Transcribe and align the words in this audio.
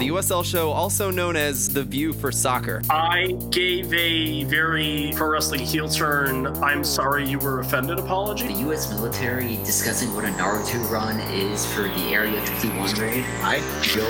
The 0.00 0.08
USL 0.08 0.42
show, 0.42 0.70
also 0.70 1.10
known 1.10 1.36
as 1.36 1.68
The 1.68 1.84
View 1.84 2.14
for 2.14 2.32
Soccer. 2.32 2.80
I 2.88 3.36
gave 3.50 3.92
a 3.92 4.44
very 4.44 5.12
pro 5.14 5.28
wrestling 5.28 5.60
heel 5.60 5.90
turn, 5.90 6.46
I'm 6.64 6.84
sorry 6.84 7.28
you 7.28 7.38
were 7.38 7.60
offended 7.60 7.98
apology. 7.98 8.46
The 8.46 8.60
U.S. 8.60 8.88
military 8.88 9.56
discussing 9.56 10.14
what 10.14 10.24
a 10.24 10.28
Naruto 10.28 10.90
run 10.90 11.20
is 11.32 11.70
for 11.74 11.82
the 11.82 12.14
Area 12.14 12.40
51 12.46 12.94
raid. 12.94 13.26
I 13.42 13.60
feel 13.82 14.06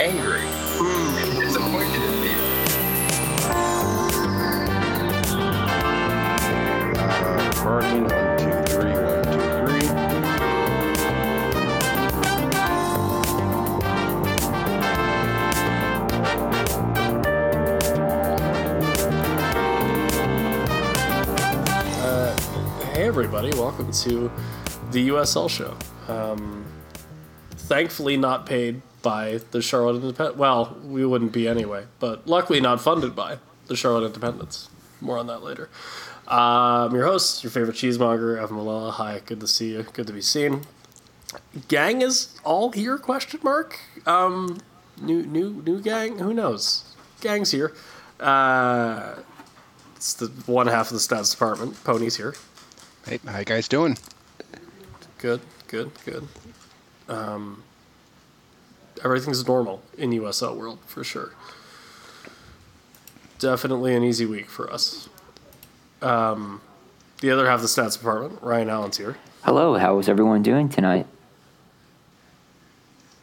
angry 0.00 0.42
and 0.42 1.40
disappointed 1.40 2.02
in 2.02 2.20
me. 2.20 2.30
Uh, 7.68 8.35
everybody, 23.18 23.48
welcome 23.52 23.90
to 23.90 24.30
the 24.90 25.08
USL 25.08 25.48
show. 25.48 25.74
Um, 26.06 26.66
thankfully, 27.52 28.18
not 28.18 28.44
paid 28.44 28.82
by 29.00 29.40
the 29.52 29.62
Charlotte 29.62 30.02
Independent. 30.02 30.36
Well, 30.36 30.76
we 30.84 31.06
wouldn't 31.06 31.32
be 31.32 31.48
anyway, 31.48 31.86
but 31.98 32.26
luckily 32.26 32.60
not 32.60 32.78
funded 32.78 33.16
by 33.16 33.38
the 33.68 33.74
Charlotte 33.74 34.04
Independents. 34.04 34.68
More 35.00 35.16
on 35.16 35.28
that 35.28 35.42
later. 35.42 35.70
I'm 36.28 36.94
your 36.94 37.06
host, 37.06 37.42
your 37.42 37.50
favorite 37.50 37.76
cheesemonger, 37.76 38.36
Evan 38.36 38.58
Malella. 38.58 38.92
Hi, 38.92 39.22
good 39.24 39.40
to 39.40 39.46
see 39.46 39.72
you. 39.72 39.84
Good 39.94 40.08
to 40.08 40.12
be 40.12 40.20
seen. 40.20 40.64
Gang 41.68 42.02
is 42.02 42.38
all 42.44 42.72
here? 42.72 42.98
Question 42.98 43.40
mark. 43.42 43.80
Um, 44.04 44.58
new, 45.00 45.22
new, 45.22 45.62
new 45.64 45.80
gang. 45.80 46.18
Who 46.18 46.34
knows? 46.34 46.94
Gang's 47.22 47.50
here. 47.50 47.72
Uh, 48.20 49.14
it's 49.96 50.12
the 50.12 50.26
one 50.44 50.66
half 50.66 50.90
of 50.90 50.92
the 50.92 50.98
stats 50.98 51.30
department. 51.30 51.82
Pony's 51.82 52.18
here. 52.18 52.34
Hey, 53.06 53.20
how 53.24 53.38
you 53.38 53.44
guys 53.44 53.68
doing? 53.68 53.96
Good, 55.18 55.40
good, 55.68 55.92
good. 56.04 56.26
Um, 57.08 57.62
everything's 59.04 59.46
normal 59.46 59.80
in 59.96 60.10
USL 60.10 60.56
world 60.56 60.80
for 60.86 61.04
sure. 61.04 61.30
Definitely 63.38 63.94
an 63.94 64.02
easy 64.02 64.26
week 64.26 64.50
for 64.50 64.72
us. 64.72 65.08
Um, 66.02 66.60
the 67.20 67.30
other 67.30 67.46
half 67.46 67.56
of 67.56 67.62
the 67.62 67.68
stats 67.68 67.96
department, 67.96 68.42
Ryan 68.42 68.70
Allen's 68.70 68.96
here. 68.96 69.16
Hello, 69.42 69.74
how 69.74 70.00
is 70.00 70.08
everyone 70.08 70.42
doing 70.42 70.68
tonight? 70.68 71.06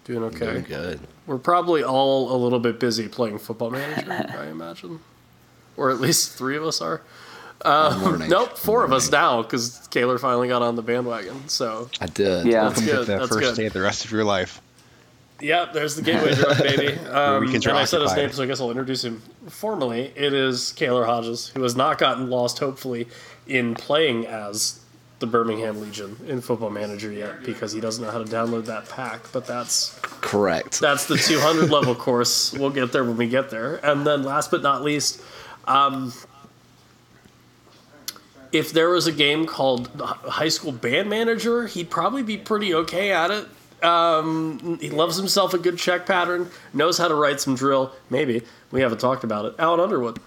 Doing 0.06 0.24
okay. 0.24 0.46
Doing 0.46 0.64
good. 0.64 1.02
We're 1.28 1.38
probably 1.38 1.84
all 1.84 2.34
a 2.34 2.38
little 2.38 2.60
bit 2.60 2.80
busy 2.80 3.10
playing 3.10 3.40
Football 3.40 3.72
Manager, 3.72 4.34
I 4.40 4.48
imagine, 4.48 5.02
or 5.76 5.90
at 5.90 6.00
least 6.00 6.32
three 6.38 6.56
of 6.56 6.64
us 6.64 6.80
are. 6.80 7.02
Uh, 7.64 8.18
nope, 8.28 8.58
four 8.58 8.84
of 8.84 8.92
us 8.92 9.10
now 9.12 9.42
because 9.42 9.88
Kaylor 9.92 10.20
finally 10.20 10.50
got 10.50 10.62
on 10.62 10.76
the 10.76 10.82
bandwagon. 10.82 11.48
So 11.48 11.90
I 12.02 12.08
did. 12.08 12.46
Yeah. 12.46 12.70
That's 12.70 12.82
Welcome 12.82 12.86
good, 12.86 12.92
to 12.92 13.12
the 13.12 13.18
that's 13.20 13.28
first 13.30 13.40
good. 13.40 13.56
day 13.56 13.66
of 13.68 13.74
the 13.74 13.82
rest 13.82 14.06
of 14.06 14.12
your 14.12 14.26
life. 14.26 14.62
Yep, 15.40 15.74
there's 15.74 15.96
the 15.96 16.02
gateway 16.02 16.36
drug, 16.36 16.58
baby. 16.64 16.98
Um, 17.10 17.42
weekends 17.42 17.66
and 17.66 17.76
are 17.76 17.82
I 17.82 17.86
said 17.86 18.02
his 18.02 18.16
name, 18.16 18.32
so 18.32 18.44
I 18.44 18.46
guess 18.46 18.62
I'll 18.62 18.70
introduce 18.70 19.04
him 19.04 19.22
formally. 19.50 20.14
It 20.16 20.34
is 20.34 20.74
Kaylor 20.78 21.06
Hodges, 21.06 21.50
who 21.50 21.64
has 21.64 21.76
not 21.76 21.98
gotten 21.98 22.30
lost, 22.30 22.60
hopefully, 22.60 23.08
in 23.48 23.76
playing 23.76 24.26
as 24.28 24.80
the 25.20 25.28
Birmingham 25.28 25.82
Legion 25.82 26.16
in 26.28 26.40
Football 26.40 26.70
Manager 26.70 27.12
yet, 27.12 27.44
because 27.44 27.72
he 27.74 27.82
doesn't 27.82 28.04
know 28.04 28.12
how 28.12 28.20
to 28.24 28.26
download 28.26 28.66
that 28.66 28.88
pack. 28.90 29.22
But 29.34 29.46
that's 29.46 30.00
Correct. 30.22 30.80
that's 30.80 31.08
the 31.08 31.18
200 31.18 31.70
level 31.70 31.96
course. 31.96 32.54
We'll 32.54 32.70
get 32.70 32.92
there 32.94 33.04
when 33.04 33.18
we 33.18 33.28
get 33.28 33.50
there. 33.50 33.86
And 33.86 34.08
then, 34.08 34.24
last 34.24 34.50
but 34.50 34.62
not 34.62 34.82
least, 34.82 35.22
um, 35.66 36.14
if 38.54 38.72
there 38.72 38.90
was 38.90 39.08
a 39.08 39.12
game 39.12 39.46
called 39.46 39.90
High 40.00 40.48
School 40.50 40.72
Band 40.72 41.10
Manager, 41.10 41.68
he'd 41.68 41.90
probably 41.90 42.24
be 42.24 42.38
pretty 42.38 42.74
okay 42.74 43.12
at 43.12 43.32
it. 43.32 43.48
Um, 43.84 44.78
he 44.80 44.90
loves 44.90 45.18
himself 45.18 45.54
a 45.54 45.58
good 45.58 45.78
check 45.78 46.06
pattern, 46.06 46.50
knows 46.74 46.98
how 46.98 47.10
to 47.10 47.16
write 47.16 47.42
some 47.42 47.56
drill. 47.56 47.92
Maybe 48.10 48.44
we 48.72 48.80
haven't 48.80 49.00
talked 49.00 49.26
about 49.26 49.44
it. 49.46 49.56
Alan 49.60 49.82
Underwood, 49.82 50.20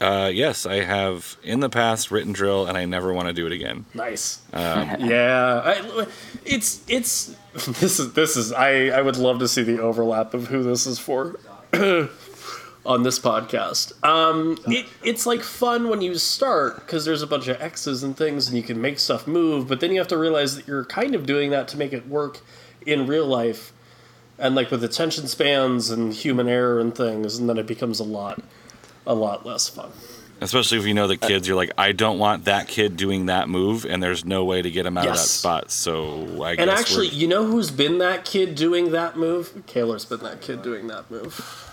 Uh, 0.00 0.30
yes, 0.32 0.66
I 0.66 0.84
have 0.84 1.36
in 1.42 1.60
the 1.60 1.68
past 1.68 2.10
written 2.12 2.32
drill, 2.32 2.66
and 2.66 2.76
I 2.78 2.84
never 2.84 3.12
want 3.12 3.28
to 3.28 3.34
do 3.34 3.46
it 3.46 3.52
again. 3.52 3.86
nice. 3.94 4.40
yeah, 4.52 5.62
I, 5.64 6.06
it's 6.44 6.82
it's 6.88 7.34
this 7.80 7.98
is 7.98 8.12
this 8.12 8.36
is 8.36 8.52
I 8.52 8.88
I 8.88 9.00
would 9.02 9.16
love 9.16 9.38
to 9.40 9.48
see 9.48 9.62
the 9.62 9.80
overlap 9.80 10.34
of 10.34 10.48
who 10.48 10.62
this 10.62 10.86
is 10.86 10.98
for. 10.98 11.40
on 12.84 13.02
this 13.04 13.18
podcast. 13.18 13.92
Um, 14.04 14.58
it, 14.66 14.86
it's 15.04 15.24
like 15.26 15.42
fun 15.42 15.88
when 15.88 16.00
you 16.02 16.16
start 16.16 16.76
because 16.76 17.04
there's 17.04 17.22
a 17.22 17.26
bunch 17.26 17.46
of 17.48 17.60
X's 17.60 18.02
and 18.02 18.16
things 18.16 18.48
and 18.48 18.56
you 18.56 18.62
can 18.62 18.80
make 18.80 18.98
stuff 18.98 19.26
move, 19.26 19.68
but 19.68 19.80
then 19.80 19.92
you 19.92 19.98
have 19.98 20.08
to 20.08 20.18
realize 20.18 20.56
that 20.56 20.66
you're 20.66 20.84
kind 20.84 21.14
of 21.14 21.24
doing 21.24 21.50
that 21.50 21.68
to 21.68 21.76
make 21.76 21.92
it 21.92 22.08
work 22.08 22.40
in 22.84 23.06
real 23.06 23.26
life 23.26 23.72
and 24.38 24.56
like 24.56 24.70
with 24.72 24.82
attention 24.82 25.28
spans 25.28 25.90
and 25.90 26.12
human 26.12 26.48
error 26.48 26.80
and 26.80 26.96
things, 26.96 27.38
and 27.38 27.48
then 27.48 27.56
it 27.58 27.66
becomes 27.66 28.00
a 28.00 28.04
lot, 28.04 28.42
a 29.06 29.14
lot 29.14 29.46
less 29.46 29.68
fun. 29.68 29.90
Especially 30.40 30.76
if 30.78 30.84
you 30.84 30.92
know 30.94 31.06
the 31.06 31.16
kids, 31.16 31.46
you're 31.46 31.56
like, 31.56 31.70
I 31.78 31.92
don't 31.92 32.18
want 32.18 32.46
that 32.46 32.66
kid 32.66 32.96
doing 32.96 33.26
that 33.26 33.48
move, 33.48 33.84
and 33.86 34.02
there's 34.02 34.24
no 34.24 34.44
way 34.44 34.60
to 34.60 34.68
get 34.72 34.84
him 34.84 34.98
out 34.98 35.06
of 35.06 35.12
that 35.14 35.18
spot. 35.20 35.70
So 35.70 36.42
I 36.42 36.50
And 36.50 36.56
guess 36.56 36.58
And 36.58 36.70
actually, 36.70 37.06
we're- 37.08 37.18
you 37.18 37.28
know 37.28 37.44
who's 37.46 37.70
been 37.70 37.98
that 37.98 38.24
kid 38.24 38.56
doing 38.56 38.90
that 38.90 39.16
move? 39.16 39.52
Kaylor's 39.68 40.04
been 40.04 40.18
that 40.24 40.40
kid 40.40 40.62
doing 40.62 40.88
that 40.88 41.08
move. 41.12 41.68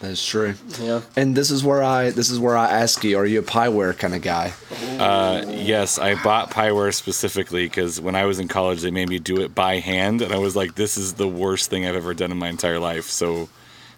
That's 0.00 0.26
true. 0.26 0.54
Yeah. 0.80 1.02
And 1.14 1.36
this 1.36 1.50
is 1.50 1.62
where 1.62 1.82
I 1.82 2.10
this 2.10 2.30
is 2.30 2.38
where 2.38 2.56
I 2.56 2.70
ask 2.70 3.04
you: 3.04 3.18
Are 3.18 3.26
you 3.26 3.40
a 3.40 3.42
Pyware 3.42 3.96
kind 3.96 4.14
of 4.14 4.22
guy? 4.22 4.52
uh, 4.98 5.44
yes, 5.46 5.98
I 5.98 6.20
bought 6.22 6.50
Pyware 6.50 6.92
specifically 6.94 7.66
because 7.66 8.00
when 8.00 8.14
I 8.14 8.24
was 8.24 8.38
in 8.38 8.48
college, 8.48 8.80
they 8.80 8.90
made 8.90 9.10
me 9.10 9.18
do 9.18 9.40
it 9.40 9.54
by 9.54 9.76
hand, 9.76 10.22
and 10.22 10.32
I 10.32 10.38
was 10.38 10.56
like, 10.56 10.74
this 10.74 10.96
is 10.96 11.14
the 11.14 11.28
worst 11.28 11.68
thing 11.68 11.86
I've 11.86 11.96
ever 11.96 12.14
done 12.14 12.32
in 12.32 12.38
my 12.38 12.48
entire 12.48 12.78
life. 12.78 13.04
So 13.04 13.50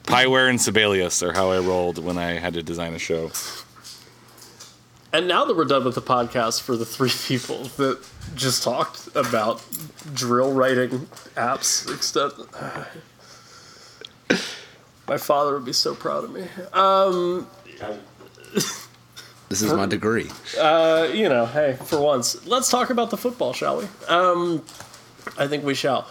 Pyware 0.05 0.51
and 0.51 0.61
Sibelius 0.61 1.23
are 1.23 1.33
how 1.33 1.51
I 1.53 1.61
rolled 1.61 1.99
when 1.99 2.19
I 2.19 2.33
had 2.33 2.55
to 2.55 2.63
design 2.63 2.95
a 2.95 2.99
show. 2.99 3.31
And 5.13 5.29
now 5.29 5.45
that 5.45 5.55
we're 5.57 5.67
done 5.67 5.85
with 5.85 5.95
the 5.95 6.03
podcast 6.03 6.63
for 6.63 6.77
the 6.77 6.87
three 6.87 7.13
people 7.27 7.65
that 7.77 8.05
just 8.35 8.63
talked 8.63 9.09
about 9.15 9.65
drill 10.15 10.53
writing 10.53 11.07
apps, 11.37 11.93
extent, 11.93 12.33
my 15.13 15.19
father 15.19 15.53
would 15.53 15.67
be 15.67 15.75
so 15.75 15.95
proud 15.95 16.25
of 16.25 16.33
me. 16.33 16.47
Um, 16.73 17.47
This 19.51 19.61
is 19.61 19.71
my 19.71 19.85
degree. 19.85 20.31
uh, 20.59 21.11
you 21.13 21.29
know, 21.29 21.45
hey, 21.45 21.77
for 21.85 22.01
once, 22.01 22.47
let's 22.47 22.71
talk 22.71 22.89
about 22.89 23.11
the 23.11 23.19
football, 23.19 23.53
shall 23.53 23.77
we? 23.81 23.85
Um, 24.09 24.65
I 25.37 25.47
think 25.47 25.63
we 25.63 25.75
shall. 25.75 26.09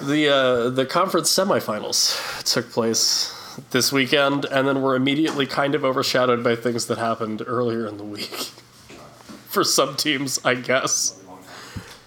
The 0.00 0.28
uh, 0.30 0.70
the 0.70 0.86
conference 0.86 1.28
semifinals 1.30 2.16
took 2.50 2.70
place 2.70 3.30
this 3.72 3.92
weekend, 3.92 4.46
and 4.46 4.66
then 4.66 4.80
were 4.80 4.96
immediately 4.96 5.46
kind 5.46 5.74
of 5.74 5.84
overshadowed 5.84 6.42
by 6.42 6.56
things 6.56 6.86
that 6.86 6.96
happened 6.96 7.42
earlier 7.46 7.86
in 7.86 7.98
the 7.98 8.04
week. 8.04 8.30
For 9.50 9.62
some 9.62 9.94
teams, 9.96 10.40
I 10.42 10.54
guess. 10.54 11.22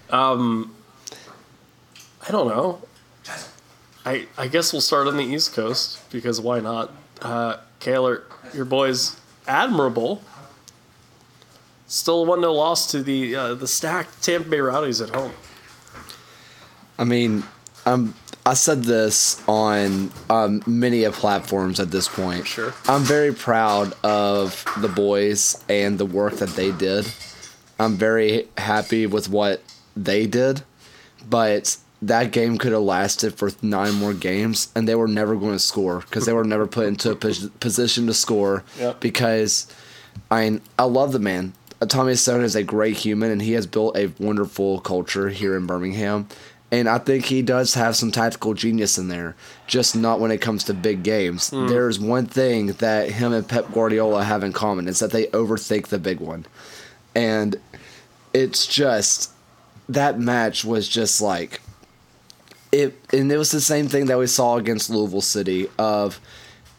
Um, 0.09 0.73
I 2.27 2.31
don't 2.31 2.47
know. 2.47 2.81
I 4.07 4.25
I 4.37 4.47
guess 4.47 4.71
we'll 4.71 4.81
start 4.81 5.07
on 5.07 5.17
the 5.17 5.23
East 5.23 5.53
Coast 5.53 6.09
because 6.11 6.39
why 6.39 6.61
not? 6.61 6.91
Uh, 7.21 7.57
Kaylor, 7.81 8.23
your 8.53 8.63
boys, 8.63 9.19
admirable. 9.47 10.21
Still 11.87 12.23
a 12.23 12.25
one 12.25 12.39
0 12.39 12.53
loss 12.53 12.89
to 12.91 13.03
the 13.03 13.35
uh, 13.35 13.53
the 13.55 13.67
stacked 13.67 14.23
Tampa 14.23 14.49
Bay 14.49 14.59
Rowdies 14.59 15.01
at 15.01 15.09
home. 15.09 15.33
I 16.97 17.03
mean, 17.03 17.43
um, 17.85 18.15
I 18.45 18.53
said 18.53 18.83
this 18.83 19.43
on 19.47 20.11
um, 20.29 20.63
many 20.65 21.03
of 21.03 21.13
platforms 21.13 21.81
at 21.81 21.91
this 21.91 22.07
point. 22.07 22.47
Sure. 22.47 22.73
I'm 22.87 23.03
very 23.03 23.33
proud 23.33 23.93
of 24.03 24.65
the 24.77 24.87
boys 24.87 25.61
and 25.67 25.97
the 25.97 26.05
work 26.05 26.35
that 26.35 26.49
they 26.51 26.71
did. 26.71 27.05
I'm 27.77 27.95
very 27.95 28.47
happy 28.57 29.05
with 29.05 29.29
what 29.29 29.61
they 29.97 30.27
did, 30.27 30.63
but 31.29 31.77
that 32.01 32.31
game 32.31 32.57
could 32.57 32.73
have 32.73 32.81
lasted 32.81 33.33
for 33.35 33.51
nine 33.61 33.93
more 33.95 34.13
games, 34.13 34.71
and 34.75 34.87
they 34.87 34.95
were 34.95 35.07
never 35.07 35.35
going 35.35 35.53
to 35.53 35.59
score 35.59 35.99
because 35.99 36.25
they 36.25 36.33
were 36.33 36.43
never 36.43 36.67
put 36.67 36.87
into 36.87 37.11
a 37.11 37.15
pos- 37.15 37.49
position 37.59 38.07
to 38.07 38.13
score. 38.13 38.63
Yep. 38.79 38.99
Because 38.99 39.67
I 40.29 40.49
mean, 40.49 40.61
I 40.77 40.83
love 40.83 41.11
the 41.11 41.19
man. 41.19 41.53
Tommy 41.87 42.15
Stone 42.15 42.43
is 42.43 42.55
a 42.55 42.63
great 42.63 42.97
human, 42.97 43.31
and 43.31 43.41
he 43.41 43.53
has 43.53 43.67
built 43.67 43.97
a 43.97 44.11
wonderful 44.19 44.79
culture 44.79 45.29
here 45.29 45.55
in 45.55 45.67
Birmingham. 45.67 46.27
And 46.69 46.89
I 46.89 46.97
think 46.97 47.25
he 47.25 47.41
does 47.41 47.75
have 47.75 47.95
some 47.95 48.11
tactical 48.11 48.53
genius 48.53 48.97
in 48.97 49.07
there, 49.07 49.35
just 49.67 49.95
not 49.95 50.19
when 50.19 50.31
it 50.31 50.41
comes 50.41 50.65
to 50.65 50.73
big 50.73 51.01
games. 51.01 51.49
Hmm. 51.49 51.67
There's 51.67 51.99
one 51.99 52.25
thing 52.25 52.67
that 52.73 53.09
him 53.09 53.31
and 53.31 53.47
Pep 53.47 53.71
Guardiola 53.71 54.23
have 54.23 54.43
in 54.43 54.53
common: 54.53 54.87
is 54.87 54.99
that 54.99 55.11
they 55.11 55.27
overthink 55.27 55.87
the 55.87 55.99
big 55.99 56.19
one, 56.19 56.45
and 57.15 57.55
it's 58.33 58.67
just 58.67 59.31
that 59.87 60.19
match 60.19 60.65
was 60.65 60.89
just 60.89 61.21
like 61.21 61.61
it 62.71 62.97
and 63.13 63.31
it 63.31 63.37
was 63.37 63.51
the 63.51 63.61
same 63.61 63.87
thing 63.87 64.07
that 64.07 64.17
we 64.17 64.27
saw 64.27 64.57
against 64.57 64.89
Louisville 64.89 65.21
City 65.21 65.67
of 65.77 66.19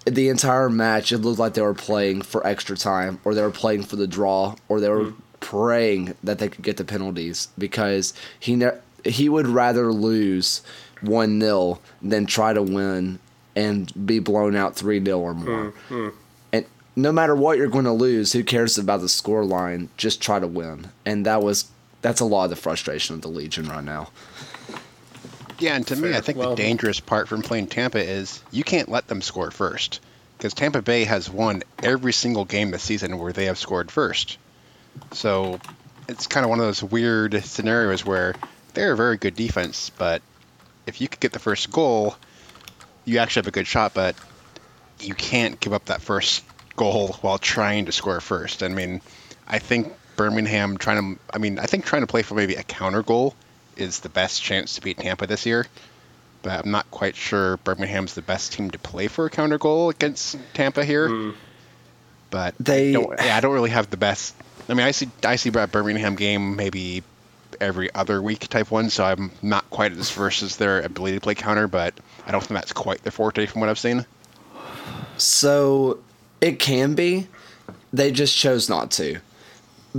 the 0.05 0.29
entire 0.29 0.71
match 0.71 1.13
it 1.13 1.19
looked 1.19 1.39
like 1.39 1.55
they 1.55 1.63
were 1.63 1.75
playing 1.75 2.23
for 2.23 2.47
extra 2.47 2.77
time 2.77 3.21
or 3.25 3.35
they 3.35 3.43
were 3.43 3.51
playing 3.51 3.83
for 3.83 3.97
the 3.97 4.07
draw 4.07 4.55
or 4.69 4.81
they 4.81 4.89
were 4.89 5.07
mm-hmm. 5.07 5.21
praying 5.41 6.15
that 6.23 6.39
they 6.39 6.49
could 6.49 6.65
get 6.65 6.77
the 6.77 6.85
penalties 6.85 7.49
because 7.59 8.15
he 8.39 8.57
ne- 8.57 8.79
he 9.05 9.29
would 9.29 9.47
rather 9.47 9.93
lose 9.93 10.63
1-0 11.03 11.79
than 12.03 12.27
try 12.27 12.53
to 12.53 12.63
win 12.63 13.19
and 13.55 14.07
be 14.07 14.19
blown 14.19 14.57
out 14.57 14.77
3-0 14.77 15.19
or 15.19 15.35
more. 15.35 15.73
Mm-hmm. 15.89 16.09
And 16.53 16.67
no 16.97 17.13
matter 17.13 17.35
what 17.35 17.59
you're 17.59 17.69
going 17.69 17.85
to 17.85 17.93
lose, 17.93 18.33
who 18.33 18.45
cares 18.45 18.79
about 18.79 19.01
the 19.01 19.09
score 19.09 19.45
line? 19.45 19.89
Just 19.97 20.21
try 20.21 20.39
to 20.39 20.47
win. 20.47 20.91
And 21.05 21.25
that 21.27 21.43
was 21.43 21.71
that's 22.01 22.21
a 22.21 22.25
lot 22.25 22.45
of 22.45 22.51
the 22.51 22.57
frustration 22.57 23.15
of 23.17 23.23
the 23.23 23.29
Legion 23.29 23.69
right 23.69 23.83
now. 23.83 24.11
Yeah, 25.59 25.75
and 25.75 25.87
to 25.89 25.97
me, 25.97 26.15
I 26.15 26.21
think 26.21 26.39
Well- 26.39 26.51
the 26.51 26.57
dangerous 26.57 27.01
part 27.01 27.29
from 27.29 27.43
playing 27.43 27.69
Tampa 27.69 28.03
is 28.03 28.41
you 28.51 28.65
can't 28.65 28.89
let 28.89 29.09
them 29.09 29.23
score 29.23 29.51
first. 29.51 30.01
Because 30.37 30.55
Tampa 30.55 30.83
Bay 30.83 31.03
has 31.05 31.29
won 31.29 31.65
every 31.83 32.13
single 32.13 32.45
game 32.45 32.71
this 32.71 32.85
season 32.85 33.19
where 33.19 33.33
they 33.33 33.47
have 33.47 33.59
scored 33.59 33.91
first. 33.91 34.39
So 35.13 35.59
it's 36.09 36.29
kind 36.29 36.45
of 36.45 36.51
one 36.51 36.61
of 36.61 36.67
those 36.67 36.83
weird 36.83 37.45
scenarios 37.45 38.05
where 38.05 38.37
they're 38.75 38.93
a 38.93 38.97
very 38.97 39.17
good 39.17 39.35
defense, 39.35 39.91
but 39.99 40.23
if 40.87 41.01
you 41.01 41.09
could 41.09 41.19
get 41.19 41.33
the 41.33 41.41
first 41.41 41.73
goal, 41.73 42.17
you 43.05 43.19
actually 43.19 43.41
have 43.41 43.49
a 43.49 43.53
good 43.53 43.67
shot, 43.67 43.95
but 43.95 44.15
you 45.01 45.15
can't 45.15 45.59
give 45.59 45.73
up 45.73 45.87
that 45.87 46.03
first 46.03 46.45
goal 46.77 47.17
while 47.21 47.39
trying 47.39 47.87
to 47.87 47.93
score 47.93 48.21
first. 48.21 48.63
I 48.63 48.69
mean, 48.69 49.01
I 49.47 49.59
think 49.59 49.93
Birmingham 50.15 50.79
trying 50.79 51.17
to, 51.17 51.21
I 51.35 51.39
mean, 51.39 51.59
I 51.59 51.67
think 51.67 51.85
trying 51.85 52.03
to 52.03 52.07
play 52.07 52.23
for 52.23 52.35
maybe 52.35 52.55
a 52.55 52.63
counter 52.63 53.03
goal 53.03 53.35
is 53.81 54.01
the 54.01 54.09
best 54.09 54.43
chance 54.43 54.75
to 54.75 54.81
beat 54.81 54.99
Tampa 54.99 55.27
this 55.27 55.47
year. 55.47 55.67
But 56.43 56.65
I'm 56.65 56.71
not 56.71 56.91
quite 56.91 57.17
sure 57.17 57.57
Birmingham's 57.59 58.15
the 58.15 58.23
best 58.23 58.53
team 58.53 58.71
to 58.71 58.79
play 58.79 59.09
for 59.09 59.27
a 59.27 59.31
counter 59.31 59.59
goal 59.59 59.89
against 59.91 60.37
Tampa 60.55 60.85
here. 60.85 61.09
Hmm. 61.09 61.31
But 62.31 62.55
They- 62.61 62.91
I 62.91 62.93
don't, 62.93 63.15
yeah, 63.19 63.37
I 63.37 63.41
don't 63.41 63.55
really 63.55 63.71
have 63.71 63.91
the 63.91 63.97
best. 63.97 64.35
I 64.69 64.75
mean, 64.75 64.87
I 64.87 64.91
see 64.91 65.09
I 65.25 65.37
see 65.37 65.49
a 65.55 65.67
Birmingham 65.67 66.15
game 66.15 66.55
maybe 66.57 67.03
every 67.61 67.93
other 67.95 68.21
week 68.21 68.49
type 68.49 68.71
one, 68.71 68.91
so 68.91 69.03
I'm 69.03 69.33
not 69.43 69.69
quite 69.71 69.93
as 69.93 70.11
versed 70.11 70.43
as 70.43 70.57
their 70.57 70.81
ability 70.83 71.17
to 71.17 71.21
play 71.21 71.35
counter, 71.35 71.67
but 71.67 71.95
I 72.27 72.31
don't 72.33 72.41
think 72.41 72.61
that's 72.61 72.73
quite 72.75 73.03
their 73.03 73.11
forte 73.13 73.47
from 73.47 73.61
what 73.63 73.71
I've 73.71 73.79
seen. 73.79 74.05
So 75.17 75.99
it 76.41 76.59
can 76.59 76.95
be. 76.95 77.27
They 77.93 78.13
just 78.13 78.37
chose 78.37 78.69
not 78.69 78.91
to. 78.93 79.21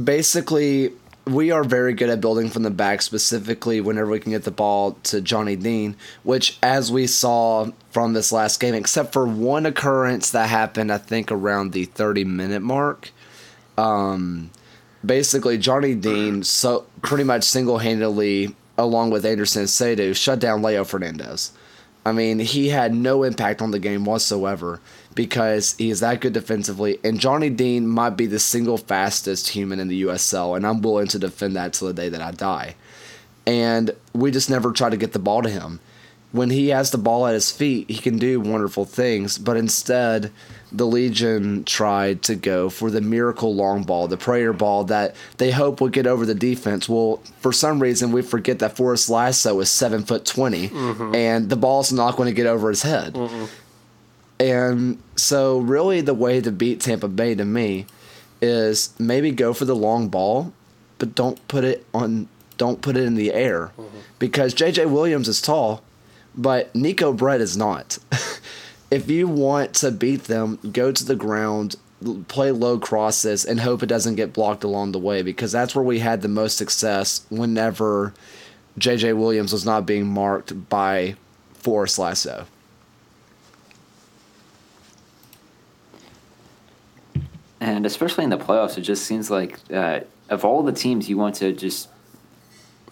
Basically, 0.02 0.92
we 1.30 1.52
are 1.52 1.64
very 1.64 1.94
good 1.94 2.10
at 2.10 2.22
building 2.22 2.50
from 2.50 2.64
the 2.64 2.70
back, 2.70 3.02
specifically 3.02 3.80
whenever 3.82 4.10
we 4.10 4.20
can 4.20 4.32
get 4.32 4.44
the 4.44 4.52
ball 4.52 4.94
to 5.04 5.22
Johnny 5.22 5.56
Dean, 5.56 5.96
which, 6.24 6.58
as 6.64 6.92
we 6.92 7.08
saw 7.08 7.72
from 7.92 8.14
this 8.14 8.32
last 8.32 8.60
game, 8.60 8.74
except 8.74 9.14
for 9.14 9.26
one 9.26 9.66
occurrence 9.66 10.32
that 10.32 10.50
happened, 10.50 10.92
I 10.92 10.98
think, 10.98 11.32
around 11.32 11.72
the 11.72 11.86
30 11.86 12.26
minute 12.26 12.62
mark. 12.62 13.12
Um, 13.78 14.50
basically, 15.06 15.58
Johnny 15.58 15.96
Dean 15.96 16.44
so 16.44 16.86
pretty 17.02 17.24
much 17.24 17.44
single 17.44 17.78
handedly, 17.78 18.56
along 18.78 19.12
with 19.12 19.26
Anderson 19.26 19.62
and 19.62 20.18
shut 20.18 20.40
down 20.40 20.62
Leo 20.62 20.84
Fernandes. 20.84 21.52
I 22.06 22.12
mean, 22.12 22.40
he 22.40 22.70
had 22.70 22.94
no 22.94 23.24
impact 23.24 23.62
on 23.62 23.72
the 23.72 23.80
game 23.80 24.06
whatsoever 24.06 24.80
because 25.16 25.76
he 25.78 25.90
is 25.90 26.00
that 26.00 26.22
good 26.22 26.34
defensively. 26.34 26.98
And 27.04 27.20
Johnny 27.20 27.50
Dean 27.50 27.88
might 27.88 28.12
be 28.12 28.26
the 28.26 28.40
single 28.40 28.78
fastest 28.78 29.50
human 29.50 29.80
in 29.80 29.90
the 29.90 30.04
USL, 30.04 30.56
and 30.56 30.66
I'm 30.66 30.82
willing 30.82 31.08
to 31.08 31.20
defend 31.20 31.56
that 31.56 31.74
till 31.74 31.88
the 31.88 31.94
day 31.94 32.10
that 32.10 32.22
I 32.22 32.32
die. 32.32 32.76
And 33.46 33.92
we 34.14 34.32
just 34.32 34.50
never 34.50 34.72
try 34.72 34.90
to 34.90 34.98
get 34.98 35.14
the 35.14 35.20
ball 35.20 35.42
to 35.42 35.50
him. 35.50 35.80
When 36.32 36.52
he 36.52 36.70
has 36.70 36.92
the 36.92 36.98
ball 36.98 37.26
at 37.26 37.34
his 37.34 37.52
feet, 37.52 37.90
he 37.90 37.98
can 37.98 38.18
do 38.18 38.40
wonderful 38.40 38.86
things, 38.86 39.38
but 39.38 39.58
instead, 39.58 40.32
the 40.72 40.86
Legion 40.86 41.64
tried 41.64 42.22
to 42.24 42.36
go 42.36 42.70
for 42.70 42.92
the 42.92 43.02
miracle 43.02 43.56
long 43.56 43.84
ball, 43.84 44.08
the 44.08 44.18
prayer 44.18 44.54
ball 44.54 44.84
that 44.86 45.16
they 45.38 45.52
hope 45.52 45.82
would 45.82 45.94
get 45.94 46.06
over 46.06 46.26
the 46.26 46.36
defense. 46.36 46.88
Well, 46.88 47.18
for 47.40 47.52
some 47.52 47.82
reason, 47.82 48.12
we 48.12 48.22
forget 48.22 48.60
that 48.60 48.76
Forrest 48.76 49.10
Lasso 49.10 49.60
is 49.60 49.70
seven 49.70 50.04
foot 50.04 50.26
20 50.26 50.70
mm-hmm. 50.70 51.16
and 51.16 51.50
the 51.50 51.56
ball's 51.56 51.92
not 51.92 52.16
going 52.16 52.28
to 52.28 52.34
get 52.34 52.46
over 52.46 52.70
his 52.70 52.84
head. 52.84 53.18
And 54.40 55.02
so, 55.16 55.60
really, 55.60 56.02
the 56.02 56.14
way 56.14 56.40
to 56.40 56.52
beat 56.52 56.80
Tampa 56.80 57.10
Bay 57.10 57.36
to 57.36 57.44
me 57.44 57.86
is 58.42 58.94
maybe 58.98 59.32
go 59.32 59.54
for 59.54 59.66
the 59.66 59.76
long 59.76 60.08
ball, 60.08 60.54
but 60.98 61.14
don't 61.14 61.46
put 61.48 61.64
it 61.64 61.86
on. 61.94 62.30
Don't 62.58 62.82
put 62.82 62.98
it 62.98 63.04
in 63.04 63.16
the 63.16 63.34
air, 63.34 63.72
mm-hmm. 63.78 63.98
because 64.18 64.54
JJ 64.54 64.92
Williams 64.92 65.28
is 65.30 65.42
tall, 65.42 65.82
but 66.36 66.74
Nico 66.76 67.14
Brett 67.14 67.42
is 67.42 67.58
not. 67.58 67.98
if 68.92 69.10
you 69.10 69.28
want 69.28 69.74
to 69.76 69.92
beat 69.92 70.26
them, 70.26 70.60
go 70.72 70.92
to 70.92 71.04
the 71.06 71.16
ground, 71.16 71.76
play 72.28 72.52
low 72.52 72.80
crosses, 72.80 73.46
and 73.46 73.60
hope 73.60 73.84
it 73.84 73.88
doesn't 73.88 74.16
get 74.16 74.34
blocked 74.34 74.64
along 74.64 74.92
the 74.92 75.00
way, 75.00 75.22
because 75.22 75.52
that's 75.52 75.76
where 75.76 75.84
we 75.84 76.00
had 76.00 76.22
the 76.22 76.28
most 76.28 76.58
success 76.58 77.26
whenever 77.30 78.14
JJ 78.80 79.18
Williams 79.18 79.54
was 79.54 79.66
not 79.66 79.86
being 79.86 80.08
marked 80.08 80.70
by 80.70 81.16
Forrest 81.54 82.00
Lasso. 82.00 82.46
And 87.62 87.86
especially 87.86 88.24
in 88.24 88.30
the 88.30 88.38
playoffs, 88.38 88.78
it 88.78 88.82
just 88.82 89.06
seems 89.06 89.30
like 89.30 89.60
uh, 89.72 90.02
of 90.30 90.46
all 90.46 90.64
the 90.64 90.72
teams 90.72 91.10
you 91.10 91.18
want 91.18 91.36
to 91.36 91.52
just 91.52 91.90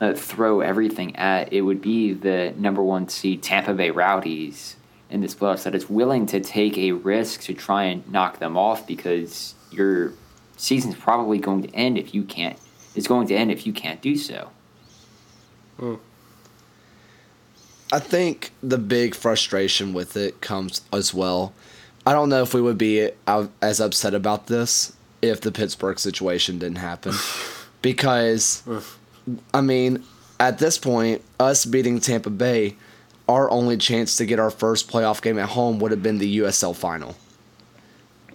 uh, 0.02 0.14
throw 0.14 0.60
everything 0.60 1.16
at, 1.16 1.54
it 1.54 1.62
would 1.62 1.82
be 1.82 2.14
the 2.14 2.54
number 2.58 2.84
one 2.84 3.08
seed 3.08 3.42
Tampa 3.42 3.74
Bay 3.74 3.92
Rowdies 3.92 4.77
in 5.10 5.22
this 5.22 5.36
playoffs 5.36 5.64
that 5.64 5.74
is 5.74 5.90
willing 5.90 6.26
to 6.28 6.40
take 6.40 6.78
a 6.78 6.92
risk 6.92 7.42
to 7.42 7.54
try 7.54 7.84
and 7.84 8.10
knock 8.12 8.40
them 8.40 8.58
off 8.58 8.86
because 8.86 9.56
your 9.72 10.14
season's 10.58 10.96
probably 10.96 11.38
going 11.38 11.64
to 11.64 11.74
end 11.74 11.98
if 11.98 12.14
you 12.14 12.24
can't. 12.24 12.58
It's 12.96 13.08
going 13.08 13.28
to 13.28 13.36
end 13.36 13.52
if 13.52 13.66
you 13.66 13.74
can't 13.74 14.02
do 14.02 14.18
so. 14.18 14.50
Hmm. 15.78 15.96
I 17.92 18.00
think 18.00 18.52
the 18.62 18.78
big 18.78 19.16
frustration 19.16 19.94
with 19.94 20.18
it 20.18 20.42
comes 20.42 20.82
as 20.92 21.14
well. 21.14 21.54
I 22.06 22.14
don't 22.14 22.30
know 22.30 22.42
if 22.42 22.54
we 22.54 22.62
would 22.62 22.78
be 22.78 23.12
as 23.62 23.80
upset 23.80 24.14
about 24.14 24.48
this 24.48 24.94
if 25.22 25.42
the 25.42 25.52
Pittsburgh 25.52 26.00
situation 26.00 26.60
didn't 26.60 26.80
happen. 26.80 27.14
because, 27.82 28.64
I 29.54 29.62
mean, 29.62 30.04
at 30.40 30.60
this 30.60 30.78
point, 30.78 31.24
us 31.40 31.66
beating 31.66 32.00
Tampa 32.00 32.30
Bay, 32.30 32.76
our 33.28 33.50
only 33.50 33.78
chance 33.78 34.18
to 34.18 34.26
get 34.26 34.40
our 34.40 34.52
first 34.52 34.90
playoff 34.90 35.22
game 35.22 35.38
at 35.38 35.50
home 35.50 35.80
would 35.80 35.92
have 35.92 36.04
been 36.04 36.18
the 36.18 36.40
USL 36.40 36.76
final. 36.76 37.16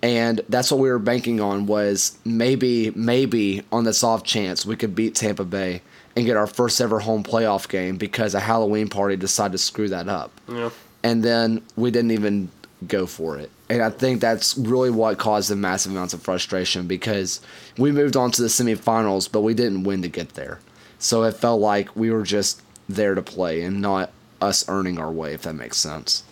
And 0.02 0.40
that's 0.48 0.70
what 0.70 0.80
we 0.80 0.90
were 0.90 0.98
banking 0.98 1.40
on 1.40 1.66
was 1.66 2.18
maybe, 2.24 2.90
maybe 2.90 3.62
on 3.70 3.84
this 3.84 4.02
off 4.02 4.24
chance 4.24 4.66
we 4.66 4.76
could 4.76 4.94
beat 4.94 5.14
Tampa 5.14 5.44
Bay 5.44 5.80
and 6.16 6.26
get 6.26 6.36
our 6.36 6.46
first 6.46 6.80
ever 6.80 6.98
home 6.98 7.22
playoff 7.22 7.68
game 7.68 7.96
because 7.96 8.34
a 8.34 8.40
Halloween 8.40 8.88
party 8.88 9.16
decided 9.16 9.52
to 9.52 9.58
screw 9.58 9.88
that 9.88 10.08
up. 10.08 10.32
Yeah. 10.48 10.70
And 11.04 11.22
then 11.22 11.62
we 11.76 11.90
didn't 11.90 12.10
even 12.10 12.50
go 12.86 13.06
for 13.06 13.38
it. 13.38 13.50
And 13.70 13.80
I 13.80 13.90
think 13.90 14.20
that's 14.20 14.58
really 14.58 14.90
what 14.90 15.18
caused 15.18 15.50
the 15.50 15.56
massive 15.56 15.92
amounts 15.92 16.14
of 16.14 16.20
frustration 16.20 16.86
because 16.86 17.40
we 17.78 17.92
moved 17.92 18.16
on 18.16 18.30
to 18.32 18.42
the 18.42 18.48
semifinals, 18.48 19.30
but 19.30 19.40
we 19.40 19.54
didn't 19.54 19.84
win 19.84 20.02
to 20.02 20.08
get 20.08 20.34
there. 20.34 20.60
So 20.98 21.22
it 21.22 21.36
felt 21.36 21.60
like 21.60 21.94
we 21.96 22.10
were 22.10 22.24
just 22.24 22.60
there 22.88 23.14
to 23.14 23.22
play 23.22 23.62
and 23.62 23.80
not 23.80 24.10
us 24.42 24.68
earning 24.68 24.98
our 24.98 25.10
way, 25.10 25.32
if 25.32 25.42
that 25.42 25.54
makes 25.54 25.78
sense. 25.78 26.24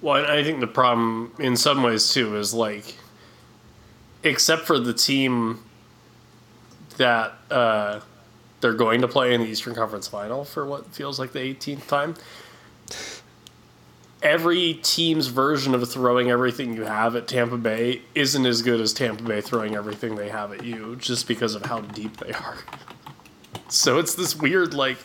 Well, 0.00 0.24
I 0.30 0.42
think 0.44 0.60
the 0.60 0.66
problem 0.66 1.32
in 1.38 1.56
some 1.56 1.82
ways 1.82 2.12
too 2.12 2.36
is 2.36 2.54
like, 2.54 2.96
except 4.22 4.62
for 4.62 4.78
the 4.78 4.94
team 4.94 5.64
that 6.96 7.34
uh, 7.50 8.00
they're 8.60 8.74
going 8.74 9.00
to 9.00 9.08
play 9.08 9.34
in 9.34 9.40
the 9.40 9.48
Eastern 9.48 9.74
Conference 9.74 10.08
Final 10.08 10.44
for 10.44 10.64
what 10.64 10.86
feels 10.94 11.18
like 11.18 11.32
the 11.32 11.40
18th 11.40 11.86
time. 11.88 12.14
Every 14.22 14.74
team's 14.82 15.28
version 15.28 15.74
of 15.74 15.88
throwing 15.88 16.28
everything 16.30 16.74
you 16.74 16.84
have 16.84 17.14
at 17.14 17.28
Tampa 17.28 17.56
Bay 17.56 18.02
isn't 18.16 18.46
as 18.46 18.62
good 18.62 18.80
as 18.80 18.92
Tampa 18.92 19.22
Bay 19.22 19.40
throwing 19.40 19.76
everything 19.76 20.16
they 20.16 20.28
have 20.28 20.52
at 20.52 20.64
you, 20.64 20.96
just 20.96 21.28
because 21.28 21.54
of 21.54 21.66
how 21.66 21.80
deep 21.80 22.16
they 22.16 22.32
are. 22.32 22.56
So 23.70 23.98
it's 23.98 24.14
this 24.14 24.34
weird 24.34 24.72
like 24.72 24.96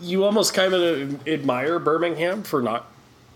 you 0.00 0.24
almost 0.24 0.54
kind 0.54 0.74
of 0.74 1.28
admire 1.28 1.78
Birmingham 1.78 2.42
for 2.42 2.62
not 2.62 2.90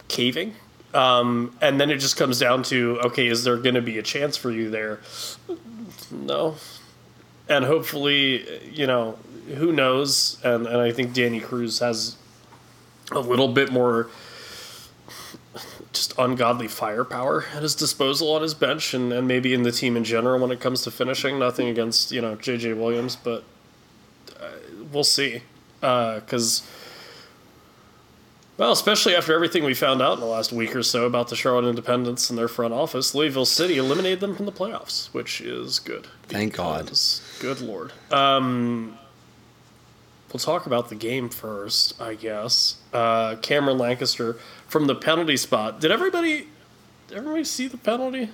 caving. 0.09 0.55
Um, 0.95 1.57
and 1.63 1.81
then 1.81 1.91
it 1.91 1.99
just 1.99 2.17
comes 2.17 2.39
down 2.39 2.65
to 2.65 3.01
okay, 3.05 3.27
is 3.27 3.45
there 3.45 3.57
going 3.57 3.77
to 3.77 3.83
be 3.83 3.99
a 3.99 4.03
chance 4.03 4.37
for 4.37 4.51
you 4.51 4.71
there? 4.71 5.01
No. 6.11 6.57
And 7.49 7.65
hopefully, 7.65 8.45
you 8.71 8.87
know, 8.87 9.19
who 9.55 9.73
knows? 9.73 10.39
And, 10.45 10.67
and 10.67 10.77
I 10.79 10.93
think 10.93 11.15
Danny 11.15 11.41
Cruz 11.41 11.79
has 11.79 12.17
a 13.11 13.21
little 13.21 13.49
bit 13.49 13.73
more 13.73 14.09
just 15.93 16.15
ungodly 16.19 16.69
firepower 16.69 17.45
at 17.55 17.63
his 17.63 17.75
disposal 17.75 18.33
on 18.33 18.43
his 18.43 18.55
bench 18.55 18.95
and, 18.95 19.13
and 19.13 19.29
maybe 19.29 19.53
in 19.53 19.63
the 19.63 19.73
team 19.73 19.97
in 19.97 20.05
general 20.05 20.41
when 20.41 20.51
it 20.51 20.61
comes 20.61 20.83
to 20.83 20.91
finishing. 20.91 21.39
Nothing 21.39 21.69
against, 21.69 22.13
you 22.13 22.21
know, 22.21 22.37
JJ 22.37 22.77
Williams, 22.77 23.17
but 23.17 23.45
we'll 24.93 25.05
see. 25.05 25.43
Because, 25.81 26.63
well, 28.57 28.73
especially 28.73 29.17
after 29.17 29.35
everything 29.35 29.65
we 29.65 29.75
found 29.75 30.01
out 30.01 30.15
in 30.15 30.21
the 30.21 30.27
last 30.27 30.53
week 30.53 30.77
or 30.77 30.83
so 30.83 31.07
about 31.07 31.29
the 31.29 31.37
Charlotte 31.37 31.69
Independence 31.69 32.31
and 32.31 32.39
their 32.39 32.49
front 32.49 32.73
office, 32.73 33.15
Louisville 33.15 33.45
City 33.45 33.79
eliminated 33.79 34.21
them 34.21 34.37
from 34.37 34.47
the 34.47 34.53
playoffs, 34.53 35.13
which 35.13 35.41
is 35.41 35.79
good. 35.79 36.07
Thank 36.25 36.55
God. 36.55 36.93
Good 37.41 37.61
lord. 37.61 37.93
Um, 38.13 38.97
we'll 40.33 40.41
talk 40.41 40.67
about 40.67 40.89
the 40.89 40.95
game 40.95 41.29
first, 41.29 42.01
I 42.01 42.15
guess. 42.15 42.77
Uh, 42.93 43.37
Cameron 43.37 43.79
Lancaster 43.79 44.35
from 44.69 44.87
the 44.87 44.95
penalty 44.95 45.37
spot. 45.37 45.81
Did 45.81 45.91
everybody? 45.91 46.49
Did 47.09 47.19
everybody 47.19 47.45
see 47.45 47.69
the 47.69 47.77
penalty? 47.79 48.31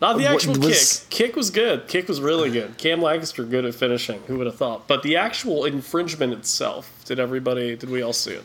Not 0.00 0.16
the 0.16 0.24
What 0.24 0.34
actual 0.34 0.54
was- 0.60 1.00
kick. 1.00 1.10
Kick 1.10 1.36
was 1.36 1.50
good. 1.50 1.88
Kick 1.88 2.06
was 2.06 2.20
really 2.20 2.50
good. 2.50 2.78
Cam 2.78 3.02
Lancaster 3.02 3.42
good 3.44 3.64
at 3.64 3.74
finishing. 3.74 4.22
Who 4.28 4.38
would 4.38 4.46
have 4.46 4.54
thought? 4.56 4.86
But 4.86 5.02
the 5.02 5.16
actual 5.16 5.64
infringement 5.64 6.32
itself. 6.32 6.92
Did 7.04 7.18
everybody? 7.18 7.74
Did 7.74 7.90
we 7.90 8.00
all 8.02 8.12
see 8.12 8.34
it? 8.34 8.44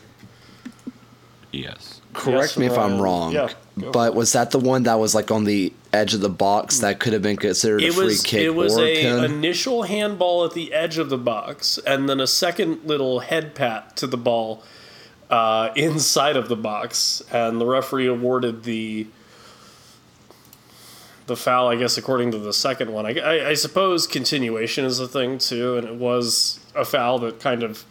Yes. 1.52 2.00
Correct 2.12 2.52
Yes, 2.52 2.56
me 2.58 2.66
if 2.66 2.76
I'm 2.76 3.00
wrong. 3.00 3.32
Yeah, 3.32 3.50
but 3.76 4.14
was 4.14 4.32
that 4.32 4.50
the 4.50 4.58
one 4.58 4.84
that 4.84 4.94
was 4.98 5.14
like 5.14 5.30
on 5.30 5.44
the 5.44 5.72
edge 5.94 6.12
of 6.14 6.20
the 6.20 6.28
box 6.28 6.78
that 6.80 6.98
could 6.98 7.12
have 7.12 7.22
been 7.22 7.36
considered 7.36 7.82
a 7.82 7.86
It 7.86 7.94
free 7.94 8.04
was 8.06 8.22
kick 8.22 8.40
it 8.42 8.50
was 8.54 8.76
or 8.76 8.84
a 8.84 8.94
pin? 8.96 9.24
initial 9.24 9.84
handball 9.84 10.44
at 10.44 10.52
the 10.52 10.72
edge 10.72 10.98
of 10.98 11.08
the 11.08 11.18
box, 11.18 11.78
and 11.86 12.08
then 12.08 12.20
a 12.20 12.26
second 12.26 12.80
little 12.84 13.20
head 13.20 13.54
pat 13.54 13.96
to 13.98 14.06
the 14.06 14.16
ball 14.16 14.62
uh, 15.30 15.70
inside 15.76 16.36
of 16.36 16.48
the 16.48 16.56
box, 16.56 17.22
and 17.32 17.60
the 17.60 17.66
referee 17.66 18.06
awarded 18.06 18.64
the 18.64 19.06
the 21.26 21.36
foul. 21.36 21.68
I 21.68 21.76
guess 21.76 21.96
according 21.96 22.30
to 22.32 22.38
the 22.38 22.52
second 22.52 22.92
one, 22.92 23.06
I, 23.06 23.18
I, 23.18 23.48
I 23.50 23.54
suppose 23.54 24.06
continuation 24.06 24.84
is 24.84 25.00
a 25.00 25.08
thing 25.08 25.38
too, 25.38 25.76
and 25.76 25.86
it 25.86 25.94
was 25.94 26.60
a 26.74 26.84
foul 26.84 27.18
that 27.20 27.40
kind 27.40 27.62
of 27.62 27.84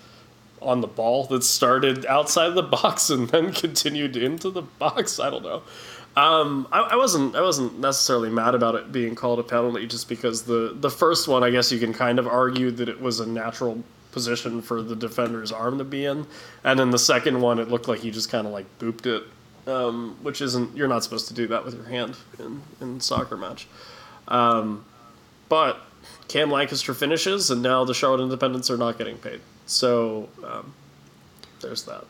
on 0.62 0.79
the 0.81 0.88
ball 0.88 1.25
that 1.25 1.43
started 1.43 2.05
outside 2.05 2.50
the 2.55 2.63
box 2.81 3.10
and 3.10 3.29
then 3.29 3.51
continued 3.51 4.15
into 4.15 4.50
the 4.50 4.62
box. 4.62 5.19
I 5.19 5.29
don't 5.29 5.43
know. 5.43 5.63
Um, 6.15 6.67
I, 6.72 6.82
I 6.82 6.96
wasn't 6.96 7.36
I 7.36 7.41
wasn't 7.41 7.79
necessarily 7.79 8.29
mad 8.29 8.53
about 8.53 8.75
it 8.75 8.91
being 8.91 9.15
called 9.15 9.39
a 9.39 9.43
penalty 9.43 9.88
just 9.88 10.08
because 10.08 10.43
the 10.43 10.75
the 10.79 10.89
first 10.89 11.27
one 11.27 11.43
I 11.43 11.50
guess 11.50 11.72
you 11.72 11.79
can 11.79 11.93
kind 11.93 12.20
of 12.20 12.27
argue 12.27 12.70
that 12.72 12.88
it 12.88 13.01
was 13.01 13.20
a 13.20 13.25
natural 13.25 13.84
position 14.12 14.62
for 14.62 14.84
the 14.84 14.96
defender's 14.96 15.51
arm 15.51 15.79
to 15.79 15.84
be 15.84 16.05
in, 16.05 16.27
and 16.63 16.79
then 16.79 16.91
the 16.91 17.00
second 17.00 17.41
one 17.41 17.58
it 17.58 17.67
looked 17.67 17.88
like 17.88 18.01
he 18.01 18.12
just 18.12 18.29
kind 18.29 18.46
of 18.46 18.53
like 18.53 18.65
booped 18.77 19.08
it, 19.08 19.24
um, 19.67 20.15
which 20.22 20.39
isn't 20.39 20.77
you're 20.77 20.88
not 20.88 21.03
supposed 21.03 21.27
to 21.29 21.34
do 21.34 21.48
that 21.48 21.65
with 21.65 21.74
your 21.74 21.86
hand 21.86 22.15
in 22.38 22.62
in 22.79 23.00
soccer 23.00 23.36
match. 23.36 23.67
Um, 24.27 24.86
but 25.50 25.79
Cam 26.27 26.51
Lancaster 26.51 26.93
finishes, 26.93 27.50
and 27.50 27.63
now 27.63 27.86
the 27.86 27.93
Charlotte 27.93 28.24
Independents 28.24 28.70
are 28.70 28.77
not 28.77 29.00
getting 29.00 29.17
paid. 29.17 29.41
So 29.65 30.29
um, 30.46 30.74
there's 31.62 31.84
that. 31.84 32.05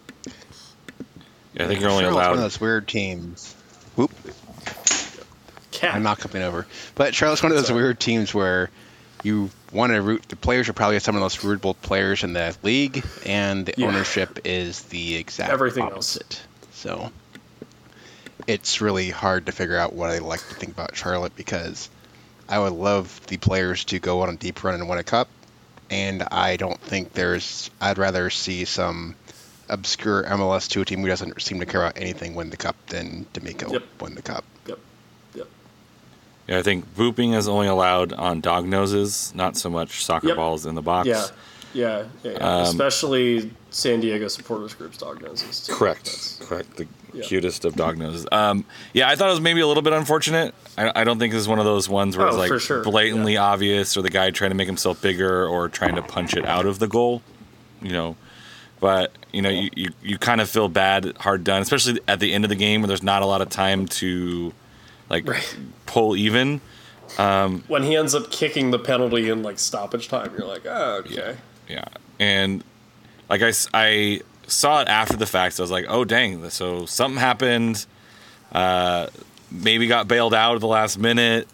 Yeah, 1.54 1.64
I 1.64 1.68
think 1.68 1.80
you're 1.80 1.90
only 1.90 2.04
Charlotte's 2.04 2.28
one 2.28 2.38
of 2.38 2.44
those 2.44 2.60
weird 2.60 2.88
teams. 2.88 3.56
Whoop. 3.96 4.12
Cat. 5.72 5.96
I'm 5.96 6.04
not 6.04 6.20
coming 6.20 6.44
over. 6.44 6.66
But 6.96 7.16
Charlotte's 7.16 7.44
one 7.44 7.52
of 7.52 7.58
those 7.58 7.72
weird 7.72 8.00
teams 8.00 8.34
where 8.34 8.70
you 9.24 9.50
want 9.72 9.92
to 9.94 10.02
root. 10.02 10.24
The 10.28 10.36
players 10.36 10.70
are 10.70 10.74
probably 10.74 11.00
some 11.00 11.16
of 11.16 11.20
the 11.20 11.26
most 11.26 11.40
rootable 11.42 11.76
players 11.82 12.24
in 12.24 12.34
the 12.34 12.56
league, 12.64 13.04
and 13.26 13.66
the 13.66 13.74
Yeah. 13.78 13.88
ownership 13.88 14.40
is 14.46 14.82
the 14.84 15.16
exact 15.16 15.52
Everything 15.52 15.84
else. 15.84 16.16
opposite. 16.18 16.42
So 16.74 17.12
it's 18.48 18.82
really 18.82 19.10
hard 19.10 19.46
to 19.48 19.52
figure 19.52 19.78
out 19.78 19.94
what 19.94 20.10
I 20.10 20.20
like 20.20 20.46
to 20.50 20.56
think 20.56 20.74
about 20.74 20.96
Charlotte 20.96 21.36
because 21.36 21.90
I 22.50 22.60
would 22.60 22.74
love 22.74 23.22
the 23.28 23.38
players 23.38 23.86
to 23.86 24.00
go 24.00 24.22
on 24.22 24.30
a 24.30 24.36
deep 24.36 24.64
run 24.64 24.76
and 24.76 24.88
win 24.90 25.00
a 25.00 25.04
cup, 25.04 25.30
and 25.90 26.22
I 26.24 26.58
don't 26.58 26.80
think 26.82 27.14
there's. 27.14 27.70
I'd 27.82 27.98
rather 27.98 28.30
see 28.30 28.66
some 28.66 29.16
obscure 29.74 30.24
MLS 30.24 30.68
two 30.68 30.86
team 30.86 31.02
who 31.02 31.08
doesn't 31.08 31.42
seem 31.42 31.60
to 31.60 31.66
care 31.66 31.82
about 31.84 31.98
anything 31.98 32.36
win 32.36 32.50
the 32.50 32.58
cup 32.58 32.76
than 32.88 33.26
D'Amico 33.34 33.72
Yep. 33.72 33.84
win 34.02 34.16
the 34.16 34.22
cup. 34.22 34.44
Yep. 34.68 34.80
Yep. 35.36 35.48
Yeah, 36.48 36.60
I 36.60 36.64
think 36.64 36.94
booping 36.96 37.36
is 37.36 37.48
only 37.48 37.68
allowed 37.68 38.14
on 38.14 38.42
dog 38.42 38.66
noses, 38.66 39.32
not 39.36 39.58
so 39.58 39.70
much 39.70 40.04
soccer 40.06 40.28
Yep. 40.28 40.36
balls 40.38 40.66
in 40.66 40.76
the 40.76 40.82
box. 40.82 41.08
Yeah. 41.08 41.26
Yeah. 41.74 42.04
Yeah. 42.24 42.32
yeah. 42.34 42.38
Um, 42.38 42.64
Especially 42.64 43.52
San 43.72 44.00
Diego 44.00 44.28
supporters 44.28 44.76
groups 44.76 44.98
dog 44.98 45.22
noses. 45.24 45.62
Too. 45.66 45.74
Correct. 45.74 46.06
That's- 46.06 46.40
Correct. 46.42 46.78
The 46.78 46.88
Yeah. 47.14 47.24
cutest 47.26 47.66
of 47.66 47.76
dog 47.76 47.98
noses. 47.98 48.26
Um, 48.32 48.66
yeah, 48.94 49.08
I 49.10 49.16
thought 49.16 49.28
it 49.28 49.32
was 49.32 49.42
maybe 49.42 49.62
a 49.62 49.68
little 49.68 49.82
bit 49.84 49.94
unfortunate. 49.94 50.54
I, 50.78 50.92
I 51.02 51.04
don't 51.04 51.18
think 51.20 51.32
this 51.34 51.42
is 51.42 51.48
one 51.48 51.60
of 51.60 51.66
those 51.66 51.88
ones 51.90 52.16
where 52.18 52.28
Oh, 52.28 52.30
it's 52.42 52.52
like 52.52 52.62
sure. 52.62 52.84
blatantly 52.84 53.34
Yeah. 53.34 53.44
obvious 53.46 53.96
or 53.98 54.02
the 54.04 54.10
guy 54.10 54.30
trying 54.32 54.52
to 54.52 54.56
make 54.56 54.68
himself 54.68 55.02
bigger 55.02 55.48
or 55.48 55.68
trying 55.70 55.96
to 55.96 56.02
punch 56.04 56.36
it 56.36 56.46
out 56.46 56.66
of 56.68 56.78
the 56.80 56.88
goal. 56.88 57.22
You 57.82 57.92
know, 57.92 58.16
but 58.80 59.12
you 59.34 59.42
know, 59.42 59.50
you, 59.50 59.70
you, 59.76 59.90
you 60.04 60.18
kind 60.18 60.40
of 60.40 60.50
feel 60.50 60.70
bad, 60.70 61.18
hard 61.18 61.44
done, 61.44 61.62
especially 61.62 62.00
at 62.08 62.20
the 62.20 62.34
end 62.34 62.46
of 62.46 62.50
the 62.50 62.56
game 62.56 62.82
where 62.82 62.88
there's 62.88 63.04
not 63.04 63.22
a 63.22 63.26
lot 63.26 63.42
of 63.42 63.50
time 63.50 63.88
to 63.88 64.54
like 65.10 65.28
Right. 65.28 65.58
pull 65.86 66.16
even. 66.16 66.62
When 67.18 67.84
he 67.84 67.96
ends 67.96 68.16
up 68.16 68.32
kicking 68.32 68.72
the 68.72 68.80
penalty 68.80 69.30
in 69.30 69.44
like 69.44 69.60
stoppage 69.60 70.08
time, 70.08 70.32
you're 70.38 70.48
like, 70.48 70.66
oh, 70.66 71.02
okay. 71.06 71.36
Yeah, 71.68 71.86
and 72.20 72.64
like 73.30 73.42
I, 73.42 73.52
I 73.74 74.22
saw 74.48 74.82
it 74.82 74.88
after 74.88 75.16
the 75.18 75.26
fact. 75.26 75.56
So 75.56 75.64
I 75.64 75.66
was 75.66 75.72
like, 75.72 75.86
oh 75.90 76.06
dang! 76.06 76.50
So 76.50 76.86
something 76.86 77.20
happened. 77.20 77.86
Uh, 78.52 79.08
maybe 79.52 79.88
got 79.88 80.08
bailed 80.08 80.34
out 80.34 80.56
at 80.56 80.62
the 80.62 80.68
last 80.68 80.98
minute. 80.98 81.48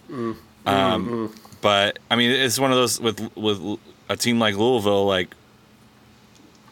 Um, 0.65 1.33
But 1.61 1.99
I 2.09 2.15
mean, 2.15 2.31
it's 2.31 2.57
one 2.59 2.71
of 2.71 2.77
those 2.77 2.99
with 3.01 3.35
with 3.35 3.79
a 4.07 4.15
team 4.15 4.39
like 4.39 4.55
Louisville. 4.55 5.05
Like, 5.05 5.35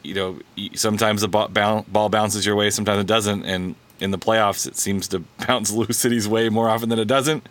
you 0.07 0.13
know, 0.13 0.39
sometimes 0.73 1.21
the 1.21 1.27
ball, 1.27 1.49
ball 1.87 2.09
bounces 2.09 2.45
your 2.45 2.55
way, 2.55 2.69
sometimes 2.69 3.01
it 3.01 3.07
doesn't, 3.07 3.43
and 3.43 3.75
in 3.99 4.11
the 4.11 4.17
playoffs, 4.17 4.67
it 4.67 4.77
seems 4.77 5.07
to 5.09 5.19
bounce 5.47 5.71
Lou 5.71 5.91
City's 5.91 6.27
way 6.27 6.49
more 6.49 6.69
often 6.69 6.89
than 6.89 6.99
it 6.99 7.07
doesn't. 7.07 7.47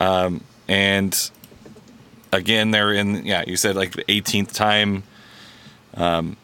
Um, 0.00 0.40
and 0.66 1.30
again, 2.32 2.70
they're 2.70 2.92
in. 2.92 3.24
Yeah, 3.26 3.44
you 3.46 3.56
said 3.56 3.76
like 3.76 3.92
the 3.92 4.04
18th 4.04 4.52
time. 4.52 5.04
Um, 5.94 6.36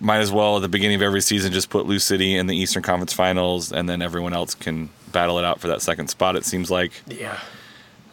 might 0.00 0.18
as 0.18 0.32
well 0.32 0.56
at 0.56 0.62
the 0.62 0.68
beginning 0.68 0.96
of 0.96 1.02
every 1.02 1.20
season 1.20 1.52
just 1.52 1.70
put 1.70 1.86
Lou 1.86 2.00
City 2.00 2.36
in 2.36 2.48
the 2.48 2.56
Eastern 2.56 2.82
Conference 2.82 3.12
Finals, 3.12 3.72
and 3.72 3.88
then 3.88 4.02
everyone 4.02 4.32
else 4.34 4.54
can 4.54 4.90
battle 5.12 5.38
it 5.38 5.44
out 5.44 5.60
for 5.60 5.68
that 5.68 5.80
second 5.80 6.08
spot. 6.08 6.34
It 6.34 6.44
seems 6.44 6.70
like, 6.70 6.90
Yeah. 7.06 7.38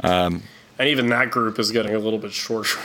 Um, 0.02 0.44
and 0.78 0.88
even 0.88 1.10
that 1.10 1.32
group 1.32 1.58
is 1.60 1.72
getting 1.72 1.94
a 1.96 2.00
little 2.00 2.20
bit 2.20 2.32
shorter, 2.32 2.80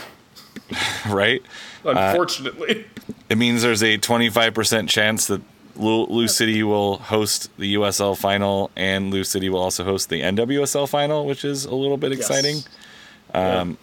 right? 1.08 1.42
unfortunately. 1.84 2.86
It 3.28 3.38
means 3.38 3.62
there's 3.62 3.82
a 3.82 3.98
25% 3.98 4.88
chance 4.88 5.26
that 5.26 5.42
Lou, 5.76 6.06
Lou 6.06 6.28
City 6.28 6.62
will 6.62 6.98
host 6.98 7.50
the 7.58 7.74
USL 7.74 8.16
final, 8.16 8.70
and 8.76 9.10
Lou 9.10 9.24
City 9.24 9.48
will 9.48 9.60
also 9.60 9.84
host 9.84 10.08
the 10.08 10.20
NWSL 10.20 10.88
final, 10.88 11.26
which 11.26 11.44
is 11.44 11.64
a 11.64 11.74
little 11.74 11.96
bit 11.96 12.12
exciting. 12.12 12.56
Yes. 12.56 12.68
exciting. 13.28 13.70
Yeah. 13.70 13.76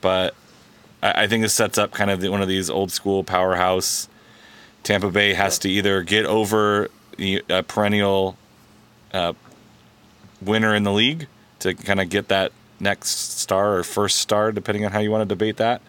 but 0.00 0.34
I, 1.02 1.24
I 1.24 1.26
think 1.26 1.42
this 1.42 1.54
sets 1.54 1.78
up 1.78 1.92
kind 1.92 2.10
of 2.10 2.20
the, 2.20 2.30
one 2.30 2.42
of 2.42 2.48
these 2.48 2.70
old 2.70 2.92
school 2.92 3.24
powerhouse. 3.24 4.08
Tampa 4.84 5.10
Bay 5.10 5.34
has 5.34 5.58
to 5.60 5.68
either 5.68 6.02
get 6.02 6.26
over 6.26 6.88
the 7.16 7.42
uh, 7.50 7.62
perennial 7.62 8.36
uh, 9.12 9.32
winner 10.40 10.74
in 10.74 10.82
the 10.84 10.92
league 10.92 11.26
to 11.60 11.74
kind 11.74 12.00
of 12.00 12.08
get 12.08 12.28
that 12.28 12.52
next 12.80 13.38
star 13.38 13.76
or 13.76 13.82
first 13.84 14.18
star, 14.18 14.52
depending 14.52 14.84
on 14.84 14.92
how 14.92 14.98
you 14.98 15.10
want 15.10 15.22
to 15.22 15.34
debate 15.34 15.56
that. 15.58 15.80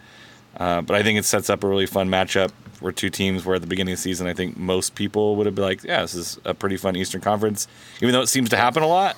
Uh, 0.56 0.80
but 0.82 0.94
I 0.96 1.02
think 1.02 1.18
it 1.18 1.24
sets 1.24 1.50
up 1.50 1.64
a 1.64 1.68
really 1.68 1.86
fun 1.86 2.08
matchup 2.08 2.50
where 2.80 2.92
two 2.92 3.10
teams 3.10 3.44
where 3.44 3.56
at 3.56 3.60
the 3.60 3.66
beginning 3.66 3.92
of 3.92 3.98
the 3.98 4.02
season, 4.02 4.26
I 4.26 4.34
think 4.34 4.56
most 4.56 4.94
people 4.94 5.36
would 5.36 5.46
have 5.46 5.54
been 5.54 5.64
like, 5.64 5.82
yeah, 5.84 6.02
this 6.02 6.14
is 6.14 6.38
a 6.44 6.54
pretty 6.54 6.76
fun 6.76 6.96
Eastern 6.96 7.20
Conference. 7.20 7.66
Even 8.00 8.12
though 8.12 8.20
it 8.20 8.28
seems 8.28 8.50
to 8.50 8.56
happen 8.56 8.82
a 8.82 8.86
lot, 8.86 9.16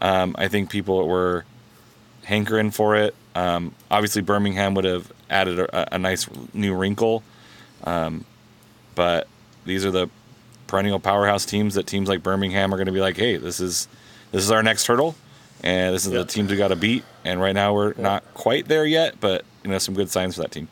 um, 0.00 0.34
I 0.38 0.48
think 0.48 0.70
people 0.70 1.06
were 1.08 1.44
hankering 2.24 2.70
for 2.70 2.96
it. 2.96 3.14
Um, 3.34 3.74
obviously, 3.90 4.22
Birmingham 4.22 4.74
would 4.74 4.84
have 4.84 5.12
added 5.30 5.58
a, 5.58 5.94
a 5.94 5.98
nice 5.98 6.26
new 6.52 6.74
wrinkle. 6.74 7.22
Um, 7.84 8.24
but 8.94 9.28
these 9.64 9.84
are 9.84 9.90
the 9.90 10.08
perennial 10.66 10.98
powerhouse 10.98 11.44
teams 11.46 11.74
that 11.74 11.86
teams 11.86 12.08
like 12.08 12.22
Birmingham 12.22 12.72
are 12.72 12.76
going 12.76 12.86
to 12.86 12.92
be 12.92 13.00
like, 13.00 13.16
hey, 13.16 13.36
this 13.36 13.60
is 13.60 13.88
this 14.32 14.42
is 14.42 14.50
our 14.50 14.62
next 14.62 14.86
hurdle, 14.86 15.14
and 15.62 15.94
this 15.94 16.06
is 16.06 16.12
Yeah. 16.12 16.18
the 16.20 16.24
teams 16.24 16.50
we 16.50 16.56
got 16.56 16.68
to 16.68 16.76
beat. 16.76 17.04
And 17.24 17.40
right 17.40 17.54
now 17.54 17.72
we're 17.74 17.94
not 17.96 18.24
quite 18.34 18.66
there 18.68 18.84
yet, 18.84 19.20
but 19.20 19.44
you 19.66 19.72
know 19.72 19.78
some 19.78 19.94
good 19.94 20.10
signs 20.10 20.36
for 20.36 20.42
that 20.42 20.52
team. 20.52 20.68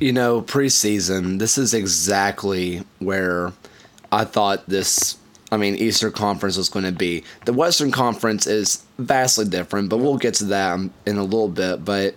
you 0.00 0.12
know, 0.12 0.42
preseason, 0.42 1.38
this 1.38 1.58
is 1.58 1.74
exactly 1.74 2.82
where 2.98 3.52
I 4.12 4.24
thought 4.24 4.66
this, 4.68 5.18
I 5.50 5.56
mean, 5.56 5.74
Eastern 5.74 6.12
Conference 6.12 6.56
was 6.56 6.68
going 6.68 6.84
to 6.84 6.92
be. 6.92 7.24
The 7.46 7.52
Western 7.52 7.90
Conference 7.90 8.46
is 8.46 8.84
vastly 8.98 9.44
different, 9.44 9.88
but 9.88 9.98
we'll 9.98 10.16
get 10.16 10.34
to 10.34 10.44
that 10.46 10.78
in 11.06 11.16
a 11.16 11.24
little 11.24 11.48
bit. 11.48 11.84
But, 11.84 12.14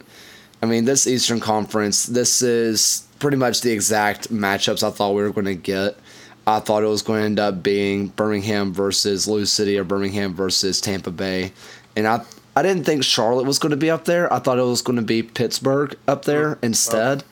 I 0.62 0.68
mean, 0.68 0.86
this 0.86 1.08
Eastern 1.08 1.40
Conference, 1.40 2.06
this 2.06 2.42
is 2.42 3.08
pretty 3.20 3.38
much 3.38 3.62
the 3.62 3.72
exact 3.72 4.32
matchups 4.32 4.84
I 4.84 4.92
thought 4.92 5.16
we 5.16 5.24
were 5.24 5.32
going 5.32 5.46
to 5.46 5.56
get. 5.56 5.98
I 6.46 6.60
thought 6.60 6.84
it 6.84 6.88
was 6.88 7.02
going 7.04 7.20
to 7.22 7.26
end 7.26 7.40
up 7.40 7.62
being 7.64 8.08
Birmingham 8.08 8.74
versus 8.74 9.28
Lou 9.28 9.46
City 9.46 9.78
or 9.78 9.84
Birmingham 9.84 10.34
versus 10.34 10.82
Tampa 10.82 11.12
Bay. 11.12 11.52
And 11.96 12.08
I 12.08 12.22
I 12.56 12.62
didn't 12.62 12.84
think 12.84 13.04
Charlotte 13.04 13.46
was 13.46 13.60
going 13.60 13.72
to 13.72 13.78
be 13.78 13.90
up 13.90 14.06
there. 14.06 14.32
I 14.32 14.40
thought 14.40 14.58
it 14.58 14.64
was 14.64 14.82
going 14.82 14.98
to 14.98 15.02
be 15.02 15.24
Pittsburgh 15.24 15.96
up 16.08 16.26
there 16.26 16.56
mm, 16.56 16.64
instead. 16.64 17.24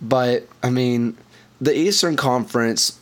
But 0.00 0.48
I 0.62 0.70
mean, 0.70 1.16
the 1.60 1.76
Eastern 1.76 2.16
Conference, 2.16 2.98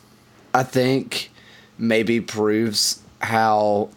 I 0.53 0.63
think, 0.63 1.31
maybe 1.77 2.21
proves 2.21 3.01
how 3.21 3.89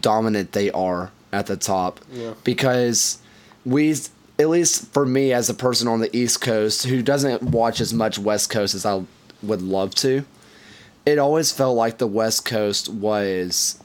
dominant 0.00 0.52
they 0.52 0.70
are 0.70 1.10
at 1.32 1.46
the 1.46 1.56
top. 1.56 2.00
Yeah. 2.10 2.34
Because 2.44 3.18
we, 3.64 3.94
at 4.38 4.48
least 4.48 4.86
for 4.92 5.04
me 5.04 5.32
as 5.32 5.48
a 5.48 5.54
person 5.54 5.88
on 5.88 6.00
the 6.00 6.14
East 6.16 6.40
Coast 6.40 6.86
who 6.86 7.02
doesn't 7.02 7.42
watch 7.42 7.80
as 7.80 7.92
much 7.92 8.18
West 8.18 8.50
Coast 8.50 8.74
as 8.74 8.86
I 8.86 9.04
would 9.42 9.62
love 9.62 9.94
to, 9.96 10.24
it 11.04 11.18
always 11.18 11.52
felt 11.52 11.76
like 11.76 11.98
the 11.98 12.06
West 12.06 12.44
Coast 12.44 12.88
was 12.88 13.78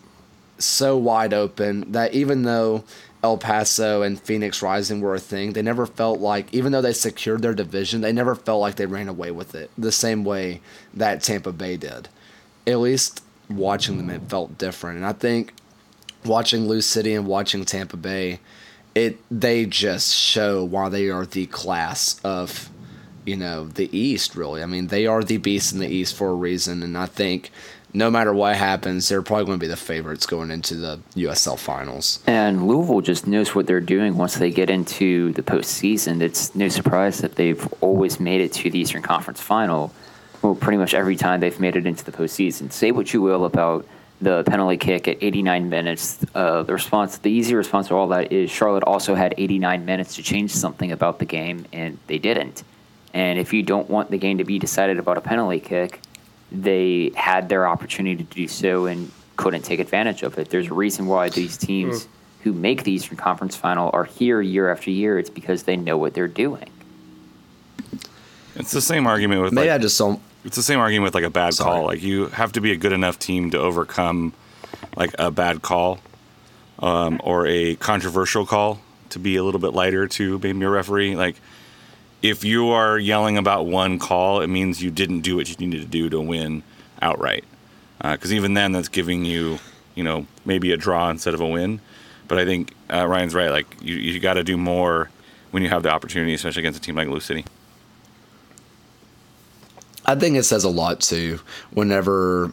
so 0.59 0.97
wide 0.97 1.33
open 1.33 1.91
that 1.91 2.13
even 2.13 2.43
though 2.43 2.83
El 3.27 3.37
Paso 3.37 4.03
and 4.03 4.19
Phoenix 4.19 4.61
Rising 4.61 5.01
were 5.01 5.15
a 5.15 5.19
thing, 5.19 5.51
they 5.51 5.61
never 5.61 5.85
felt 5.85 6.21
like, 6.21 6.53
even 6.53 6.71
though 6.71 6.81
they 6.81 6.93
secured 6.93 7.41
their 7.41 7.53
division, 7.53 7.99
they 7.99 8.13
never 8.13 8.35
felt 8.35 8.61
like 8.61 8.75
they 8.75 8.85
ran 8.85 9.09
away 9.09 9.31
with 9.31 9.53
it 9.53 9.69
the 9.77 9.91
same 9.91 10.23
way 10.23 10.61
that 10.93 11.21
Tampa 11.21 11.51
Bay 11.51 11.75
did. 11.75 12.07
At 12.65 12.79
least 12.79 13.21
watching 13.49 13.97
them, 13.97 14.09
it 14.09 14.29
felt 14.29 14.57
different. 14.57 14.97
And 14.97 15.05
I 15.05 15.11
think 15.11 15.53
watching 16.23 16.69
Lou 16.69 16.79
City 16.79 17.13
and 17.13 17.27
watching 17.27 17.65
Tampa 17.65 17.97
Bay, 17.97 18.39
it 18.95 19.19
they 19.29 19.65
just 19.65 20.15
show 20.15 20.63
why 20.63 20.87
they 20.87 21.09
are 21.09 21.25
the 21.25 21.47
class 21.47 22.19
of 22.23 22.69
you 23.25 23.35
know 23.35 23.65
the 23.65 23.95
East. 23.95 24.35
Really, 24.35 24.63
I 24.63 24.65
mean 24.67 24.87
they 24.87 25.05
are 25.05 25.23
the 25.23 25.37
beast 25.37 25.73
in 25.73 25.79
the 25.79 25.87
East 25.87 26.15
for 26.15 26.29
a 26.29 26.35
reason, 26.35 26.81
and 26.81 26.97
I 26.97 27.05
think 27.05 27.51
no 27.97 28.11
matter 28.11 28.31
what 28.31 28.55
happens, 28.55 29.09
they're 29.09 29.23
probably 29.23 29.45
going 29.45 29.59
to 29.59 29.63
be 29.63 29.67
the 29.67 29.75
favorites 29.75 30.27
going 30.27 30.51
into 30.51 30.75
the 30.75 30.99
USL 31.15 31.57
finals. 31.57 32.19
And 32.27 32.67
Louisville 32.67 33.01
just 33.01 33.25
knows 33.25 33.55
what 33.55 33.65
they're 33.65 33.81
doing 33.81 34.17
once 34.17 34.35
they 34.35 34.51
get 34.51 34.69
into 34.69 35.33
the 35.33 35.41
postseason. 35.41 36.21
It's 36.21 36.53
no 36.53 36.69
surprise 36.69 37.19
that 37.19 37.35
they've 37.35 37.67
always 37.81 38.19
made 38.19 38.41
it 38.41 38.53
to 38.53 38.69
the 38.69 38.77
Eastern 38.77 39.01
Conference 39.01 39.41
final. 39.41 39.91
Well, 40.43 40.53
pretty 40.53 40.77
much 40.77 40.93
every 40.93 41.15
time 41.15 41.39
they've 41.39 41.59
made 41.59 41.75
it 41.75 41.87
into 41.87 42.05
the 42.05 42.11
postseason. 42.11 42.71
Say 42.71 42.91
what 42.91 43.11
you 43.13 43.21
will 43.23 43.45
about 43.45 43.87
the 44.21 44.43
penalty 44.43 44.77
kick 44.77 45.07
at 45.07 45.17
89 45.19 45.67
minutes. 45.67 46.23
Uh, 46.35 46.61
the 46.61 46.73
response, 46.73 47.17
the 47.17 47.31
easy 47.31 47.55
response 47.55 47.87
to 47.87 47.95
all 47.95 48.09
that 48.09 48.31
is 48.31 48.51
Charlotte 48.51 48.83
also 48.83 49.15
had 49.15 49.33
89 49.37 49.85
minutes 49.85 50.15
to 50.15 50.23
change 50.23 50.51
something 50.51 50.91
about 50.91 51.17
the 51.17 51.25
game, 51.25 51.65
and 51.73 51.97
they 52.05 52.19
didn't. 52.19 52.63
And 53.13 53.39
if 53.39 53.53
you 53.53 53.63
don't 53.63 53.89
want 53.89 54.11
the 54.11 54.17
game 54.19 54.37
to 54.37 54.43
be 54.43 54.59
decided 54.59 54.99
about 54.99 55.17
a 55.17 55.21
penalty 55.21 55.59
kick, 55.59 56.01
they 56.51 57.11
had 57.15 57.49
their 57.49 57.67
opportunity 57.67 58.15
to 58.15 58.23
do 58.23 58.47
so 58.47 58.85
and 58.85 59.11
couldn't 59.35 59.63
take 59.63 59.79
advantage 59.79 60.23
of 60.23 60.37
it. 60.39 60.49
There's 60.49 60.67
a 60.67 60.73
reason 60.73 61.05
why 61.07 61.29
these 61.29 61.57
teams 61.57 62.07
who 62.41 62.53
make 62.53 62.83
the 62.83 62.91
Eastern 62.91 63.17
Conference 63.17 63.55
final 63.55 63.89
are 63.93 64.05
here 64.05 64.41
year 64.41 64.71
after 64.71 64.89
year. 64.89 65.19
It's 65.19 65.29
because 65.29 65.63
they 65.63 65.75
know 65.75 65.97
what 65.97 66.13
they're 66.13 66.27
doing. 66.27 66.69
It's 68.55 68.71
the 68.71 68.81
same 68.81 69.05
argument 69.05 69.41
with 69.41 69.53
Maybe 69.53 69.67
like, 69.69 69.79
I 69.79 69.81
just 69.81 69.97
don't. 69.97 70.19
it's 70.43 70.55
the 70.55 70.63
same 70.63 70.79
argument 70.79 71.03
with 71.03 71.15
like 71.15 71.23
a 71.23 71.29
bad 71.29 71.53
Sorry. 71.53 71.77
call. 71.77 71.85
Like 71.85 72.01
you 72.01 72.27
have 72.27 72.51
to 72.53 72.61
be 72.61 72.71
a 72.71 72.75
good 72.75 72.93
enough 72.93 73.19
team 73.19 73.51
to 73.51 73.59
overcome 73.59 74.33
like 74.95 75.13
a 75.19 75.29
bad 75.29 75.61
call 75.61 75.99
um, 76.79 77.21
or 77.23 77.45
a 77.45 77.75
controversial 77.75 78.45
call 78.45 78.79
to 79.09 79.19
be 79.19 79.35
a 79.35 79.43
little 79.43 79.59
bit 79.59 79.73
lighter 79.73 80.07
to 80.07 80.39
maybe 80.39 80.65
a 80.65 80.69
referee. 80.69 81.15
Like 81.15 81.35
if 82.21 82.43
you 82.43 82.69
are 82.69 82.97
yelling 82.97 83.37
about 83.37 83.65
one 83.65 83.99
call, 83.99 84.41
it 84.41 84.47
means 84.47 84.81
you 84.81 84.91
didn't 84.91 85.21
do 85.21 85.35
what 85.35 85.49
you 85.49 85.55
needed 85.57 85.81
to 85.81 85.87
do 85.87 86.09
to 86.09 86.19
win 86.19 86.63
outright. 87.01 87.43
Because 88.01 88.31
even 88.33 88.53
then, 88.53 88.71
that's 88.71 88.87
giving 88.89 89.25
you, 89.25 89.59
you 89.95 90.03
know, 90.03 90.27
maybe 90.45 90.71
a 90.71 90.77
draw 90.77 91.09
instead 91.09 91.33
of 91.33 91.41
a 91.41 91.47
win. 91.47 91.79
But 92.27 92.37
I 92.39 92.45
think 92.45 92.73
uh, 92.91 93.07
Ryan's 93.07 93.33
right. 93.33 93.49
Like 93.49 93.67
you, 93.81 93.95
you 93.95 94.19
got 94.19 94.33
to 94.33 94.43
do 94.43 94.57
more 94.57 95.09
when 95.51 95.63
you 95.63 95.69
have 95.69 95.83
the 95.83 95.89
opportunity, 95.89 96.33
especially 96.33 96.61
against 96.61 96.79
a 96.79 96.81
team 96.81 96.95
like 96.95 97.07
Lou 97.07 97.19
City. 97.19 97.45
I 100.05 100.15
think 100.15 100.35
it 100.37 100.43
says 100.43 100.63
a 100.63 100.69
lot 100.69 101.01
too. 101.01 101.39
Whenever 101.71 102.51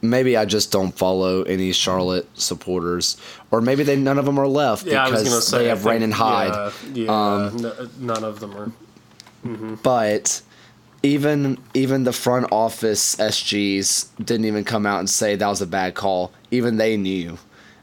maybe 0.00 0.36
I 0.36 0.44
just 0.44 0.70
don't 0.72 0.92
follow 0.96 1.42
any 1.42 1.72
Charlotte 1.72 2.28
supporters, 2.38 3.16
or 3.50 3.60
maybe 3.60 3.82
they 3.82 3.96
none 3.96 4.18
of 4.18 4.24
them 4.24 4.38
are 4.38 4.46
left 4.48 4.86
Yeah, 4.86 5.04
because 5.06 5.46
say 5.48 5.58
they 5.58 5.68
have 5.68 5.78
think- 5.80 5.90
Rain 5.90 6.02
and 6.02 6.14
Hyde. 6.14 6.72
Yeah, 6.94 7.04
yeah 7.04 7.34
Um, 7.46 7.64
n- 7.66 7.90
none 7.98 8.24
of 8.24 8.40
them 8.40 8.56
are. 8.56 8.72
But 9.82 10.42
even 11.02 11.58
even 11.74 12.04
the 12.04 12.12
front 12.12 12.46
office 12.50 13.16
SGs 13.16 14.08
didn't 14.24 14.46
even 14.46 14.64
come 14.64 14.86
out 14.86 15.00
and 15.00 15.10
say 15.10 15.36
that 15.36 15.46
was 15.46 15.60
a 15.60 15.66
bad 15.66 15.94
call. 15.94 16.32
Even 16.50 16.76
they 16.76 16.96
knew. 16.96 17.38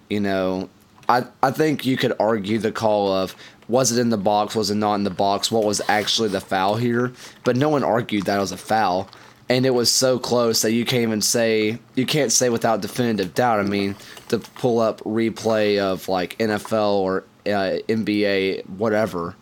You 0.09 0.19
know, 0.19 0.69
I 1.07 1.25
I 1.41 1.51
think 1.51 1.85
you 1.85 1.97
could 1.97 2.13
argue 2.19 2.57
the 2.57 2.71
call 2.71 3.13
of 3.13 3.35
was 3.67 3.91
it 3.91 4.01
in 4.01 4.09
the 4.09 4.17
box, 4.17 4.55
was 4.55 4.69
it 4.69 4.75
not 4.75 4.95
in 4.95 5.03
the 5.03 5.09
box, 5.09 5.49
what 5.51 5.63
was 5.63 5.81
actually 5.87 6.29
the 6.29 6.41
foul 6.41 6.75
here? 6.75 7.13
But 7.45 7.55
no 7.55 7.69
one 7.69 7.83
argued 7.83 8.25
that 8.25 8.37
it 8.37 8.41
was 8.41 8.51
a 8.51 8.57
foul. 8.57 9.09
And 9.47 9.65
it 9.65 9.71
was 9.71 9.91
so 9.91 10.17
close 10.17 10.61
that 10.61 10.71
you 10.71 10.85
can't 10.85 11.03
even 11.03 11.21
say 11.21 11.77
you 11.95 12.05
can't 12.05 12.31
say 12.31 12.49
without 12.49 12.81
definitive 12.81 13.33
doubt. 13.33 13.59
I 13.59 13.63
mean, 13.63 13.95
to 14.29 14.39
pull 14.39 14.79
up 14.79 15.01
replay 15.01 15.77
of 15.77 16.07
like 16.07 16.37
NFL 16.37 16.93
or 16.93 17.25
uh, 17.45 17.79
NBA, 17.87 18.67
whatever, 18.69 19.35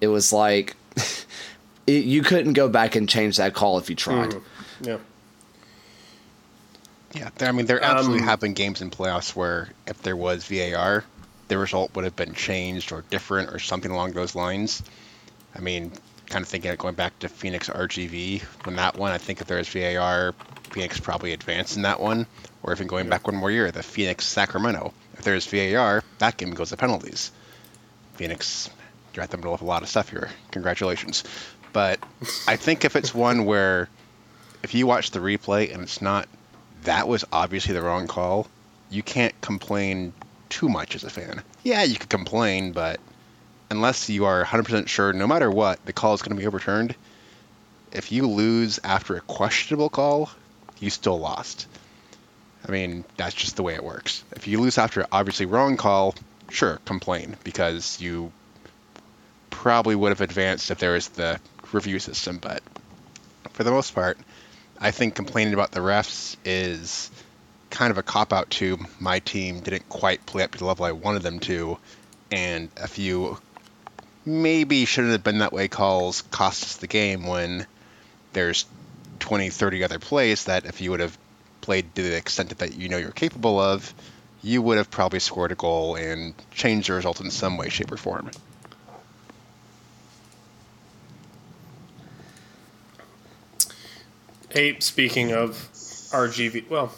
it 0.00 0.08
was 0.08 0.32
like 0.32 0.76
it, 1.88 2.04
you 2.04 2.22
couldn't 2.22 2.52
go 2.52 2.68
back 2.68 2.94
and 2.94 3.08
change 3.08 3.38
that 3.38 3.54
call 3.54 3.78
if 3.78 3.88
you 3.90 3.96
tried. 3.96 4.34
Yeah. 4.80 4.98
Yeah, 7.14 7.30
I 7.40 7.52
mean, 7.52 7.64
there 7.66 7.82
absolutely 7.82 8.20
Um, 8.20 8.28
have 8.28 8.40
been 8.40 8.52
games 8.52 8.82
in 8.82 8.90
playoffs 8.90 9.34
where 9.34 9.70
if 9.86 10.02
there 10.02 10.16
was 10.16 10.44
VAR, 10.44 11.04
the 11.48 11.56
result 11.56 11.94
would 11.94 12.04
have 12.04 12.14
been 12.16 12.34
changed 12.34 12.92
or 12.92 13.02
different 13.08 13.50
or 13.50 13.58
something 13.58 13.90
along 13.90 14.12
those 14.12 14.34
lines. 14.34 14.82
I 15.56 15.60
mean, 15.60 15.90
kind 16.26 16.42
of 16.42 16.48
thinking 16.48 16.70
of 16.70 16.76
going 16.76 16.94
back 16.94 17.18
to 17.20 17.28
Phoenix 17.30 17.70
RGV 17.70 18.42
when 18.66 18.76
that 18.76 18.96
one, 18.98 19.10
I 19.12 19.18
think 19.18 19.40
if 19.40 19.46
there 19.46 19.56
was 19.56 19.68
VAR, 19.68 20.34
Phoenix 20.70 21.00
probably 21.00 21.32
advanced 21.32 21.76
in 21.76 21.82
that 21.82 21.98
one. 21.98 22.26
Or 22.62 22.72
even 22.72 22.88
going 22.88 23.08
back 23.08 23.26
one 23.26 23.36
more 23.36 23.50
year, 23.50 23.70
the 23.70 23.82
Phoenix 23.82 24.26
Sacramento. 24.26 24.92
If 25.14 25.24
there's 25.24 25.46
VAR, 25.46 26.04
that 26.18 26.36
game 26.36 26.50
goes 26.50 26.68
to 26.70 26.76
penalties. 26.76 27.30
Phoenix, 28.14 28.68
you're 29.14 29.22
at 29.22 29.30
the 29.30 29.36
middle 29.38 29.54
of 29.54 29.62
a 29.62 29.64
lot 29.64 29.82
of 29.82 29.88
stuff 29.88 30.10
here. 30.10 30.28
Congratulations. 30.50 31.24
But 31.72 32.00
I 32.46 32.56
think 32.56 32.84
if 32.84 32.96
it's 32.96 33.14
one 33.14 33.44
where 33.44 33.88
if 34.62 34.74
you 34.74 34.86
watch 34.86 35.10
the 35.10 35.20
replay 35.20 35.72
and 35.72 35.82
it's 35.82 36.02
not 36.02 36.28
that 36.84 37.08
was 37.08 37.24
obviously 37.32 37.74
the 37.74 37.82
wrong 37.82 38.06
call, 38.06 38.46
you 38.90 39.02
can't 39.02 39.38
complain 39.40 40.12
too 40.48 40.68
much 40.68 40.94
as 40.94 41.04
a 41.04 41.10
fan. 41.10 41.42
Yeah, 41.62 41.82
you 41.82 41.96
could 41.96 42.08
complain, 42.08 42.72
but 42.72 43.00
unless 43.70 44.08
you 44.08 44.24
are 44.24 44.44
100% 44.44 44.88
sure, 44.88 45.12
no 45.12 45.26
matter 45.26 45.50
what, 45.50 45.84
the 45.84 45.92
call 45.92 46.14
is 46.14 46.22
going 46.22 46.36
to 46.36 46.40
be 46.40 46.46
overturned, 46.46 46.94
if 47.92 48.12
you 48.12 48.26
lose 48.26 48.80
after 48.84 49.16
a 49.16 49.20
questionable 49.20 49.88
call, 49.88 50.30
you 50.78 50.90
still 50.90 51.18
lost. 51.18 51.66
I 52.66 52.70
mean, 52.70 53.04
that's 53.16 53.34
just 53.34 53.56
the 53.56 53.62
way 53.62 53.74
it 53.74 53.84
works. 53.84 54.24
If 54.32 54.46
you 54.46 54.60
lose 54.60 54.78
after 54.78 55.00
an 55.00 55.06
obviously 55.12 55.46
wrong 55.46 55.76
call, 55.76 56.14
sure, 56.50 56.80
complain 56.84 57.36
because 57.44 58.00
you 58.00 58.32
probably 59.50 59.94
would 59.94 60.10
have 60.10 60.20
advanced 60.20 60.70
if 60.70 60.78
there 60.78 60.92
was 60.92 61.08
the 61.08 61.40
review 61.72 61.98
system, 61.98 62.38
but 62.38 62.62
for 63.52 63.64
the 63.64 63.70
most 63.70 63.94
part, 63.94 64.18
I 64.80 64.90
think 64.90 65.14
complaining 65.14 65.54
about 65.54 65.72
the 65.72 65.80
refs 65.80 66.36
is 66.44 67.10
kind 67.70 67.90
of 67.90 67.98
a 67.98 68.02
cop 68.02 68.32
out 68.32 68.50
to 68.50 68.78
my 68.98 69.18
team 69.18 69.60
didn't 69.60 69.88
quite 69.88 70.24
play 70.26 70.42
up 70.42 70.52
to 70.52 70.58
the 70.58 70.64
level 70.64 70.84
I 70.84 70.92
wanted 70.92 71.22
them 71.22 71.40
to, 71.40 71.78
and 72.30 72.70
a 72.76 72.88
few 72.88 73.38
maybe 74.24 74.84
shouldn't 74.84 75.12
have 75.12 75.24
been 75.24 75.38
that 75.38 75.52
way 75.52 75.68
calls 75.68 76.22
cost 76.22 76.62
us 76.64 76.76
the 76.76 76.86
game 76.86 77.26
when 77.26 77.66
there's 78.32 78.66
20, 79.20 79.50
30 79.50 79.84
other 79.84 79.98
plays 79.98 80.44
that 80.44 80.66
if 80.66 80.80
you 80.80 80.90
would 80.90 81.00
have 81.00 81.16
played 81.60 81.94
to 81.94 82.02
the 82.02 82.16
extent 82.16 82.56
that 82.58 82.74
you 82.76 82.88
know 82.88 82.96
you're 82.98 83.10
capable 83.10 83.58
of, 83.58 83.92
you 84.42 84.62
would 84.62 84.78
have 84.78 84.90
probably 84.90 85.18
scored 85.18 85.52
a 85.52 85.54
goal 85.54 85.96
and 85.96 86.34
changed 86.52 86.88
the 86.88 86.92
result 86.92 87.20
in 87.20 87.30
some 87.30 87.56
way, 87.56 87.68
shape, 87.68 87.90
or 87.90 87.96
form. 87.96 88.30
Hey, 94.50 94.78
speaking 94.80 95.30
of 95.32 95.52
RGV, 96.10 96.70
well, 96.70 96.90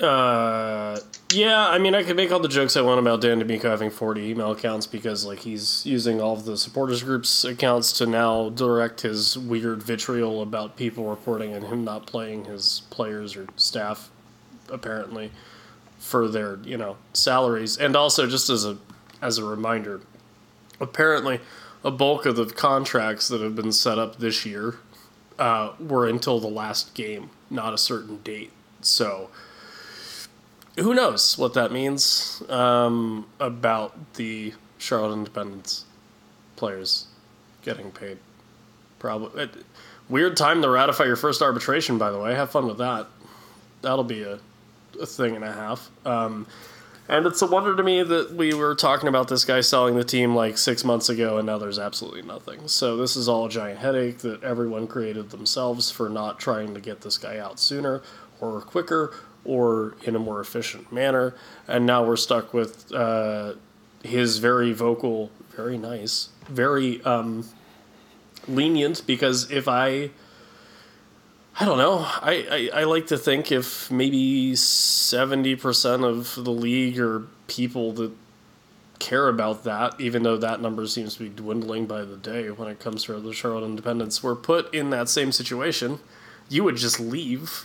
uh, 0.00 1.00
yeah, 1.32 1.68
I 1.68 1.78
mean, 1.78 1.96
I 1.96 2.04
could 2.04 2.14
make 2.14 2.30
all 2.30 2.38
the 2.38 2.46
jokes 2.46 2.76
I 2.76 2.80
want 2.80 3.00
about 3.00 3.20
Dan 3.20 3.40
D'Amico 3.40 3.68
having 3.68 3.90
40 3.90 4.20
email 4.20 4.52
accounts 4.52 4.86
because, 4.86 5.24
like, 5.24 5.40
he's 5.40 5.84
using 5.84 6.20
all 6.20 6.34
of 6.34 6.44
the 6.44 6.56
supporters 6.56 7.02
groups 7.02 7.42
accounts 7.42 7.90
to 7.94 8.06
now 8.06 8.50
direct 8.50 9.00
his 9.00 9.36
weird 9.36 9.82
vitriol 9.82 10.42
about 10.42 10.76
people 10.76 11.10
reporting 11.10 11.52
and 11.52 11.66
him 11.66 11.82
not 11.82 12.06
playing 12.06 12.44
his 12.44 12.82
players 12.90 13.34
or 13.34 13.48
staff, 13.56 14.10
apparently, 14.70 15.32
for 15.98 16.28
their, 16.28 16.60
you 16.62 16.76
know, 16.76 16.98
salaries. 17.14 17.76
And 17.76 17.96
also, 17.96 18.28
just 18.28 18.48
as 18.48 18.64
a 18.64 18.78
as 19.20 19.38
a 19.38 19.44
reminder, 19.44 20.02
apparently 20.78 21.40
a 21.84 21.90
bulk 21.90 22.26
of 22.26 22.36
the 22.36 22.46
contracts 22.46 23.28
that 23.28 23.40
have 23.40 23.54
been 23.54 23.72
set 23.72 23.98
up 23.98 24.18
this 24.18 24.44
year 24.44 24.76
uh, 25.38 25.72
were 25.78 26.08
until 26.08 26.40
the 26.40 26.48
last 26.48 26.94
game, 26.94 27.30
not 27.50 27.72
a 27.72 27.78
certain 27.78 28.18
date. 28.22 28.52
So 28.80 29.30
who 30.76 30.94
knows 30.94 31.36
what 31.38 31.54
that 31.54 31.72
means 31.72 32.42
um, 32.48 33.26
about 33.40 34.14
the 34.14 34.54
Charlotte 34.78 35.14
Independence 35.14 35.84
players 36.56 37.06
getting 37.62 37.90
paid. 37.90 38.18
Probably 38.98 39.44
it, 39.44 39.50
weird 40.08 40.36
time 40.36 40.62
to 40.62 40.68
ratify 40.68 41.04
your 41.04 41.16
first 41.16 41.42
arbitration. 41.42 41.98
By 41.98 42.10
the 42.10 42.18
way, 42.18 42.34
have 42.34 42.50
fun 42.50 42.66
with 42.66 42.78
that. 42.78 43.06
That'll 43.82 44.04
be 44.04 44.22
a, 44.22 44.38
a 45.00 45.06
thing 45.06 45.36
and 45.36 45.44
a 45.44 45.52
half. 45.52 45.90
Um, 46.04 46.46
and 47.08 47.26
it's 47.26 47.40
a 47.40 47.46
wonder 47.46 47.74
to 47.74 47.82
me 47.82 48.02
that 48.02 48.32
we 48.34 48.52
were 48.52 48.74
talking 48.74 49.08
about 49.08 49.28
this 49.28 49.44
guy 49.44 49.60
selling 49.60 49.96
the 49.96 50.04
team 50.04 50.34
like 50.34 50.58
six 50.58 50.84
months 50.84 51.08
ago, 51.08 51.38
and 51.38 51.46
now 51.46 51.56
there's 51.56 51.78
absolutely 51.78 52.22
nothing. 52.22 52.68
So 52.68 52.96
this 52.96 53.16
is 53.16 53.28
all 53.28 53.46
a 53.46 53.48
giant 53.48 53.78
headache 53.78 54.18
that 54.18 54.42
everyone 54.44 54.86
created 54.86 55.30
themselves 55.30 55.90
for 55.90 56.08
not 56.08 56.38
trying 56.38 56.74
to 56.74 56.80
get 56.80 57.00
this 57.00 57.16
guy 57.16 57.38
out 57.38 57.58
sooner 57.58 58.02
or 58.40 58.60
quicker 58.60 59.14
or 59.44 59.96
in 60.04 60.14
a 60.14 60.18
more 60.18 60.40
efficient 60.40 60.92
manner. 60.92 61.34
And 61.66 61.86
now 61.86 62.04
we're 62.04 62.16
stuck 62.16 62.52
with 62.52 62.92
uh, 62.92 63.54
his 64.02 64.38
very 64.38 64.72
vocal, 64.72 65.30
very 65.56 65.78
nice, 65.78 66.28
very 66.46 67.02
um, 67.02 67.48
lenient. 68.46 69.02
Because 69.06 69.50
if 69.50 69.66
I 69.66 70.10
I 71.60 71.64
don't 71.64 71.78
know. 71.78 71.98
I, 71.98 72.70
I, 72.72 72.80
I 72.80 72.84
like 72.84 73.08
to 73.08 73.18
think 73.18 73.50
if 73.50 73.90
maybe 73.90 74.52
70% 74.52 76.04
of 76.04 76.44
the 76.44 76.52
league 76.52 77.00
are 77.00 77.26
people 77.48 77.92
that 77.94 78.12
care 79.00 79.28
about 79.28 79.64
that, 79.64 80.00
even 80.00 80.22
though 80.22 80.36
that 80.36 80.60
number 80.60 80.86
seems 80.86 81.14
to 81.14 81.24
be 81.24 81.28
dwindling 81.28 81.86
by 81.86 82.04
the 82.04 82.16
day 82.16 82.48
when 82.50 82.68
it 82.68 82.78
comes 82.78 83.04
to 83.04 83.18
the 83.18 83.32
Charlotte 83.32 83.64
Independence, 83.64 84.22
were 84.22 84.36
put 84.36 84.72
in 84.72 84.90
that 84.90 85.08
same 85.08 85.32
situation, 85.32 85.98
you 86.48 86.62
would 86.62 86.76
just 86.76 87.00
leave. 87.00 87.64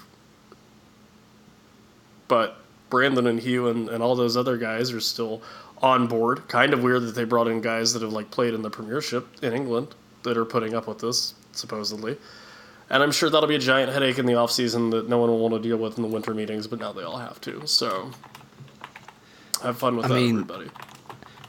But 2.27 2.57
Brandon 2.89 3.27
and 3.27 3.41
Hugh 3.41 3.67
and, 3.67 3.89
and 3.89 4.01
all 4.01 4.15
those 4.15 4.35
other 4.35 4.57
guys 4.57 4.91
are 4.91 5.01
still 5.01 5.43
on 5.83 6.07
board. 6.07 6.47
Kind 6.47 6.73
of 6.73 6.81
weird 6.81 7.03
that 7.03 7.13
they 7.13 7.25
brought 7.25 7.47
in 7.47 7.61
guys 7.61 7.93
that 7.93 8.01
have 8.01 8.13
like 8.13 8.31
played 8.31 8.55
in 8.55 8.63
the 8.63 8.71
Premiership 8.71 9.27
in 9.43 9.53
England 9.53 9.93
that 10.23 10.35
are 10.35 10.45
putting 10.45 10.73
up 10.73 10.87
with 10.87 10.97
this, 10.97 11.35
supposedly. 11.51 12.17
And 12.89 13.01
I'm 13.01 13.11
sure 13.11 13.29
that'll 13.29 13.47
be 13.49 13.55
a 13.55 13.59
giant 13.59 13.91
headache 13.91 14.19
in 14.19 14.25
the 14.25 14.35
off 14.35 14.51
season 14.51 14.89
that 14.91 15.09
no 15.09 15.17
one 15.17 15.29
will 15.29 15.39
want 15.39 15.53
to 15.55 15.59
deal 15.59 15.77
with 15.77 15.97
in 15.97 16.03
the 16.03 16.09
winter 16.09 16.33
meetings, 16.33 16.67
but 16.67 16.79
now 16.79 16.91
they 16.93 17.01
all 17.03 17.17
have 17.17 17.39
to. 17.41 17.65
So 17.65 18.11
have 19.63 19.77
fun 19.77 19.95
with 19.95 20.05
I 20.05 20.09
that, 20.09 20.13
mean, 20.15 20.31
everybody. 20.41 20.69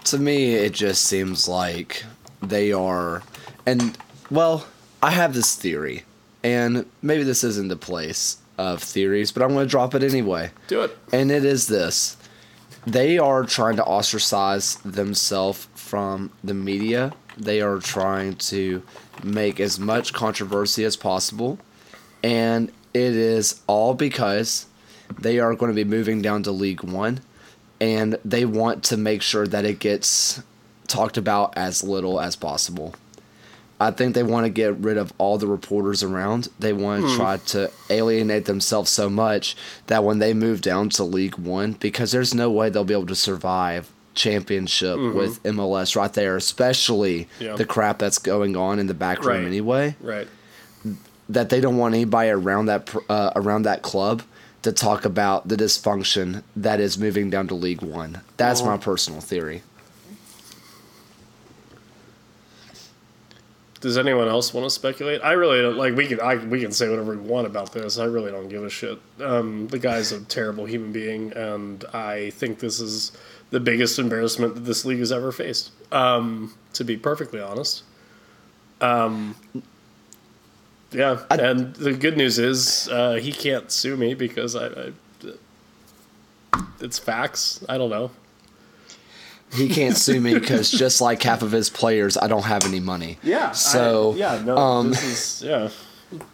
to 0.05 0.19
me 0.19 0.55
it 0.55 0.73
just 0.73 1.05
seems 1.05 1.49
like 1.49 2.05
they 2.41 2.71
are 2.73 3.23
and 3.67 3.97
well 4.31 4.67
i 5.03 5.11
have 5.11 5.35
this 5.35 5.57
theory 5.57 6.05
and 6.45 6.87
maybe 7.03 7.25
this 7.25 7.43
isn't 7.43 7.69
the 7.69 7.77
place 7.77 8.37
of 8.57 8.81
theories 8.83 9.33
but 9.33 9.43
i'm 9.43 9.49
going 9.55 9.67
to 9.67 9.71
drop 9.71 9.95
it 9.97 10.03
anyway 10.05 10.51
Do 10.69 10.83
it. 10.83 10.97
and 11.13 11.33
it 11.33 11.45
is 11.45 11.67
this 11.67 12.17
they 12.87 13.19
are 13.19 13.45
trying 13.45 13.77
to 13.77 13.85
ostracize 13.85 14.77
themselves 14.85 15.67
from 15.75 16.31
the 16.45 16.55
media 16.55 17.13
they 17.37 17.61
are 17.63 17.79
trying 17.79 18.37
to 18.37 18.83
make 19.23 19.61
as 19.61 19.79
much 19.79 20.13
controversy 20.13 20.85
as 20.85 20.97
possible 20.97 21.59
and 22.23 22.71
it 22.93 23.15
is 23.15 23.61
all 23.67 23.95
because 23.95 24.67
they 25.19 25.39
are 25.39 25.55
going 25.55 25.71
to 25.71 25.75
be 25.75 25.89
moving 25.89 26.23
down 26.23 26.43
to 26.43 26.51
league 26.51 26.83
one 26.83 27.21
and 27.81 28.19
they 28.25 28.45
want 28.45 28.83
to 28.85 28.97
make 28.97 29.23
sure 29.23 29.47
that 29.47 29.65
it 29.65 29.79
gets 29.79 30.43
talked 30.87 31.17
about 31.17 31.57
as 31.57 31.83
little 31.83 32.21
as 32.21 32.37
possible. 32.37 32.95
I 33.81 33.91
think 33.91 34.15
they 34.15 34.23
want 34.23 34.47
to 34.47 34.51
get 34.51 34.77
rid 34.77 34.97
of 34.97 35.13
all 35.19 35.37
the 35.37 35.49
reporters 35.49 36.03
around. 36.03 36.49
They 36.59 36.73
want 36.73 37.03
to 37.03 37.11
hmm. 37.11 37.17
try 37.17 37.37
to 37.39 37.71
alienate 37.91 38.45
themselves 38.45 38.91
so 38.91 39.11
much 39.11 39.57
that 39.89 40.05
when 40.05 40.21
they 40.21 40.33
move 40.33 40.61
down 40.61 40.89
to 40.91 41.05
League 41.05 41.37
One, 41.37 41.73
because 41.73 42.13
there's 42.13 42.35
no 42.35 42.51
way 42.51 42.71
they'll 42.71 42.85
be 42.85 42.95
able 42.95 43.07
to 43.07 43.17
survive 43.17 43.91
championship 44.15 44.97
with 44.99 45.43
MLS 45.43 45.97
right 45.97 46.13
there, 46.13 46.37
especially 46.37 47.29
Yeah. 47.41 47.57
the 47.57 47.65
crap 47.65 47.99
that's 47.99 48.19
going 48.19 48.57
on 48.57 48.79
in 48.79 48.87
the 48.87 48.95
back 48.95 49.25
room 49.25 49.39
Right. 49.39 49.47
anyway 49.47 49.97
Right. 50.01 50.29
that 51.29 51.49
they 51.51 51.61
don't 51.61 51.77
want 51.77 51.95
anybody 51.95 52.31
around 52.31 52.67
that 52.67 52.95
uh, 53.09 53.31
around 53.37 53.63
that 53.63 53.83
club 53.83 54.23
to 54.63 54.73
talk 54.73 55.05
about 55.05 55.49
the 55.49 55.57
dysfunction 55.57 56.43
that 56.57 56.81
is 56.81 56.97
moving 56.97 57.29
down 57.31 57.47
to 57.49 57.55
League 57.55 57.83
One. 57.83 58.21
That's 58.39 58.63
my 58.63 58.77
personal 58.79 59.21
theory. 59.21 59.63
Does 63.81 63.99
anyone 63.99 64.29
else 64.29 64.55
want 64.55 64.65
to 64.65 64.71
speculate? 64.71 65.21
I 65.23 65.33
really 65.33 65.61
don't 65.61 65.77
like. 65.77 65.95
We 65.95 66.07
can 66.07 66.19
I, 66.21 66.37
we 66.37 66.59
can 66.61 66.73
say 66.73 66.89
whatever 66.89 67.11
we 67.15 67.19
want 67.19 67.47
about 67.47 67.73
this. 67.75 67.99
I 67.99 68.05
really 68.07 68.31
don't 68.31 68.49
give 68.49 68.65
a 68.65 68.71
shit. 68.71 68.99
Um, 69.21 69.69
the 69.69 69.79
guy's 69.79 70.11
a 70.11 70.21
terrible 70.23 70.65
human 70.65 70.91
being, 70.91 71.33
and 71.35 71.85
I 71.93 72.31
think 72.31 72.61
this 72.61 72.81
is 72.81 73.13
the 73.55 73.61
biggest 73.61 74.01
embarrassment 74.01 74.57
that 74.57 74.63
this 74.63 74.85
league 74.85 74.99
has 74.99 75.13
ever 75.13 75.31
faced. 75.31 75.71
Um, 75.93 76.53
to 76.73 76.83
be 76.83 76.97
perfectly 76.97 77.41
honest. 77.41 77.85
Um, 78.81 79.37
yeah, 80.91 81.21
and 81.31 81.73
the 81.77 81.93
good 81.93 82.17
news 82.17 82.41
is 82.41 82.89
uh, 82.89 83.15
he 83.15 83.31
can't 83.31 83.71
sue 83.71 83.97
me 83.97 84.15
because 84.15 84.57
I, 84.57 84.67
I 84.67 84.93
it's 86.81 86.99
facts. 86.99 87.65
I 87.69 87.79
don't 87.79 87.91
know. 87.91 88.11
He 89.53 89.69
can't 89.69 89.97
sue 89.97 90.21
me 90.21 90.35
because 90.35 90.69
just 90.73 91.01
like 91.01 91.23
half 91.23 91.43
of 91.43 91.53
his 91.53 91.71
players, 91.71 92.17
I 92.17 92.27
don't 92.27 92.43
have 92.43 92.65
any 92.65 92.81
money. 92.81 93.19
Yeah. 93.23 93.53
So 93.53 94.15
I, 94.15 94.17
yeah, 94.17 94.43
no, 94.45 94.57
um, 94.57 94.89
this 94.91 95.05
is 95.05 95.49
yeah. 95.49 95.69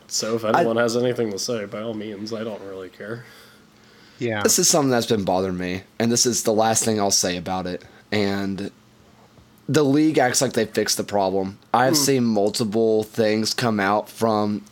So 0.07 0.37
if 0.37 0.45
anyone 0.45 0.79
has 0.79 0.97
anything 0.97 1.31
to 1.33 1.39
say, 1.39 1.67
by 1.67 1.83
all 1.83 1.93
means, 1.93 2.33
I 2.33 2.45
don't 2.45 2.63
really 2.63 2.89
care. 2.89 3.27
Yeah. 4.21 4.43
this 4.43 4.59
is 4.59 4.69
something 4.69 4.91
that's 4.91 5.07
been 5.07 5.25
bothering 5.25 5.59
me, 5.59 5.83
and 5.99 6.13
this 6.13 6.27
is 6.27 6.45
the 6.45 6.53
last 6.53 6.85
thing 6.85 7.01
I'll 7.01 7.11
say 7.11 7.37
about 7.37 7.67
it. 7.67 7.85
And 8.13 8.71
the 9.69 9.83
league 9.83 10.19
acts 10.19 10.43
like 10.43 10.53
they 10.53 10.67
fixed 10.67 10.97
the 10.97 11.05
problem. 11.05 11.59
I've 11.73 11.95
hmm. 11.95 12.05
seen 12.05 12.25
multiple 12.25 13.03
things 13.03 13.55
come 13.55 13.81
out 13.81 14.09
from 14.09 14.65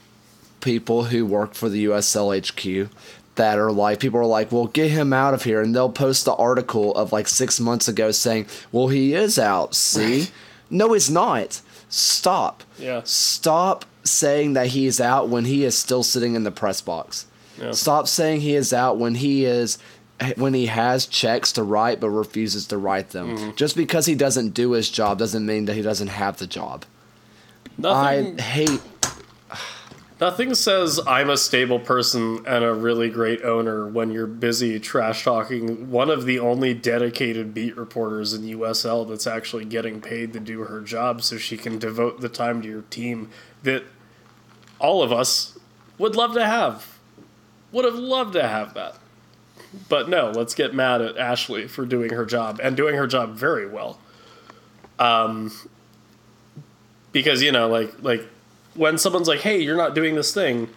people 0.61 1.05
who 1.05 1.25
work 1.25 1.55
for 1.55 1.69
the 1.69 1.87
USLHQ 1.87 2.91
that 3.37 3.59
are 3.59 3.73
like 3.73 4.01
people 4.01 4.21
are 4.21 4.27
like, 4.27 4.53
"Well, 4.53 4.67
get 4.67 4.91
him 4.91 5.13
out 5.13 5.33
of 5.33 5.45
here," 5.45 5.63
and 5.63 5.75
they'll 5.75 5.89
post 5.89 6.25
the 6.25 6.35
article 6.35 6.95
of 6.95 7.13
like 7.13 7.29
six 7.29 7.59
months 7.59 7.89
ago 7.89 8.11
saying, 8.11 8.47
"Well, 8.71 8.89
he 8.89 9.15
is 9.15 9.39
out." 9.39 9.75
See, 9.75 10.29
no, 10.69 10.93
he's 10.93 11.09
not. 11.09 11.63
Stop. 11.89 12.65
Yeah. 12.79 13.01
Stop 13.05 13.87
saying 14.05 14.53
that 14.55 14.69
he 14.69 14.87
is 14.87 15.01
out 15.01 15.29
when 15.29 15.45
he 15.45 15.65
is 15.65 15.79
still 15.79 16.03
sitting 16.03 16.35
in 16.35 16.45
the 16.45 16.51
press 16.51 16.81
box. 16.81 17.27
Yeah. 17.61 17.73
Stop 17.73 18.09
saying 18.09 18.41
he 18.41 18.55
is 18.55 18.73
out 18.73 18.99
when 18.99 19.15
he 19.15 19.45
is 19.45 19.79
when 20.37 20.53
he 20.53 20.67
has 20.67 21.07
checks 21.07 21.53
to 21.53 21.63
write 21.63 22.01
but 22.01 22.11
refuses 22.11 22.67
to 22.69 22.79
write 22.79 23.11
them. 23.11 23.37
Mm-hmm. 23.37 23.57
Just 23.57 23.77
because 23.77 24.07
he 24.07 24.15
doesn't 24.15 24.51
do 24.51 24.73
his 24.73 24.91
job 24.91 25.19
doesn't 25.19 25.47
mean 25.47 25.67
that 25.67 25.75
he 25.75 25.83
doesn't 25.83 26.09
have 26.09 26.39
the 26.39 26.47
job. 26.47 26.85
Nothing, 27.77 28.39
I 28.39 28.43
hate 28.43 28.81
nothing 30.21 30.55
says 30.55 31.01
I'm 31.07 31.31
a 31.31 31.37
stable 31.37 31.79
person 31.79 32.45
and 32.47 32.65
a 32.65 32.75
really 32.75 33.09
great 33.09 33.43
owner 33.43 33.87
when 33.87 34.11
you're 34.11 34.27
busy 34.27 34.81
trash 34.81 35.23
talking 35.23 35.91
one 35.91 36.11
of 36.11 36.25
the 36.25 36.41
only 36.41 36.75
dedicated 36.75 37.55
beat 37.55 37.77
reporters 37.77 38.35
in 38.35 38.43
USL 38.43 39.09
that's 39.09 39.29
actually 39.29 39.65
getting 39.65 40.01
paid 40.01 40.33
to 40.33 40.41
do 40.41 40.61
her 40.65 40.81
job 40.81 41.23
so 41.23 41.39
she 41.39 41.57
can 41.57 41.79
devote 41.79 42.21
the 42.21 42.29
time 42.29 42.63
to 42.63 42.69
your 42.69 42.83
team 42.83 43.31
that 43.63 43.85
all 44.81 45.03
of 45.03 45.13
us 45.13 45.59
would 45.99 46.17
love 46.17 46.35
to 46.35 46.45
have. 46.45 46.98
Would 47.73 47.85
have 47.85 47.97
loved 47.97 48.33
to 48.35 48.47
have 48.47 48.75
that. 48.75 48.97
But 49.89 50.09
no, 50.09 50.31
let's 50.31 50.55
get 50.55 50.75
mad 50.75 51.03
at 51.03 51.19
Ashley 51.19 51.69
for 51.69 51.85
doing 51.85 52.11
her 52.11 52.25
job 52.25 52.61
and 52.63 52.77
doing 52.77 52.97
her 52.97 53.07
job 53.07 53.35
very 53.35 53.69
well. 53.69 53.99
Um, 54.99 55.53
because 57.13 57.43
you 57.43 57.53
know, 57.53 57.69
like 57.69 57.93
like 58.03 58.27
when 58.75 58.97
someone's 58.99 59.29
like, 59.29 59.41
"Hey, 59.41 59.61
you're 59.61 59.77
not 59.77 59.95
doing 59.95 60.15
this 60.15 60.33
thing," 60.33 60.69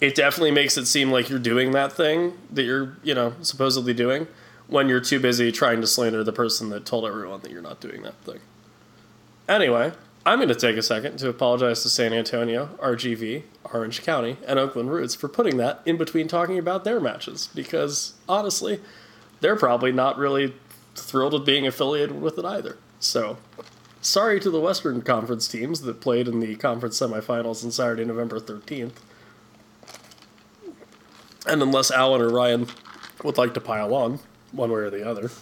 it 0.00 0.14
definitely 0.14 0.50
makes 0.50 0.76
it 0.78 0.86
seem 0.86 1.10
like 1.10 1.28
you're 1.28 1.38
doing 1.38 1.72
that 1.72 1.92
thing 1.92 2.38
that 2.50 2.62
you're 2.62 2.96
you 3.02 3.14
know 3.14 3.34
supposedly 3.42 3.92
doing 3.92 4.26
when 4.66 4.88
you're 4.88 5.00
too 5.00 5.20
busy 5.20 5.52
trying 5.52 5.80
to 5.80 5.86
slander 5.86 6.24
the 6.24 6.32
person 6.32 6.70
that 6.70 6.86
told 6.86 7.04
everyone 7.04 7.40
that 7.42 7.50
you're 7.50 7.62
not 7.62 7.80
doing 7.80 8.02
that 8.02 8.14
thing. 8.22 8.40
Anyway, 9.48 9.92
I'm 10.24 10.38
going 10.38 10.48
to 10.48 10.54
take 10.54 10.76
a 10.76 10.82
second 10.82 11.18
to 11.18 11.28
apologize 11.28 11.82
to 11.82 11.88
San 11.88 12.12
Antonio, 12.12 12.66
RGV, 12.80 13.42
Orange 13.74 14.02
County, 14.02 14.36
and 14.46 14.56
Oakland 14.56 14.92
Roots 14.92 15.16
for 15.16 15.28
putting 15.28 15.56
that 15.56 15.82
in 15.84 15.96
between 15.96 16.28
talking 16.28 16.58
about 16.58 16.84
their 16.84 17.00
matches 17.00 17.48
because 17.56 18.14
honestly, 18.28 18.80
they're 19.40 19.56
probably 19.56 19.90
not 19.90 20.16
really 20.16 20.54
thrilled 20.94 21.32
with 21.32 21.44
being 21.44 21.66
affiliated 21.66 22.20
with 22.20 22.38
it 22.38 22.44
either. 22.44 22.76
So, 23.00 23.38
sorry 24.00 24.38
to 24.38 24.50
the 24.50 24.60
Western 24.60 25.02
Conference 25.02 25.48
teams 25.48 25.80
that 25.80 26.00
played 26.00 26.28
in 26.28 26.38
the 26.38 26.54
conference 26.54 27.00
semifinals 27.00 27.64
on 27.64 27.72
Saturday, 27.72 28.04
November 28.04 28.38
13th. 28.38 28.92
And 31.48 31.60
unless 31.62 31.90
Alan 31.90 32.20
or 32.20 32.28
Ryan 32.28 32.68
would 33.24 33.38
like 33.38 33.54
to 33.54 33.60
pile 33.60 33.92
on, 33.92 34.20
one 34.52 34.70
way 34.70 34.82
or 34.82 34.90
the 34.90 35.08
other. 35.08 35.32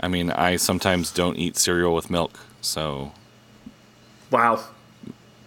I 0.00 0.08
mean, 0.08 0.30
I 0.30 0.56
sometimes 0.56 1.10
don't 1.10 1.36
eat 1.36 1.56
cereal 1.56 1.94
with 1.94 2.10
milk, 2.10 2.38
so 2.60 3.12
Wow. 4.30 4.60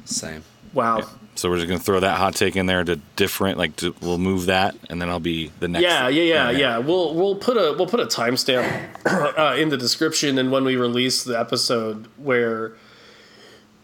same. 0.06 0.44
Wow. 0.74 1.08
So 1.36 1.50
we're 1.50 1.58
just 1.58 1.68
gonna 1.68 1.80
throw 1.80 2.00
that 2.02 2.18
hot 2.18 2.36
take 2.36 2.56
in 2.56 2.66
there 2.66 2.84
to 2.84 2.98
different, 3.16 3.58
like 3.58 3.76
to, 3.78 3.96
we'll 4.02 4.18
move 4.18 4.48
that, 4.48 4.76
and 4.90 5.02
then 5.02 5.10
I'll 5.10 5.20
be 5.20 5.52
the 5.60 5.68
next. 5.68 5.84
Yeah, 5.84 6.08
yeah, 6.10 6.24
yeah, 6.24 6.52
yeah. 6.52 6.78
We'll 6.78 7.14
we'll 7.16 7.36
put 7.36 7.58
a 7.58 7.74
we'll 7.78 7.88
put 7.88 8.00
a 8.00 8.06
timestamp 8.06 8.68
uh, 9.38 9.56
in 9.56 9.70
the 9.70 9.78
description 9.78 10.38
and 10.38 10.52
when 10.52 10.64
we 10.66 10.76
release 10.76 11.24
the 11.24 11.40
episode 11.40 12.08
where 12.18 12.74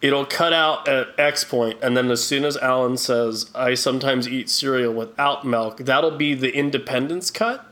it'll 0.01 0.25
cut 0.25 0.53
out 0.53 0.88
at 0.88 1.08
X 1.17 1.43
point, 1.43 1.80
and 1.82 1.95
then 1.97 2.12
as 2.12 2.23
soon 2.23 2.43
as 2.45 2.58
Alan 2.58 2.97
says, 2.97 3.49
"I 3.56 3.73
sometimes 3.73 4.27
eat 4.27 4.49
cereal 4.49 4.93
without 4.93 5.45
milk," 5.45 5.77
that'll 5.77 6.12
be 6.17 6.34
the 6.36 6.53
Independence 6.53 7.32
cut, 7.32 7.65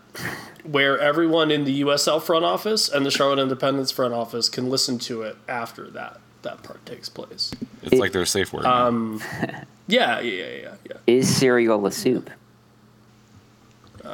where 0.63 0.97
everyone 0.99 1.51
in 1.51 1.65
the 1.65 1.81
USL 1.81 2.21
front 2.21 2.45
office 2.45 2.89
and 2.89 3.05
the 3.05 3.11
Charlotte 3.11 3.39
Independence 3.39 3.91
front 3.91 4.13
office 4.13 4.49
can 4.49 4.69
listen 4.69 4.97
to 4.99 5.21
it 5.23 5.37
after 5.47 5.89
that 5.91 6.19
that 6.41 6.61
part 6.63 6.85
takes 6.85 7.09
place. 7.09 7.51
It's 7.81 7.93
like 7.95 8.11
their 8.11 8.25
safe 8.25 8.53
word. 8.53 8.65
Um, 8.65 9.19
yeah, 9.87 10.19
yeah, 10.19 10.43
yeah, 10.43 10.49
yeah, 10.61 10.73
yeah. 10.89 10.97
Is 11.07 11.33
cereal 11.35 11.85
a 11.87 11.91
soup? 11.91 12.29
No, 14.03 14.11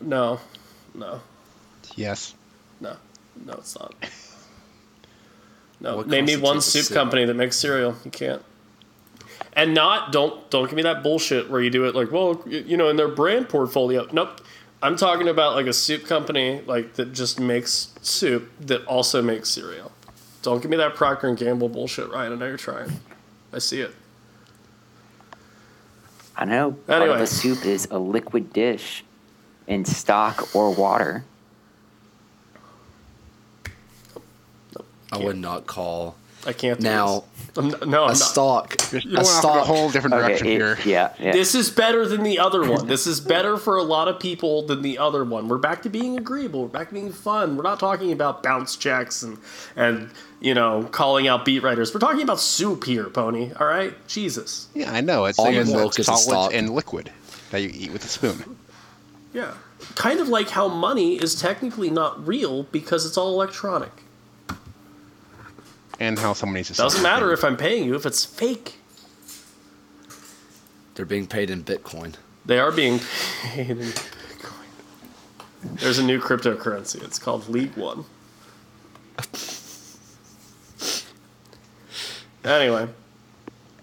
no, 0.00 0.40
no. 0.94 1.20
Yes. 1.94 2.34
No, 2.80 2.96
no, 3.44 3.52
it's 3.54 3.78
not. 3.78 3.94
No, 5.80 5.96
What 5.98 6.08
name 6.08 6.24
me 6.24 6.36
one 6.38 6.60
soup 6.62 6.86
soup? 6.86 6.94
company 6.94 7.26
that 7.26 7.34
makes 7.34 7.56
cereal. 7.56 7.94
You 8.04 8.10
can't. 8.10 8.42
And 9.56 9.72
not 9.72 10.12
don't 10.12 10.48
don't 10.50 10.66
give 10.66 10.74
me 10.76 10.82
that 10.82 11.02
bullshit 11.02 11.48
where 11.50 11.62
you 11.62 11.70
do 11.70 11.86
it 11.86 11.94
like 11.94 12.12
well 12.12 12.42
you 12.46 12.76
know 12.76 12.90
in 12.90 12.96
their 12.96 13.08
brand 13.08 13.48
portfolio. 13.48 14.06
Nope, 14.12 14.42
I'm 14.82 14.96
talking 14.96 15.28
about 15.28 15.54
like 15.54 15.66
a 15.66 15.72
soup 15.72 16.04
company 16.04 16.60
like 16.66 16.94
that 16.94 17.12
just 17.14 17.40
makes 17.40 17.94
soup 18.02 18.50
that 18.60 18.84
also 18.84 19.22
makes 19.22 19.48
cereal. 19.48 19.92
Don't 20.42 20.60
give 20.60 20.70
me 20.70 20.76
that 20.76 20.94
Procter 20.94 21.26
and 21.26 21.36
Gamble 21.38 21.70
bullshit, 21.70 22.10
Ryan. 22.10 22.34
I 22.34 22.36
know 22.36 22.46
you're 22.46 22.56
trying. 22.58 23.00
I 23.52 23.58
see 23.58 23.80
it. 23.80 23.94
I 26.36 26.44
know 26.44 26.72
part 26.72 27.00
Anyway. 27.00 27.16
of 27.16 27.22
a 27.22 27.26
soup 27.26 27.64
is 27.64 27.88
a 27.90 27.98
liquid 27.98 28.52
dish 28.52 29.02
in 29.66 29.86
stock 29.86 30.54
or 30.54 30.70
water. 30.72 31.24
I 35.10 35.18
would 35.18 35.38
not 35.38 35.66
call 35.66 36.16
I 36.46 36.52
can't. 36.52 36.78
Do 36.80 36.84
now 36.84 37.20
this. 37.20 37.24
I'm 37.58 37.68
not, 37.68 37.88
no, 37.88 38.02
I'm 38.04 38.10
a 38.10 38.12
not. 38.12 38.16
stock. 38.16 38.76
You're 38.92 39.00
A 39.00 39.04
going 39.04 39.26
off 39.26 39.44
in 39.44 39.50
a 39.50 39.64
whole 39.64 39.90
different 39.90 40.14
direction 40.14 40.46
Okay, 40.46 40.56
it- 40.56 40.58
here. 40.58 40.78
yeah, 40.84 41.14
yeah. 41.18 41.32
This 41.32 41.54
is 41.54 41.70
better 41.70 42.06
than 42.06 42.22
the 42.22 42.38
other 42.38 42.68
one. 42.68 42.86
This 42.86 43.06
is 43.06 43.18
better 43.20 43.56
for 43.56 43.76
a 43.78 43.82
lot 43.82 44.08
of 44.08 44.20
people 44.20 44.66
than 44.66 44.82
the 44.82 44.98
other 44.98 45.24
one. 45.24 45.48
We're 45.48 45.56
back 45.58 45.82
to 45.82 45.88
being 45.88 46.18
agreeable. 46.18 46.62
We're 46.62 46.68
back 46.68 46.88
to 46.88 46.94
being 46.94 47.12
fun. 47.12 47.56
We're 47.56 47.62
not 47.62 47.80
talking 47.80 48.12
about 48.12 48.42
bounce 48.42 48.76
checks 48.76 49.22
and 49.22 49.38
and 49.74 50.10
you 50.40 50.52
know 50.54 50.84
calling 50.92 51.28
out 51.28 51.44
beat 51.46 51.62
writers. 51.62 51.94
We're 51.94 52.00
talking 52.00 52.22
about 52.22 52.40
soup 52.40 52.84
here, 52.84 53.04
Pony. 53.08 53.52
All 53.58 53.66
right, 53.66 53.94
Jesus. 54.06 54.68
Yeah, 54.74 54.92
I 54.92 55.00
know. 55.00 55.24
It's, 55.24 55.38
Almond 55.38 55.56
it's 55.56 55.70
milk 55.70 55.98
is 55.98 56.08
a 56.08 56.16
solids 56.16 56.54
and 56.54 56.70
liquid 56.74 57.10
that 57.50 57.62
you 57.62 57.70
eat 57.72 57.90
with 57.92 58.04
a 58.04 58.08
spoon. 58.08 58.56
Yeah, 59.32 59.54
kind 59.94 60.20
of 60.20 60.28
like 60.28 60.50
how 60.50 60.68
money 60.68 61.16
is 61.16 61.34
technically 61.40 61.90
not 61.90 62.26
real 62.26 62.64
because 62.64 63.04
it's 63.06 63.16
all 63.16 63.32
electronic. 63.34 63.90
And 65.98 66.18
how 66.18 66.34
someone 66.34 66.56
needs 66.56 66.68
to 66.68 66.74
Doesn't 66.74 67.02
matter 67.02 67.32
if 67.32 67.42
I'm 67.42 67.56
paying 67.56 67.84
you 67.84 67.94
if 67.94 68.04
it's 68.04 68.24
fake. 68.24 68.78
They're 70.94 71.06
being 71.06 71.26
paid 71.26 71.50
in 71.50 71.64
Bitcoin. 71.64 72.14
They 72.44 72.58
are 72.58 72.72
being 72.72 73.00
paid 73.42 73.70
in 73.70 73.78
Bitcoin. 73.78 74.66
There's 75.80 75.98
a 75.98 76.04
new 76.04 76.20
cryptocurrency. 76.20 77.02
It's 77.02 77.18
called 77.18 77.48
League 77.48 77.76
One. 77.76 78.04
Anyway, 82.44 82.88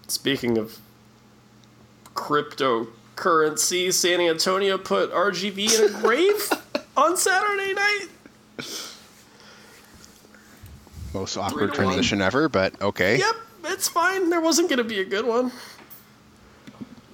speaking 0.06 0.56
of 0.56 0.78
cryptocurrency, 2.14 3.92
San 3.92 4.20
Antonio 4.20 4.78
put 4.78 5.12
RGV 5.12 5.78
in 5.78 5.94
a 5.94 6.00
grave 6.00 6.50
on 6.96 7.16
Saturday 7.16 7.74
night. 7.74 8.06
Most 11.14 11.36
awkward 11.36 11.72
to 11.74 11.80
one. 11.82 11.92
transition 11.92 12.20
ever, 12.20 12.48
but 12.48 12.80
okay. 12.82 13.18
Yep, 13.18 13.34
it's 13.66 13.88
fine. 13.88 14.30
There 14.30 14.40
wasn't 14.40 14.68
going 14.68 14.78
to 14.78 14.84
be 14.84 15.00
a 15.00 15.04
good 15.04 15.24
one. 15.24 15.52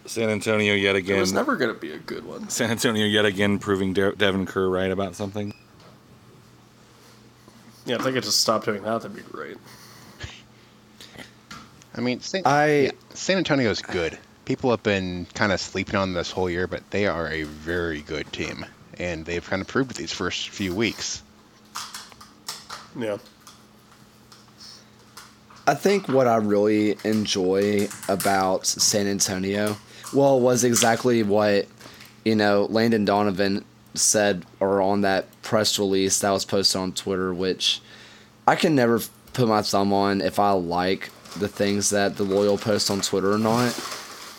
San 0.06 0.28
Antonio 0.30 0.74
yet 0.74 0.96
again. 0.96 1.12
There 1.14 1.20
was 1.20 1.32
never 1.32 1.54
going 1.56 1.72
to 1.72 1.78
be 1.78 1.92
a 1.92 1.98
good 1.98 2.24
one. 2.24 2.48
San 2.48 2.70
Antonio 2.70 3.06
yet 3.06 3.24
again 3.26 3.58
proving 3.60 3.92
De- 3.92 4.16
Devin 4.16 4.46
Kerr 4.46 4.68
right 4.68 4.90
about 4.90 5.14
something. 5.14 5.54
Yeah, 7.86 7.96
if 7.96 8.02
they 8.02 8.12
could 8.12 8.24
just 8.24 8.40
stop 8.40 8.64
doing 8.64 8.82
that, 8.82 9.02
that'd 9.02 9.14
be 9.16 9.22
great. 9.22 9.56
I 11.94 12.00
mean, 12.00 12.20
San, 12.20 12.42
I- 12.44 12.66
yeah, 12.84 12.90
San 13.14 13.36
Antonio 13.38 13.70
is 13.70 13.82
good. 13.82 14.18
People 14.46 14.70
have 14.70 14.82
been 14.82 15.26
kind 15.34 15.52
of 15.52 15.60
sleeping 15.60 15.94
on 15.96 16.12
this 16.14 16.30
whole 16.30 16.48
year, 16.50 16.66
but 16.66 16.88
they 16.90 17.06
are 17.06 17.28
a 17.28 17.42
very 17.44 18.00
good 18.00 18.32
team, 18.32 18.64
and 18.98 19.24
they've 19.24 19.44
kind 19.48 19.60
of 19.62 19.68
proved 19.68 19.92
it 19.92 19.96
these 19.96 20.12
first 20.12 20.48
few 20.48 20.74
weeks. 20.74 21.22
Yeah. 22.98 23.18
I 25.70 25.74
think 25.74 26.08
what 26.08 26.26
I 26.26 26.34
really 26.34 26.96
enjoy 27.04 27.86
about 28.08 28.66
San 28.66 29.06
Antonio, 29.06 29.76
well, 30.12 30.40
was 30.40 30.64
exactly 30.64 31.22
what 31.22 31.68
you 32.24 32.34
know 32.34 32.66
Landon 32.68 33.04
Donovan 33.04 33.64
said 33.94 34.44
or 34.58 34.82
on 34.82 35.02
that 35.02 35.26
press 35.42 35.78
release 35.78 36.18
that 36.22 36.30
was 36.30 36.44
posted 36.44 36.80
on 36.80 36.90
Twitter, 36.90 37.32
which 37.32 37.80
I 38.48 38.56
can 38.56 38.74
never 38.74 39.00
put 39.32 39.46
my 39.46 39.62
thumb 39.62 39.92
on 39.92 40.20
if 40.20 40.40
I 40.40 40.50
like 40.50 41.08
the 41.36 41.46
things 41.46 41.90
that 41.90 42.16
the 42.16 42.24
loyal 42.24 42.58
post 42.58 42.90
on 42.90 43.00
Twitter 43.00 43.32
or 43.32 43.38
not. 43.38 43.68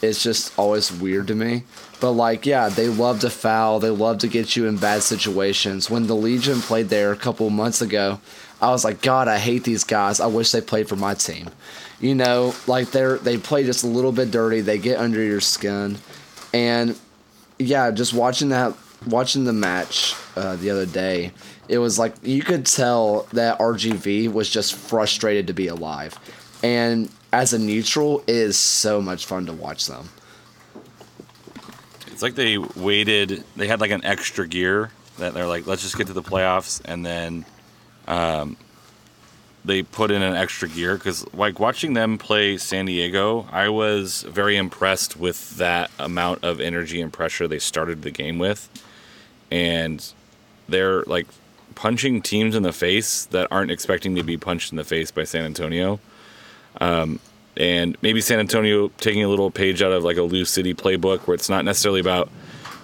It's 0.02 0.22
just 0.22 0.52
always 0.60 0.92
weird 0.92 1.28
to 1.28 1.36
me. 1.36 1.64
But 2.02 2.12
like, 2.12 2.46
yeah, 2.46 2.68
they 2.68 2.90
love 2.90 3.22
to 3.22 3.30
foul. 3.30 3.80
They 3.80 3.92
love 3.92 4.18
to 4.18 4.28
get 4.28 4.58
you 4.58 4.68
in 4.68 4.76
bad 4.76 5.02
situations. 5.04 5.90
When 5.90 6.08
the 6.08 6.16
Legion 6.16 6.60
played 6.60 6.90
there 6.90 7.14
a 7.14 7.16
couple 7.16 7.50
months 7.52 7.82
ago, 7.82 8.20
I 8.62 8.70
was 8.70 8.86
like, 8.86 9.02
God, 9.02 9.28
I 9.28 9.40
hate 9.40 9.64
these 9.64 9.84
guys. 9.84 10.20
I 10.20 10.28
wish 10.28 10.52
they 10.52 10.62
played 10.62 10.88
for 10.88 10.96
my 10.96 11.16
team. 11.16 11.50
You 12.00 12.16
know, 12.16 12.54
like 12.68 12.92
they're 12.92 13.18
they 13.18 13.38
play 13.38 13.64
just 13.64 13.84
a 13.84 13.88
little 13.88 14.12
bit 14.12 14.32
dirty. 14.32 14.62
They 14.62 14.78
get 14.78 15.00
under 15.00 15.22
your 15.22 15.42
skin, 15.42 15.98
and 16.54 17.00
yeah, 17.60 17.92
just 17.92 18.14
watching 18.14 18.50
that, 18.50 18.76
watching 19.08 19.44
the 19.44 19.54
match 19.54 20.16
uh, 20.36 20.56
the 20.56 20.72
other 20.72 20.86
day, 20.86 21.32
it 21.68 21.78
was 21.78 22.00
like 22.00 22.16
you 22.24 22.42
could 22.42 22.66
tell 22.66 23.28
that 23.34 23.60
RGV 23.60 24.32
was 24.34 24.50
just 24.50 24.74
frustrated 24.74 25.48
to 25.48 25.54
be 25.54 25.68
alive, 25.68 26.18
and 26.64 27.10
as 27.32 27.54
a 27.54 27.60
neutral, 27.60 28.22
it 28.22 28.36
is 28.36 28.58
so 28.58 29.00
much 29.00 29.26
fun 29.26 29.46
to 29.46 29.54
watch 29.54 29.86
them. 29.86 30.10
It's 32.08 32.24
like 32.24 32.36
they 32.36 32.58
waited. 32.58 33.44
They 33.56 33.68
had 33.68 33.80
like 33.80 33.92
an 33.92 34.04
extra 34.04 34.48
gear 34.48 34.92
that 35.18 35.36
they're 35.36 35.48
like, 35.48 35.68
let's 35.68 35.84
just 35.84 35.98
get 35.98 36.08
to 36.08 36.14
the 36.14 36.24
playoffs, 36.24 36.82
and 36.84 37.06
then 37.06 37.46
um, 38.12 38.58
they 39.64 39.84
put 39.84 40.12
in 40.12 40.22
an 40.22 40.36
extra 40.36 40.68
gear 40.68 40.96
because 40.96 41.26
like 41.34 41.60
watching 41.60 41.94
them 41.94 42.18
play 42.18 42.58
San 42.58 42.86
Diego, 42.86 43.48
I 43.52 43.70
was 43.70 44.24
very 44.24 44.58
impressed 44.58 45.16
with 45.16 45.58
that 45.58 45.90
amount 45.98 46.44
of 46.44 46.60
energy 46.60 47.00
and 47.00 47.12
pressure 47.12 47.48
they 47.48 47.60
started 47.60 48.02
the 48.02 48.12
game 48.12 48.38
with, 48.38 48.70
and 49.50 50.06
they're 50.68 51.04
like 51.04 51.28
punching 51.76 52.22
teams 52.22 52.54
in 52.54 52.64
the 52.64 52.74
face 52.74 53.26
that 53.26 53.48
aren't 53.50 53.72
expecting 53.72 54.16
to 54.16 54.24
be 54.24 54.36
punched 54.36 54.74
in 54.74 54.76
the 54.76 54.84
face 54.84 55.10
by 55.10 55.24
San 55.24 55.46
Antonio. 55.46 56.00
Um, 56.82 57.20
and 57.56 57.96
maybe 58.02 58.20
San 58.20 58.40
Antonio 58.40 58.90
taking 58.98 59.24
a 59.24 59.30
little 59.30 59.52
page 59.52 59.82
out 59.82 59.94
of 59.94 60.04
like 60.04 60.18
a 60.18 60.22
Lou 60.22 60.44
City 60.44 60.74
playbook 60.74 61.28
where 61.28 61.36
it's 61.36 61.50
not 61.50 61.64
necessarily 61.64 62.02
about 62.02 62.30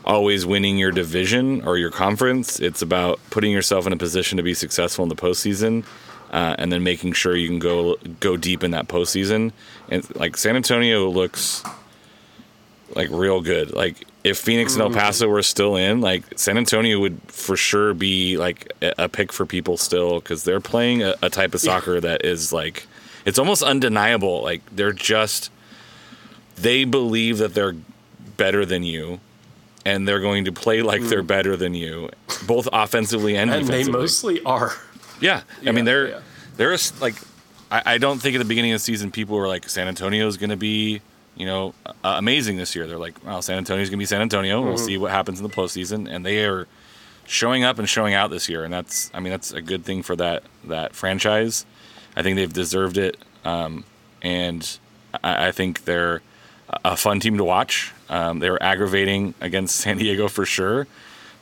always 0.08 0.46
winning 0.46 0.78
your 0.78 0.92
division 0.92 1.62
or 1.68 1.78
your 1.78 1.92
conference. 1.92 2.60
It's 2.60 2.82
about 2.82 3.20
putting 3.30 3.52
yourself 3.52 3.86
in 3.86 3.94
a 3.94 3.98
position 3.98 4.38
to 4.38 4.44
be 4.44 4.54
successful 4.56 5.04
in 5.04 5.10
the 5.10 5.16
postseason, 5.16 5.86
uh, 6.32 6.56
and 6.58 6.72
then 6.72 6.82
making 6.82 7.14
sure 7.14 7.36
you 7.36 7.48
can 7.48 7.60
go 7.60 7.98
go 8.20 8.38
deep 8.38 8.64
in 8.64 8.72
that 8.72 8.88
postseason. 8.88 9.52
And 9.90 10.04
like 10.16 10.38
San 10.38 10.56
Antonio 10.56 11.08
looks 11.10 11.64
like 12.96 13.10
real 13.12 13.42
good. 13.42 13.74
Like 13.74 14.08
if 14.24 14.38
Phoenix 14.38 14.74
and 14.74 14.82
El 14.82 14.92
Paso 14.92 15.28
were 15.28 15.44
still 15.44 15.76
in, 15.76 16.02
like 16.02 16.24
San 16.38 16.58
Antonio 16.58 17.00
would 17.00 17.20
for 17.28 17.58
sure 17.58 17.94
be 17.94 18.38
like 18.38 18.72
a 18.82 18.94
a 19.04 19.10
pick 19.10 19.32
for 19.34 19.46
people 19.46 19.78
still 19.78 20.20
because 20.20 20.44
they're 20.44 20.62
playing 20.62 21.04
a, 21.04 21.16
a 21.22 21.30
type 21.30 21.54
of 21.54 21.60
soccer 21.60 22.00
that 22.00 22.26
is 22.26 22.54
like 22.54 22.88
it's 23.26 23.38
almost 23.38 23.62
undeniable. 23.62 24.42
Like 24.42 24.62
they're 24.74 24.94
just 24.94 25.52
they 26.56 26.86
believe 26.86 27.38
that 27.40 27.54
they're 27.54 27.76
better 28.38 28.66
than 28.66 28.84
you. 28.84 29.20
And 29.88 30.08
they're 30.08 30.20
going 30.20 30.46
to 30.46 30.52
play 30.52 30.82
like 30.82 31.02
they're 31.04 31.24
better 31.24 31.56
than 31.56 31.74
you, 31.74 32.10
both 32.46 32.68
offensively 32.74 33.38
and, 33.38 33.50
And 33.50 33.64
they 33.68 33.84
defensively. 33.84 34.00
mostly 34.02 34.44
are. 34.44 34.74
Yeah, 35.22 35.42
I 35.60 35.64
Yeah, 35.64 35.72
mean 35.72 35.86
they're 35.86 36.08
yeah. 36.10 36.20
they're 36.58 36.74
s- 36.74 36.94
like 37.02 37.16
I, 37.72 37.94
I 37.94 37.98
don't 37.98 38.20
think 38.22 38.36
at 38.36 38.40
the 38.40 38.46
beginning 38.46 38.72
of 38.74 38.76
the 38.82 38.84
season 38.84 39.12
people 39.12 39.38
were 39.38 39.48
like 39.48 39.70
San 39.70 39.88
Antonio 39.88 40.28
is 40.28 40.36
going 40.38 40.50
to 40.50 40.58
be 40.58 41.02
you 41.36 41.46
know 41.46 41.74
uh, 41.86 41.92
amazing 42.18 42.58
this 42.58 42.76
year. 42.76 42.86
They're 42.88 42.98
like, 43.08 43.16
well, 43.26 43.42
San 43.42 43.58
Antonio's 43.58 43.90
going 43.90 43.98
to 44.00 44.02
be 44.02 44.06
San 44.06 44.22
Antonio. 44.22 44.58
Mm-hmm. 44.60 44.68
We'll 44.68 44.78
see 44.78 44.98
what 44.98 45.12
happens 45.12 45.40
in 45.40 45.44
the 45.48 45.54
postseason, 45.54 46.10
and 46.14 46.26
they 46.26 46.44
are 46.46 46.68
showing 47.26 47.64
up 47.64 47.80
and 47.80 47.88
showing 47.88 48.14
out 48.14 48.30
this 48.30 48.50
year, 48.50 48.64
and 48.66 48.74
that's 48.74 49.10
I 49.14 49.20
mean 49.22 49.32
that's 49.32 49.52
a 49.54 49.62
good 49.62 49.86
thing 49.86 50.04
for 50.04 50.16
that 50.18 50.44
that 50.66 50.96
franchise. 50.96 51.66
I 52.16 52.24
think 52.24 52.36
they've 52.36 52.52
deserved 52.52 52.98
it 52.98 53.16
um, 53.46 53.86
and 54.22 54.80
I, 55.24 55.48
I 55.48 55.52
think 55.54 55.86
they're 55.86 56.22
a 56.84 56.98
fun 56.98 57.20
team 57.22 57.38
to 57.38 57.44
watch. 57.46 57.94
Um, 58.10 58.40
they 58.40 58.50
were 58.50 58.62
aggravating 58.62 59.34
against 59.42 59.76
San 59.82 59.98
Diego 59.98 60.28
for 60.28 60.46
sure, 60.46 60.88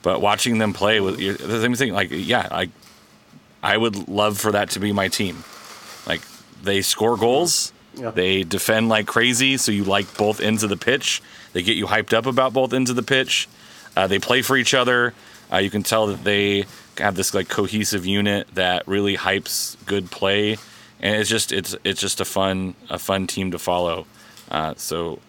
but 0.02 0.22
watching 0.22 0.58
them 0.58 0.74
play 0.74 1.00
with 1.00 1.18
the 1.18 1.62
same 1.62 1.76
thing. 1.76 1.94
Like, 1.94 2.10
yeah, 2.12 2.48
I 2.52 2.70
I 3.64 3.78
would 3.78 4.08
love 4.08 4.38
for 4.38 4.52
that 4.52 4.72
to 4.72 4.80
be 4.80 4.92
my 4.92 5.08
team. 5.08 5.44
Like, 6.06 6.22
they 6.62 6.82
score 6.82 7.18
goals. 7.18 7.74
Yeah. 7.96 8.12
They 8.12 8.44
defend 8.44 8.90
like 8.90 9.08
crazy, 9.08 9.58
so 9.58 9.72
you 9.72 9.86
like 9.86 10.18
both 10.18 10.42
ends 10.42 10.64
of 10.64 10.70
the 10.70 10.78
pitch. 10.78 11.22
They 11.54 11.64
get 11.64 11.78
you 11.78 11.88
hyped 11.88 12.14
up 12.14 12.26
about 12.26 12.52
both 12.54 12.74
ends 12.74 12.90
of 12.90 12.96
the 12.96 13.04
pitch. 13.04 13.48
Uh, 13.96 14.08
they 14.08 14.20
play 14.20 14.42
for 14.42 14.58
each 14.58 14.74
other. 14.74 15.14
Uh, 15.52 15.58
you 15.58 15.70
can 15.70 15.84
tell 15.84 16.08
that 16.08 16.24
they 16.24 16.66
have 16.98 17.16
this 17.16 17.34
like 17.34 17.48
cohesive 17.48 18.06
unit 18.06 18.48
that 18.56 18.88
really 18.88 19.16
hypes 19.16 19.78
good 19.86 20.12
play, 20.12 20.58
and 21.00 21.16
it's 21.16 21.30
just 21.30 21.52
it's 21.52 21.76
it's 21.84 22.02
just 22.02 22.20
a 22.20 22.26
fun 22.26 22.76
a 22.90 23.00
fun 23.00 23.28
team 23.28 23.52
to 23.52 23.60
follow. 23.60 24.06
Uh, 24.52 24.74
so 24.76 25.20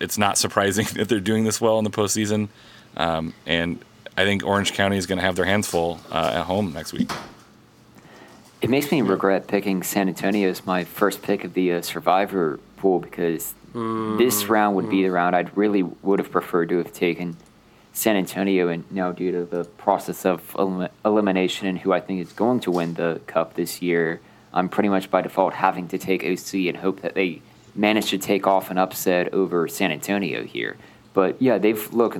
it's 0.00 0.18
not 0.18 0.38
surprising 0.38 0.86
that 0.94 1.08
they're 1.08 1.20
doing 1.20 1.44
this 1.44 1.60
well 1.60 1.78
in 1.78 1.84
the 1.84 1.90
postseason, 1.90 2.48
um, 2.96 3.34
and 3.46 3.78
I 4.16 4.24
think 4.24 4.44
Orange 4.44 4.72
County 4.72 4.96
is 4.96 5.06
going 5.06 5.18
to 5.18 5.24
have 5.24 5.36
their 5.36 5.44
hands 5.44 5.68
full 5.68 6.00
uh, 6.10 6.32
at 6.34 6.44
home 6.44 6.72
next 6.72 6.92
week. 6.92 7.10
It 8.62 8.70
makes 8.70 8.90
me 8.90 9.02
regret 9.02 9.46
picking 9.46 9.82
San 9.82 10.08
Antonio 10.08 10.48
as 10.48 10.64
my 10.64 10.84
first 10.84 11.22
pick 11.22 11.44
of 11.44 11.52
the 11.52 11.72
uh, 11.72 11.82
Survivor 11.82 12.58
pool 12.78 12.98
because 12.98 13.54
this 13.72 14.46
round 14.46 14.74
would 14.76 14.88
be 14.88 15.02
the 15.02 15.10
round 15.10 15.36
I'd 15.36 15.54
really 15.54 15.82
would 15.82 16.18
have 16.18 16.30
preferred 16.30 16.70
to 16.70 16.78
have 16.78 16.94
taken 16.94 17.36
San 17.92 18.16
Antonio, 18.16 18.68
and 18.68 18.90
now 18.90 19.12
due 19.12 19.32
to 19.32 19.44
the 19.44 19.64
process 19.64 20.24
of 20.24 20.54
elim- 20.58 20.90
elimination 21.04 21.66
and 21.66 21.78
who 21.78 21.92
I 21.92 22.00
think 22.00 22.20
is 22.20 22.32
going 22.32 22.60
to 22.60 22.70
win 22.70 22.94
the 22.94 23.20
cup 23.26 23.54
this 23.54 23.82
year, 23.82 24.20
I'm 24.52 24.68
pretty 24.68 24.88
much 24.88 25.10
by 25.10 25.22
default 25.22 25.54
having 25.54 25.88
to 25.88 25.98
take 25.98 26.24
OC 26.24 26.66
and 26.68 26.76
hope 26.78 27.00
that 27.02 27.14
they 27.14 27.42
manage 27.76 28.10
to 28.10 28.18
take 28.18 28.46
off 28.46 28.70
an 28.70 28.78
upset 28.78 29.32
over 29.32 29.68
San 29.68 29.92
Antonio 29.92 30.44
here. 30.44 30.76
But 31.14 31.40
yeah, 31.40 31.58
they've 31.58 31.92
looked 31.92 32.18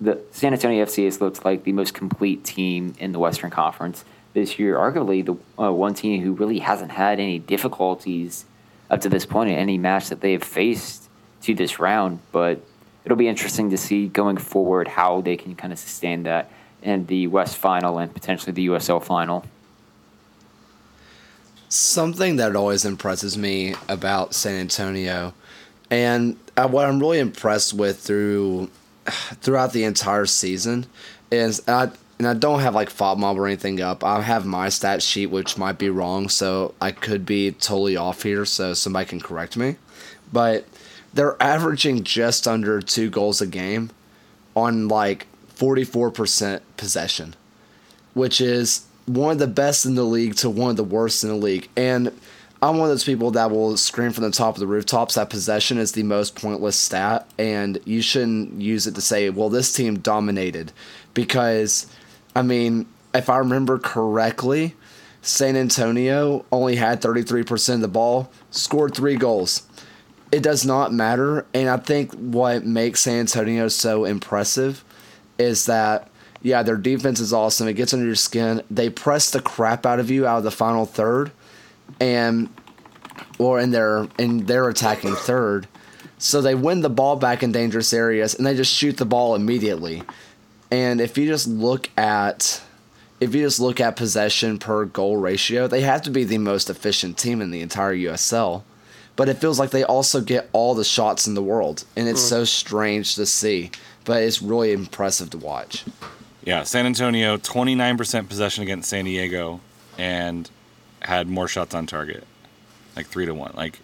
the 0.00 0.20
San 0.30 0.52
Antonio 0.52 0.84
FC 0.84 1.04
has 1.04 1.20
looked 1.20 1.44
like 1.44 1.64
the 1.64 1.72
most 1.72 1.94
complete 1.94 2.44
team 2.44 2.94
in 2.98 3.12
the 3.12 3.18
Western 3.18 3.50
Conference 3.50 4.04
this 4.32 4.58
year. 4.58 4.76
Arguably, 4.76 5.24
the 5.24 5.62
uh, 5.62 5.72
one 5.72 5.94
team 5.94 6.22
who 6.22 6.32
really 6.32 6.58
hasn't 6.58 6.90
had 6.90 7.20
any 7.20 7.38
difficulties 7.38 8.44
up 8.90 9.00
to 9.00 9.08
this 9.08 9.24
point 9.24 9.50
in 9.50 9.56
any 9.56 9.78
match 9.78 10.08
that 10.08 10.20
they 10.20 10.32
have 10.32 10.42
faced 10.42 11.08
to 11.42 11.54
this 11.54 11.78
round. 11.78 12.18
But 12.32 12.60
it'll 13.04 13.16
be 13.16 13.28
interesting 13.28 13.70
to 13.70 13.78
see 13.78 14.08
going 14.08 14.36
forward 14.36 14.88
how 14.88 15.20
they 15.20 15.36
can 15.36 15.54
kind 15.54 15.72
of 15.72 15.78
sustain 15.78 16.24
that 16.24 16.50
in 16.82 17.06
the 17.06 17.26
West 17.28 17.56
Final 17.56 17.98
and 17.98 18.12
potentially 18.12 18.52
the 18.52 18.66
USL 18.66 19.02
Final. 19.02 19.44
Something 21.74 22.36
that 22.36 22.54
always 22.54 22.84
impresses 22.84 23.36
me 23.36 23.74
about 23.88 24.32
San 24.32 24.60
Antonio, 24.60 25.34
and 25.90 26.36
uh, 26.56 26.68
what 26.68 26.86
I'm 26.86 27.00
really 27.00 27.18
impressed 27.18 27.74
with 27.74 27.98
through 27.98 28.70
throughout 29.42 29.72
the 29.72 29.82
entire 29.82 30.24
season 30.24 30.86
is 31.32 31.66
I 31.66 31.90
and 32.20 32.28
I 32.28 32.34
don't 32.34 32.60
have 32.60 32.76
like 32.76 32.90
FOTMob 32.90 33.34
or 33.34 33.48
anything 33.48 33.80
up. 33.80 34.04
I 34.04 34.20
have 34.22 34.46
my 34.46 34.68
stat 34.68 35.02
sheet, 35.02 35.26
which 35.26 35.58
might 35.58 35.76
be 35.76 35.90
wrong, 35.90 36.28
so 36.28 36.76
I 36.80 36.92
could 36.92 37.26
be 37.26 37.50
totally 37.50 37.96
off 37.96 38.22
here. 38.22 38.44
So 38.44 38.72
somebody 38.72 39.06
can 39.06 39.20
correct 39.20 39.56
me. 39.56 39.74
But 40.32 40.66
they're 41.12 41.36
averaging 41.42 42.04
just 42.04 42.46
under 42.46 42.80
two 42.80 43.10
goals 43.10 43.40
a 43.40 43.48
game 43.48 43.90
on 44.54 44.86
like 44.86 45.26
44% 45.56 46.60
possession, 46.76 47.34
which 48.12 48.40
is 48.40 48.86
one 49.06 49.32
of 49.32 49.38
the 49.38 49.46
best 49.46 49.86
in 49.86 49.94
the 49.94 50.04
league 50.04 50.34
to 50.36 50.50
one 50.50 50.70
of 50.70 50.76
the 50.76 50.84
worst 50.84 51.24
in 51.24 51.30
the 51.30 51.36
league. 51.36 51.68
And 51.76 52.12
I'm 52.62 52.78
one 52.78 52.88
of 52.88 52.92
those 52.92 53.04
people 53.04 53.30
that 53.32 53.50
will 53.50 53.76
scream 53.76 54.10
from 54.10 54.24
the 54.24 54.30
top 54.30 54.54
of 54.54 54.60
the 54.60 54.66
rooftops 54.66 55.16
that 55.16 55.28
possession 55.28 55.76
is 55.76 55.92
the 55.92 56.02
most 56.02 56.34
pointless 56.34 56.76
stat, 56.76 57.28
and 57.38 57.78
you 57.84 58.00
shouldn't 58.00 58.60
use 58.60 58.86
it 58.86 58.94
to 58.94 59.02
say, 59.02 59.28
well, 59.28 59.50
this 59.50 59.72
team 59.72 59.98
dominated. 59.98 60.72
Because, 61.12 61.86
I 62.34 62.40
mean, 62.40 62.86
if 63.12 63.28
I 63.28 63.36
remember 63.36 63.78
correctly, 63.78 64.74
San 65.20 65.56
Antonio 65.56 66.44
only 66.50 66.76
had 66.76 67.02
33% 67.02 67.74
of 67.74 67.80
the 67.80 67.88
ball, 67.88 68.30
scored 68.50 68.94
three 68.94 69.16
goals. 69.16 69.62
It 70.32 70.42
does 70.42 70.64
not 70.64 70.92
matter. 70.92 71.46
And 71.52 71.68
I 71.68 71.76
think 71.76 72.12
what 72.14 72.64
makes 72.64 73.00
San 73.00 73.20
Antonio 73.20 73.68
so 73.68 74.04
impressive 74.04 74.84
is 75.38 75.66
that 75.66 76.10
yeah, 76.44 76.62
their 76.62 76.76
defense 76.76 77.20
is 77.20 77.32
awesome. 77.32 77.68
It 77.68 77.72
gets 77.72 77.94
under 77.94 78.04
your 78.04 78.14
skin. 78.14 78.62
They 78.70 78.90
press 78.90 79.30
the 79.30 79.40
crap 79.40 79.86
out 79.86 79.98
of 79.98 80.10
you 80.10 80.26
out 80.26 80.38
of 80.38 80.44
the 80.44 80.50
final 80.50 80.84
third, 80.84 81.32
and 81.98 82.50
or 83.38 83.58
in 83.58 83.70
their 83.70 84.06
in 84.18 84.44
their 84.44 84.68
attacking 84.68 85.16
third. 85.16 85.66
So 86.18 86.42
they 86.42 86.54
win 86.54 86.82
the 86.82 86.90
ball 86.90 87.16
back 87.16 87.42
in 87.42 87.50
dangerous 87.50 87.94
areas, 87.94 88.34
and 88.34 88.46
they 88.46 88.54
just 88.54 88.72
shoot 88.72 88.98
the 88.98 89.06
ball 89.06 89.34
immediately. 89.34 90.02
And 90.70 91.00
if 91.00 91.16
you 91.16 91.26
just 91.26 91.48
look 91.48 91.88
at 91.96 92.62
if 93.20 93.34
you 93.34 93.40
just 93.40 93.58
look 93.58 93.80
at 93.80 93.96
possession 93.96 94.58
per 94.58 94.84
goal 94.84 95.16
ratio, 95.16 95.66
they 95.66 95.80
have 95.80 96.02
to 96.02 96.10
be 96.10 96.24
the 96.24 96.36
most 96.36 96.68
efficient 96.68 97.16
team 97.16 97.40
in 97.40 97.52
the 97.52 97.62
entire 97.62 97.94
USL. 97.94 98.64
But 99.16 99.30
it 99.30 99.38
feels 99.38 99.58
like 99.58 99.70
they 99.70 99.84
also 99.84 100.20
get 100.20 100.50
all 100.52 100.74
the 100.74 100.84
shots 100.84 101.26
in 101.26 101.32
the 101.32 101.42
world, 101.42 101.84
and 101.96 102.06
it's 102.06 102.22
mm. 102.22 102.28
so 102.28 102.44
strange 102.44 103.14
to 103.14 103.24
see. 103.24 103.70
But 104.04 104.22
it's 104.22 104.42
really 104.42 104.72
impressive 104.72 105.30
to 105.30 105.38
watch. 105.38 105.84
Yeah, 106.44 106.62
San 106.64 106.86
Antonio, 106.86 107.36
29% 107.38 108.28
possession 108.28 108.62
against 108.62 108.88
San 108.90 109.06
Diego 109.06 109.60
and 109.98 110.48
had 111.00 111.26
more 111.28 111.48
shots 111.48 111.74
on 111.74 111.86
target. 111.86 112.26
Like 112.96 113.06
3 113.06 113.26
to 113.26 113.34
1. 113.34 113.52
Like 113.56 113.80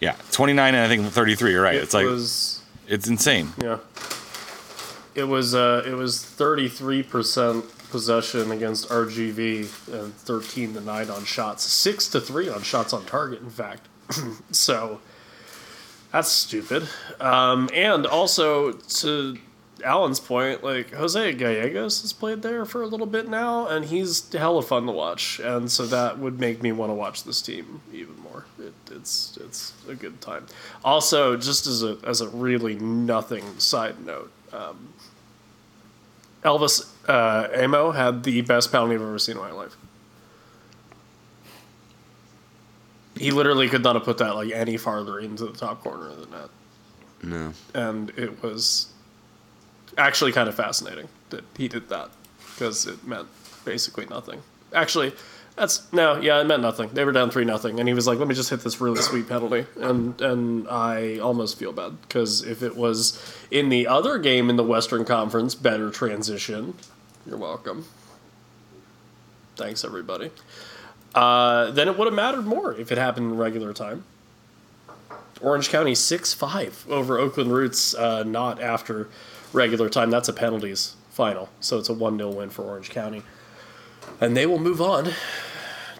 yeah, 0.00 0.16
29 0.32 0.74
and 0.74 0.84
I 0.84 0.88
think 0.88 1.06
33, 1.12 1.52
you're 1.52 1.62
right. 1.62 1.74
It 1.76 1.82
it's 1.84 1.94
like 1.94 2.06
was 2.06 2.62
it's 2.88 3.06
insane. 3.08 3.52
yeah. 3.62 3.78
It 5.14 5.24
was 5.24 5.54
uh 5.54 5.84
it 5.86 5.92
was 5.92 6.24
thirty 6.24 6.68
three 6.68 7.02
percent 7.04 7.64
possession 7.90 8.50
against 8.50 8.88
RGV 8.88 9.94
and 10.02 10.12
thirteen 10.12 10.74
to 10.74 10.80
nine 10.80 11.08
on 11.08 11.24
shots. 11.24 11.62
Six 11.62 12.08
to 12.08 12.20
three 12.20 12.48
on 12.48 12.62
shots 12.62 12.92
on 12.92 13.04
target, 13.04 13.40
in 13.40 13.48
fact. 13.50 13.86
so 14.50 15.00
that's 16.10 16.30
stupid. 16.32 16.88
Um, 17.20 17.70
and 17.72 18.06
also 18.06 18.72
to 18.72 19.38
Alan's 19.84 20.18
point, 20.20 20.64
like 20.64 20.92
Jose 20.92 21.32
Gallegos 21.34 22.00
has 22.02 22.12
played 22.12 22.42
there 22.42 22.64
for 22.64 22.82
a 22.82 22.86
little 22.86 23.06
bit 23.06 23.28
now, 23.28 23.66
and 23.68 23.84
he's 23.84 24.32
hella 24.32 24.62
fun 24.62 24.86
to 24.86 24.92
watch, 24.92 25.38
and 25.40 25.70
so 25.70 25.86
that 25.86 26.18
would 26.18 26.40
make 26.40 26.62
me 26.62 26.72
want 26.72 26.90
to 26.90 26.94
watch 26.94 27.24
this 27.24 27.40
team 27.42 27.80
even 27.92 28.18
more. 28.20 28.46
It, 28.58 28.72
it's 28.90 29.36
it's 29.40 29.72
a 29.88 29.94
good 29.94 30.20
time. 30.20 30.46
Also, 30.84 31.36
just 31.36 31.66
as 31.66 31.82
a 31.82 31.98
as 32.04 32.20
a 32.20 32.28
really 32.28 32.74
nothing 32.76 33.58
side 33.60 34.04
note, 34.04 34.32
um, 34.52 34.94
Elvis 36.42 36.90
uh, 37.08 37.48
Amoh 37.48 37.94
had 37.94 38.22
the 38.24 38.40
best 38.40 38.72
penalty 38.72 38.94
I've 38.94 39.02
ever 39.02 39.18
seen 39.18 39.36
in 39.36 39.42
my 39.42 39.52
life. 39.52 39.76
He 43.16 43.30
literally 43.30 43.68
could 43.68 43.82
not 43.82 43.94
have 43.94 44.04
put 44.04 44.18
that 44.18 44.34
like 44.34 44.50
any 44.52 44.76
farther 44.76 45.20
into 45.20 45.46
the 45.46 45.52
top 45.52 45.82
corner 45.82 46.08
of 46.10 46.18
the 46.18 46.36
net 46.36 46.48
No. 47.22 47.52
and 47.72 48.10
it 48.16 48.42
was 48.42 48.88
actually 49.98 50.32
kind 50.32 50.48
of 50.48 50.54
fascinating 50.54 51.08
that 51.30 51.44
he 51.56 51.68
did 51.68 51.88
that 51.88 52.10
because 52.54 52.86
it 52.86 53.06
meant 53.06 53.28
basically 53.64 54.06
nothing. 54.06 54.42
Actually, 54.72 55.12
that's 55.56 55.92
no, 55.92 56.16
yeah, 56.20 56.40
it 56.40 56.44
meant 56.44 56.62
nothing. 56.62 56.90
They 56.92 57.04
were 57.04 57.12
down 57.12 57.30
three 57.30 57.44
nothing, 57.44 57.78
and 57.78 57.88
he 57.88 57.94
was 57.94 58.06
like, 58.06 58.18
"Let 58.18 58.26
me 58.28 58.34
just 58.34 58.50
hit 58.50 58.60
this 58.60 58.80
really 58.80 59.00
sweet 59.00 59.28
penalty," 59.28 59.66
and 59.80 60.20
and 60.20 60.68
I 60.68 61.18
almost 61.18 61.58
feel 61.58 61.72
bad 61.72 62.00
because 62.02 62.42
if 62.42 62.62
it 62.62 62.76
was 62.76 63.20
in 63.50 63.68
the 63.68 63.86
other 63.86 64.18
game 64.18 64.50
in 64.50 64.56
the 64.56 64.64
Western 64.64 65.04
Conference, 65.04 65.54
better 65.54 65.90
transition. 65.90 66.74
You're 67.26 67.38
welcome. 67.38 67.86
Thanks, 69.56 69.84
everybody. 69.84 70.30
Uh, 71.14 71.70
then 71.70 71.86
it 71.86 71.96
would 71.96 72.06
have 72.06 72.14
mattered 72.14 72.44
more 72.44 72.74
if 72.74 72.90
it 72.90 72.98
happened 72.98 73.32
in 73.32 73.36
regular 73.38 73.72
time. 73.72 74.04
Orange 75.40 75.68
County 75.68 75.94
6 75.94 76.34
5 76.34 76.86
over 76.88 77.18
Oakland 77.18 77.52
Roots, 77.52 77.94
uh, 77.94 78.24
not 78.24 78.60
after 78.60 79.08
regular 79.54 79.88
time. 79.88 80.10
That's 80.10 80.28
a 80.28 80.32
penalties 80.32 80.96
final. 81.10 81.48
So 81.60 81.78
it's 81.78 81.88
a 81.88 81.94
1 81.94 82.18
0 82.18 82.30
win 82.30 82.50
for 82.50 82.62
Orange 82.62 82.90
County. 82.90 83.22
And 84.20 84.36
they 84.36 84.46
will 84.46 84.58
move 84.58 84.82
on 84.82 85.12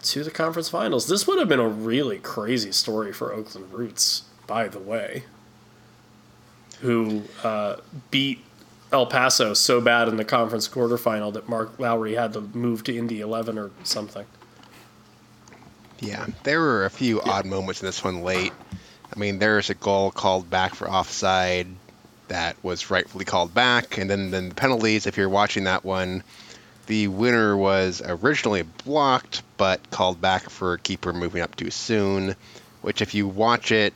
to 0.03 0.23
the 0.23 0.31
conference 0.31 0.69
finals. 0.69 1.07
This 1.07 1.25
would 1.25 1.39
have 1.39 1.49
been 1.49 1.59
a 1.59 1.67
really 1.67 2.19
crazy 2.19 2.71
story 2.71 3.11
for 3.11 3.33
Oakland 3.33 3.73
Roots, 3.73 4.23
by 4.45 4.67
the 4.67 4.79
way, 4.79 5.23
who 6.81 7.23
uh, 7.43 7.77
beat 8.11 8.43
El 8.91 9.07
Paso 9.07 9.53
so 9.53 9.81
bad 9.81 10.07
in 10.07 10.17
the 10.17 10.25
conference 10.25 10.67
quarterfinal 10.67 11.33
that 11.33 11.49
Mark 11.49 11.79
Lowry 11.79 12.13
had 12.13 12.33
to 12.33 12.41
move 12.41 12.83
to 12.83 12.95
Indy 12.95 13.21
11 13.21 13.57
or 13.57 13.71
something. 13.83 14.25
Yeah, 15.99 16.27
there 16.43 16.59
were 16.59 16.85
a 16.85 16.89
few 16.89 17.21
odd 17.21 17.45
moments 17.45 17.81
in 17.81 17.87
this 17.87 18.03
one 18.03 18.21
late. 18.21 18.53
I 19.13 19.19
mean, 19.19 19.39
there's 19.39 19.69
a 19.69 19.73
goal 19.73 20.11
called 20.11 20.49
back 20.49 20.75
for 20.75 20.89
offside 20.89 21.67
that 22.27 22.55
was 22.63 22.89
rightfully 22.89 23.25
called 23.25 23.53
back, 23.53 23.97
and 23.97 24.09
then, 24.09 24.31
then 24.31 24.49
the 24.49 24.55
penalties. 24.55 25.07
If 25.07 25.17
you're 25.17 25.29
watching 25.29 25.65
that 25.65 25.83
one, 25.83 26.23
the 26.87 27.07
winner 27.07 27.55
was 27.55 28.01
originally 28.05 28.63
blocked 28.63 29.41
but 29.57 29.89
called 29.89 30.21
back 30.21 30.49
for 30.49 30.77
keeper 30.77 31.13
moving 31.13 31.41
up 31.41 31.55
too 31.55 31.71
soon, 31.71 32.35
which 32.81 33.01
if 33.01 33.13
you 33.15 33.27
watch 33.27 33.71
it, 33.71 33.93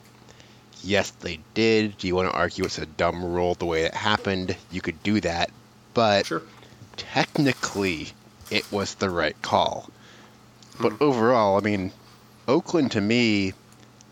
yes, 0.83 1.11
they 1.11 1.39
did. 1.53 1.97
Do 1.97 2.07
you 2.07 2.15
want 2.15 2.31
to 2.31 2.37
argue 2.37 2.65
it's 2.65 2.77
a 2.77 2.85
dumb 2.85 3.23
rule 3.23 3.55
the 3.55 3.65
way 3.65 3.83
it 3.83 3.93
happened? 3.93 4.55
You 4.71 4.81
could 4.81 5.01
do 5.03 5.19
that, 5.21 5.51
but 5.93 6.25
Sure. 6.25 6.41
technically, 6.97 8.09
it 8.49 8.71
was 8.71 8.95
the 8.95 9.09
right 9.09 9.39
call. 9.41 9.89
But 10.79 10.93
mm-hmm. 10.93 11.03
overall, 11.03 11.57
I 11.57 11.61
mean, 11.61 11.91
Oakland 12.47 12.91
to 12.93 13.01
me 13.01 13.53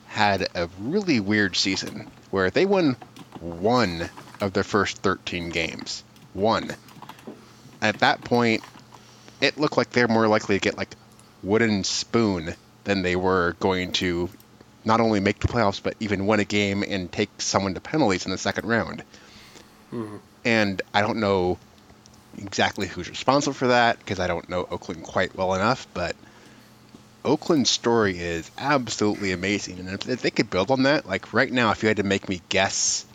had 0.08 0.48
a 0.56 0.70
really 0.80 1.20
weird 1.20 1.56
season 1.56 2.10
where 2.32 2.50
they 2.50 2.66
won 2.66 2.96
one 3.42 4.10
of 4.42 4.54
their 4.54 4.64
first 4.64 4.98
13 5.00 5.50
games. 5.50 6.04
One. 6.34 6.72
At 7.82 8.00
that 8.00 8.22
point, 8.22 8.64
it 9.42 9.58
looked 9.58 9.78
like 9.78 9.92
they're 9.92 10.08
more 10.08 10.28
likely 10.28 10.56
to 10.56 10.62
get 10.62 10.78
like 10.78 10.96
wooden 11.44 11.84
spoon 11.84 12.56
than 12.84 13.02
they 13.02 13.16
were 13.16 13.56
going 13.60 13.92
to 13.92 14.30
not 14.86 15.02
only 15.02 15.20
make 15.20 15.40
the 15.40 15.48
playoffs 15.48 15.84
but 15.84 15.96
even 16.00 16.26
win 16.26 16.40
a 16.40 16.46
game 16.46 16.84
and 16.84 17.12
take 17.12 17.30
someone 17.42 17.74
to 17.74 17.82
penalties 17.82 18.26
in 18.26 18.32
the 18.32 18.38
second 18.38 18.68
round. 18.68 19.04
Mm-hmm. 19.92 20.18
And 20.46 20.82
I 20.94 21.02
don't 21.02 21.20
know 21.20 21.58
exactly 22.38 22.88
who's 22.88 23.10
responsible 23.10 23.54
for 23.54 23.68
that 23.68 24.00
because 24.00 24.20
I 24.20 24.28
don't 24.28 24.50
know 24.50 24.68
Oakland 24.70 25.04
quite 25.04 25.36
well 25.36 25.54
enough, 25.54 25.88
but 25.94 26.16
Oakland's 27.26 27.70
story 27.70 28.18
is 28.18 28.50
absolutely 28.58 29.32
amazing. 29.32 29.80
And 29.80 29.90
if, 29.90 30.08
if 30.08 30.22
they 30.22 30.32
could 30.32 30.50
build 30.50 30.72
on 30.72 30.84
that, 30.84 31.06
like 31.06 31.34
right 31.34 31.52
now, 31.52 31.72
if 31.72 31.84
you 31.84 31.90
had 31.90 31.98
to 31.98 32.04
make 32.04 32.30
me 32.30 32.42
guess 32.50 33.06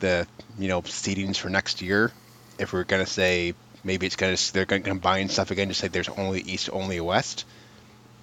the 0.00 0.26
you 0.58 0.68
know 0.68 0.82
seedings 0.82 1.36
for 1.36 1.48
next 1.48 1.82
year, 1.82 2.12
if 2.58 2.72
we're 2.72 2.84
gonna 2.84 3.06
say 3.06 3.54
maybe 3.84 4.06
it's 4.06 4.16
gonna 4.16 4.36
they're 4.52 4.66
gonna 4.66 4.82
combine 4.82 5.28
stuff 5.28 5.50
again 5.50 5.68
to 5.68 5.74
say 5.74 5.88
there's 5.88 6.08
only 6.08 6.40
East, 6.40 6.70
only 6.72 7.00
West. 7.00 7.44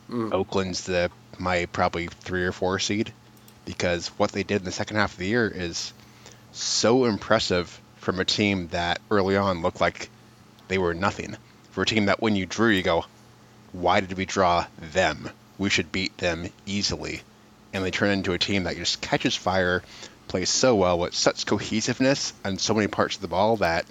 Mm. 0.10 0.34
Oakland's 0.34 0.86
the 0.86 1.10
my 1.40 1.66
probably 1.68 2.08
three 2.08 2.44
or 2.44 2.52
four 2.52 2.80
seed 2.80 3.14
because 3.66 4.08
what 4.18 4.32
they 4.32 4.44
did 4.44 4.62
in 4.62 4.66
the 4.66 4.72
second 4.72 4.98
half 4.98 5.14
of 5.14 5.20
the 5.20 5.28
year 5.28 5.48
is 5.48 5.94
so 6.52 7.06
impressive 7.06 7.80
from 7.98 8.20
a 8.20 8.26
team 8.26 8.68
that 8.70 9.00
early 9.10 9.38
on 9.38 9.62
looked 9.62 9.82
like 9.82 10.10
they 10.68 10.78
were 10.78 10.94
nothing. 10.94 11.38
For 11.72 11.84
a 11.84 11.86
team 11.86 12.06
that 12.06 12.22
when 12.22 12.36
you 12.36 12.46
drew, 12.46 12.70
you 12.70 12.84
go, 12.84 13.06
why 13.72 14.02
did 14.02 14.18
we 14.18 14.26
draw 14.26 14.66
them? 14.78 15.30
We 15.58 15.70
should 15.70 15.92
beat 15.92 16.18
them 16.18 16.50
easily. 16.66 17.22
And 17.74 17.84
they 17.84 17.92
turn 17.92 18.12
into 18.12 18.34
a 18.34 18.40
team 18.40 18.64
that 18.64 18.76
just 18.76 19.02
catches 19.02 19.36
fire, 19.36 19.82
plays 20.28 20.50
so 20.50 20.76
well 20.76 21.00
with 21.00 21.14
such 21.14 21.46
cohesiveness 21.46 22.34
on 22.44 22.58
so 22.58 22.74
many 22.74 22.88
parts 22.88 23.16
of 23.16 23.22
the 23.22 23.28
ball 23.28 23.58
that, 23.58 23.86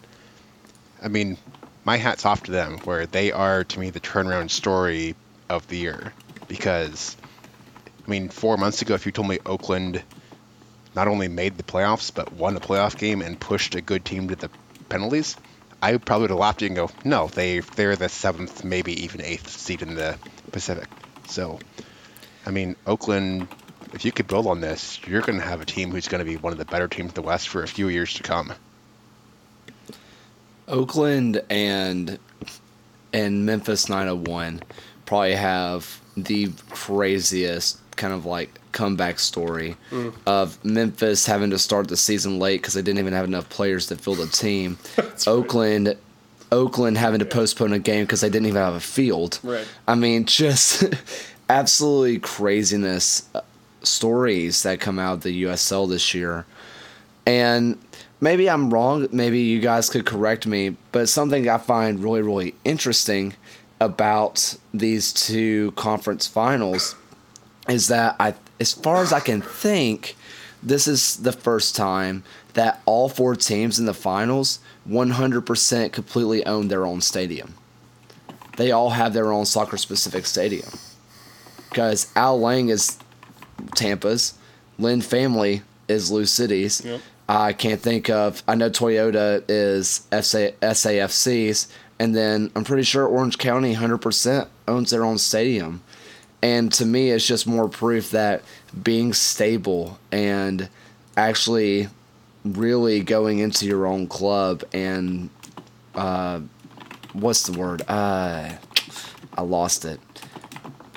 I 1.03 1.09
mean, 1.09 1.39
my 1.85 1.97
hat's 1.97 2.27
off 2.27 2.45
to 2.45 2.53
them, 2.53 2.79
where 2.85 3.07
they 3.07 3.33
are, 3.33 3.65
to 3.65 3.81
me, 3.81 3.91
the 3.91 4.01
turnaround 4.01 4.51
story 4.51 5.15
of 5.49 5.67
the 5.69 5.77
year. 5.77 6.13
Because, 6.49 7.17
I 8.07 8.11
mean, 8.11 8.29
four 8.29 8.57
months 8.57 8.83
ago, 8.83 8.95
if 8.95 9.07
you 9.07 9.13
told 9.13 9.29
me 9.29 9.39
Oakland 9.47 10.03
not 10.95 11.09
only 11.09 11.29
made 11.29 11.57
the 11.57 11.63
playoffs, 11.63 12.15
but 12.15 12.33
won 12.33 12.57
a 12.57 12.61
playoff 12.61 12.99
game 12.99 13.23
and 13.23 13.41
pushed 13.41 13.75
a 13.75 13.81
good 13.81 14.05
team 14.05 14.29
to 14.29 14.37
the 14.37 14.51
penalties, 14.89 15.37
I 15.81 15.97
probably 15.97 16.23
would 16.23 16.31
have 16.31 16.39
laughed 16.39 16.63
at 16.63 16.63
you 16.63 16.67
and 16.69 16.77
go, 16.77 16.91
no, 17.05 17.27
they 17.29 17.61
they're 17.61 17.97
the 17.97 18.09
seventh, 18.09 18.63
maybe 18.63 19.05
even 19.05 19.21
eighth 19.21 19.49
seed 19.49 19.83
in 19.83 19.95
the 19.95 20.17
Pacific. 20.53 20.89
So, 21.27 21.59
I 22.47 22.51
mean, 22.51 22.77
Oakland, 22.87 23.49
if 23.93 24.05
you 24.05 24.13
could 24.13 24.27
build 24.27 24.47
on 24.47 24.61
this, 24.61 25.01
you're 25.07 25.21
going 25.21 25.39
to 25.39 25.45
have 25.45 25.61
a 25.61 25.65
team 25.65 25.91
who's 25.91 26.09
going 26.09 26.25
to 26.25 26.31
be 26.31 26.37
one 26.37 26.53
of 26.53 26.59
the 26.59 26.65
better 26.65 26.89
teams 26.89 27.11
in 27.11 27.15
the 27.15 27.23
West 27.23 27.49
for 27.49 27.63
a 27.63 27.69
few 27.69 27.89
years 27.89 28.15
to 28.15 28.23
come. 28.23 28.53
Oakland 30.69 31.43
and 31.51 32.19
and 33.13 33.45
Memphis 33.45 33.89
901 33.89 34.63
probably 35.05 35.35
have 35.35 36.01
the 36.17 36.51
craziest 36.71 37.79
kind 37.97 38.15
of 38.15 38.25
like 38.25 38.59
comeback 38.73 39.19
story 39.19 39.77
of 40.27 40.65
Memphis 40.65 41.27
having 41.27 41.51
to 41.51 41.59
start 41.59 41.89
the 41.89 41.97
season 41.97 42.39
late 42.39 42.63
because 42.63 42.73
they 42.73 42.81
didn't 42.81 43.01
even 43.01 43.13
have 43.13 43.27
enough 43.27 43.51
players 43.51 43.89
to 43.89 43.97
fill 43.97 44.15
the 44.15 44.27
team. 44.27 44.79
Oakland 45.27 45.97
Oakland 46.51 46.99
having 46.99 47.19
to 47.19 47.25
postpone 47.25 47.73
a 47.73 47.79
game 47.79 48.05
because 48.05 48.21
they 48.21 48.29
didn't 48.29 48.47
even 48.47 48.61
have 48.61 48.75
a 48.75 48.81
field. 48.81 49.41
Right. 49.43 49.67
I 49.89 49.95
mean, 49.95 50.27
just 50.27 50.85
absolutely 51.49 52.19
craziness 52.19 53.29
uh, 53.35 53.41
stories 53.85 54.63
that 54.63 54.81
come 54.81 54.99
out 54.99 55.15
of 55.15 55.23
the 55.23 55.45
USL 55.45 55.89
this 55.89 56.15
year. 56.15 56.47
And 57.27 57.79
maybe 58.21 58.49
I'm 58.49 58.73
wrong. 58.73 59.09
Maybe 59.13 59.41
you 59.41 59.61
guys 59.61 59.91
could 59.91 60.07
correct 60.07 60.47
me. 60.47 60.77
But 60.93 61.09
something 61.09 61.49
I 61.49 61.59
find 61.59 62.03
really, 62.03 62.23
really 62.23 62.55
interesting 62.65 63.35
about 63.81 64.57
these 64.73 65.13
two 65.13 65.73
conference 65.73 66.27
finals 66.27 66.95
is 67.69 67.89
that 67.89 68.17
I, 68.19 68.35
as 68.61 68.73
far 68.73 69.03
as 69.03 69.13
I 69.13 69.21
can 69.21 69.43
think, 69.43 70.17
this 70.63 70.87
is 70.87 71.17
the 71.19 71.33
first 71.33 71.75
time 71.75 72.23
that 72.55 72.81
all 72.87 73.09
four 73.09 73.35
teams 73.35 73.79
in 73.79 73.87
the 73.87 73.95
finals 73.95 74.61
100% 74.89 75.93
completely 75.93 76.45
own 76.47 76.69
their 76.69 76.87
own 76.87 77.01
stadium. 77.01 77.55
They 78.57 78.71
all 78.71 78.91
have 78.91 79.13
their 79.13 79.33
own 79.33 79.47
soccer 79.47 79.77
specific 79.77 80.27
stadium. 80.27 80.69
Because 81.69 82.13
Al 82.15 82.39
Lang 82.39 82.69
is 82.69 82.99
Tampa's, 83.75 84.35
Lynn 84.79 85.01
Family 85.01 85.63
is 85.89 86.11
Lou 86.11 86.25
City's. 86.25 86.85
Yep. 86.85 87.01
I 87.29 87.53
can't 87.53 87.81
think 87.81 88.11
of, 88.11 88.43
I 88.47 88.55
know 88.55 88.69
Toyota 88.69 89.43
is 89.49 90.07
SA, 90.11 90.51
SAFC's, 90.61 91.69
and 91.99 92.15
then 92.15 92.51
I'm 92.55 92.65
pretty 92.65 92.83
sure 92.83 93.07
Orange 93.07 93.39
County 93.39 93.75
100% 93.75 94.49
owns 94.69 94.91
their 94.91 95.05
own 95.05 95.19
stadium. 95.19 95.83
And 96.43 96.73
to 96.73 96.85
me, 96.85 97.11
it's 97.11 97.27
just 97.27 97.47
more 97.47 97.69
proof 97.69 98.11
that 98.11 98.43
being 98.83 99.13
stable 99.13 99.99
and 100.11 100.69
actually 101.17 101.89
really 102.45 103.01
going 103.01 103.39
into 103.39 103.67
your 103.67 103.87
own 103.87 104.09
club 104.09 104.65
and 104.73 105.31
uh, 105.95 106.41
what's 107.13 107.45
the 107.45 107.59
word? 107.59 107.83
Uh, 107.87 108.51
I 109.35 109.43
lost 109.43 109.85
it. 109.85 110.01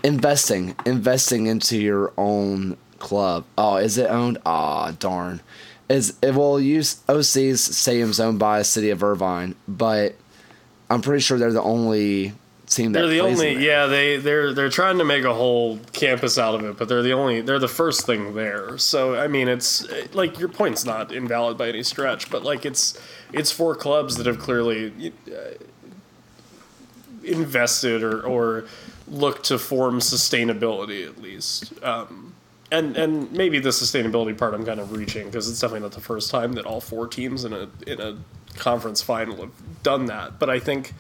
Investing, 0.06 0.76
investing 0.86 1.48
into 1.48 1.80
your 1.80 2.14
own 2.16 2.78
club. 3.00 3.44
Oh, 3.58 3.78
is 3.78 3.98
it 3.98 4.08
owned? 4.08 4.38
Ah, 4.46 4.92
darn. 5.00 5.42
Is 5.90 6.16
it 6.22 6.36
will 6.36 6.62
use 6.62 7.02
OC's 7.10 7.60
stadium's 7.76 8.20
owned 8.20 8.38
by 8.38 8.60
the 8.60 8.66
city 8.66 8.92
of 8.92 9.02
Irvine, 9.02 9.56
but 9.68 10.14
I'm 10.92 11.02
pretty 11.02 11.22
sure 11.22 11.40
they're 11.40 11.52
the 11.52 11.60
only 11.60 12.34
team 12.68 12.92
that 12.92 13.00
They're 13.00 13.10
the 13.10 13.22
only 13.22 13.66
yeah 13.66 13.88
they 13.88 14.18
they're 14.18 14.54
they're 14.54 14.70
trying 14.70 15.00
to 15.00 15.06
make 15.06 15.24
a 15.24 15.34
whole 15.34 15.80
campus 15.92 16.38
out 16.38 16.54
of 16.54 16.64
it, 16.64 16.78
but 16.78 16.88
they're 16.88 17.02
the 17.02 17.14
only 17.14 17.42
they're 17.42 17.58
the 17.58 17.68
first 17.68 18.06
thing 18.06 18.36
there. 18.36 18.78
So 18.78 19.16
I 19.16 19.28
mean, 19.28 19.48
it's 19.48 19.88
like 20.14 20.38
your 20.38 20.50
point's 20.50 20.86
not 20.86 21.12
invalid 21.12 21.58
by 21.58 21.70
any 21.70 21.82
stretch, 21.82 22.30
but 22.30 22.44
like 22.44 22.64
it's 22.64 22.96
it's 23.34 23.52
four 23.52 23.74
clubs 23.74 24.18
that 24.18 24.28
have 24.28 24.38
clearly 24.38 25.14
uh, 25.28 25.34
invested 27.24 28.04
or 28.04 28.22
or 28.22 28.66
looked 29.08 29.46
to 29.46 29.58
form 29.58 30.00
sustainability 30.00 31.06
at 31.08 31.22
least. 31.22 31.74
Um, 31.84 32.34
and 32.72 32.98
and 32.98 33.32
maybe 33.32 33.60
the 33.60 33.70
sustainability 33.70 34.38
part 34.38 34.54
I'm 34.54 34.66
kind 34.66 34.80
of 34.80 34.92
reaching 34.92 35.28
because 35.28 35.50
it's 35.50 35.60
definitely 35.60 35.82
not 35.82 35.92
the 35.92 36.02
first 36.02 36.32
time 36.32 36.54
that 36.54 36.66
all 36.66 36.82
four 36.82 37.08
teams 37.08 37.46
in 37.46 37.54
a 37.54 37.70
in 37.86 38.02
a 38.02 38.18
conference 38.56 39.02
final 39.02 39.38
have 39.38 39.84
done 39.84 40.06
that. 40.08 40.40
But 40.40 40.50
I 40.50 40.60
think 40.60 40.94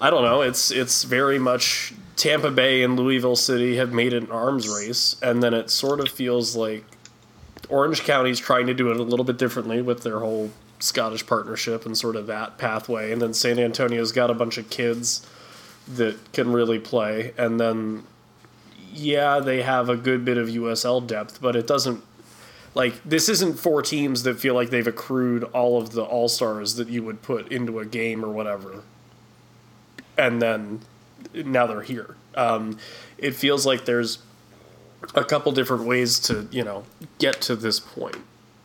I 0.00 0.10
don't 0.10 0.22
know. 0.22 0.42
It's 0.42 0.70
it's 0.70 1.04
very 1.04 1.38
much 1.38 1.94
Tampa 2.16 2.50
Bay 2.50 2.82
and 2.82 2.98
Louisville 2.98 3.36
City 3.36 3.76
have 3.76 3.92
made 3.92 4.12
it 4.12 4.24
an 4.24 4.30
arms 4.30 4.68
race, 4.68 5.16
and 5.22 5.42
then 5.42 5.54
it 5.54 5.70
sort 5.70 6.00
of 6.00 6.08
feels 6.08 6.56
like 6.56 6.84
Orange 7.68 8.02
County's 8.02 8.40
trying 8.40 8.66
to 8.66 8.74
do 8.74 8.90
it 8.90 8.98
a 8.98 9.02
little 9.02 9.24
bit 9.24 9.38
differently 9.38 9.82
with 9.82 10.02
their 10.02 10.18
whole 10.18 10.50
Scottish 10.78 11.26
partnership 11.26 11.86
and 11.86 11.96
sort 11.96 12.16
of 12.16 12.26
that 12.26 12.58
pathway, 12.58 13.12
and 13.12 13.22
then 13.22 13.32
San 13.32 13.58
Antonio's 13.58 14.12
got 14.12 14.30
a 14.30 14.34
bunch 14.34 14.58
of 14.58 14.68
kids 14.68 15.26
that 15.88 16.32
can 16.32 16.52
really 16.52 16.78
play, 16.78 17.32
and 17.36 17.60
then 17.60 18.04
yeah, 18.92 19.40
they 19.40 19.62
have 19.62 19.88
a 19.88 19.96
good 19.96 20.24
bit 20.24 20.38
of 20.38 20.48
USL 20.48 21.06
depth, 21.06 21.40
but 21.40 21.54
it 21.54 21.66
doesn't 21.66 22.02
like 22.74 23.02
this 23.04 23.28
isn't 23.28 23.58
four 23.58 23.82
teams 23.82 24.22
that 24.24 24.38
feel 24.38 24.54
like 24.54 24.70
they've 24.70 24.86
accrued 24.86 25.44
all 25.44 25.80
of 25.80 25.92
the 25.92 26.02
all 26.02 26.28
stars 26.28 26.76
that 26.76 26.88
you 26.88 27.02
would 27.02 27.22
put 27.22 27.50
into 27.50 27.78
a 27.78 27.84
game 27.84 28.24
or 28.24 28.30
whatever 28.30 28.82
and 30.16 30.40
then 30.40 30.80
now 31.34 31.66
they're 31.66 31.82
here. 31.82 32.16
Um, 32.34 32.78
it 33.18 33.34
feels 33.34 33.66
like 33.66 33.84
there's 33.84 34.18
a 35.14 35.24
couple 35.24 35.52
different 35.52 35.84
ways 35.84 36.18
to 36.20 36.48
you 36.50 36.64
know 36.64 36.84
get 37.18 37.40
to 37.42 37.56
this 37.56 37.80
point, 37.80 38.18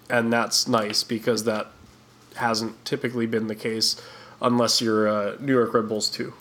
and 0.10 0.32
that's 0.32 0.68
nice 0.68 1.04
because 1.04 1.44
that 1.46 1.68
hasn't 2.36 2.84
typically 2.86 3.26
been 3.26 3.48
the 3.48 3.56
case 3.56 4.02
unless 4.42 4.82
you're 4.82 5.08
uh, 5.08 5.36
New 5.40 5.54
York 5.54 5.74
Red 5.74 5.88
Bulls 5.88 6.10
too. 6.10 6.34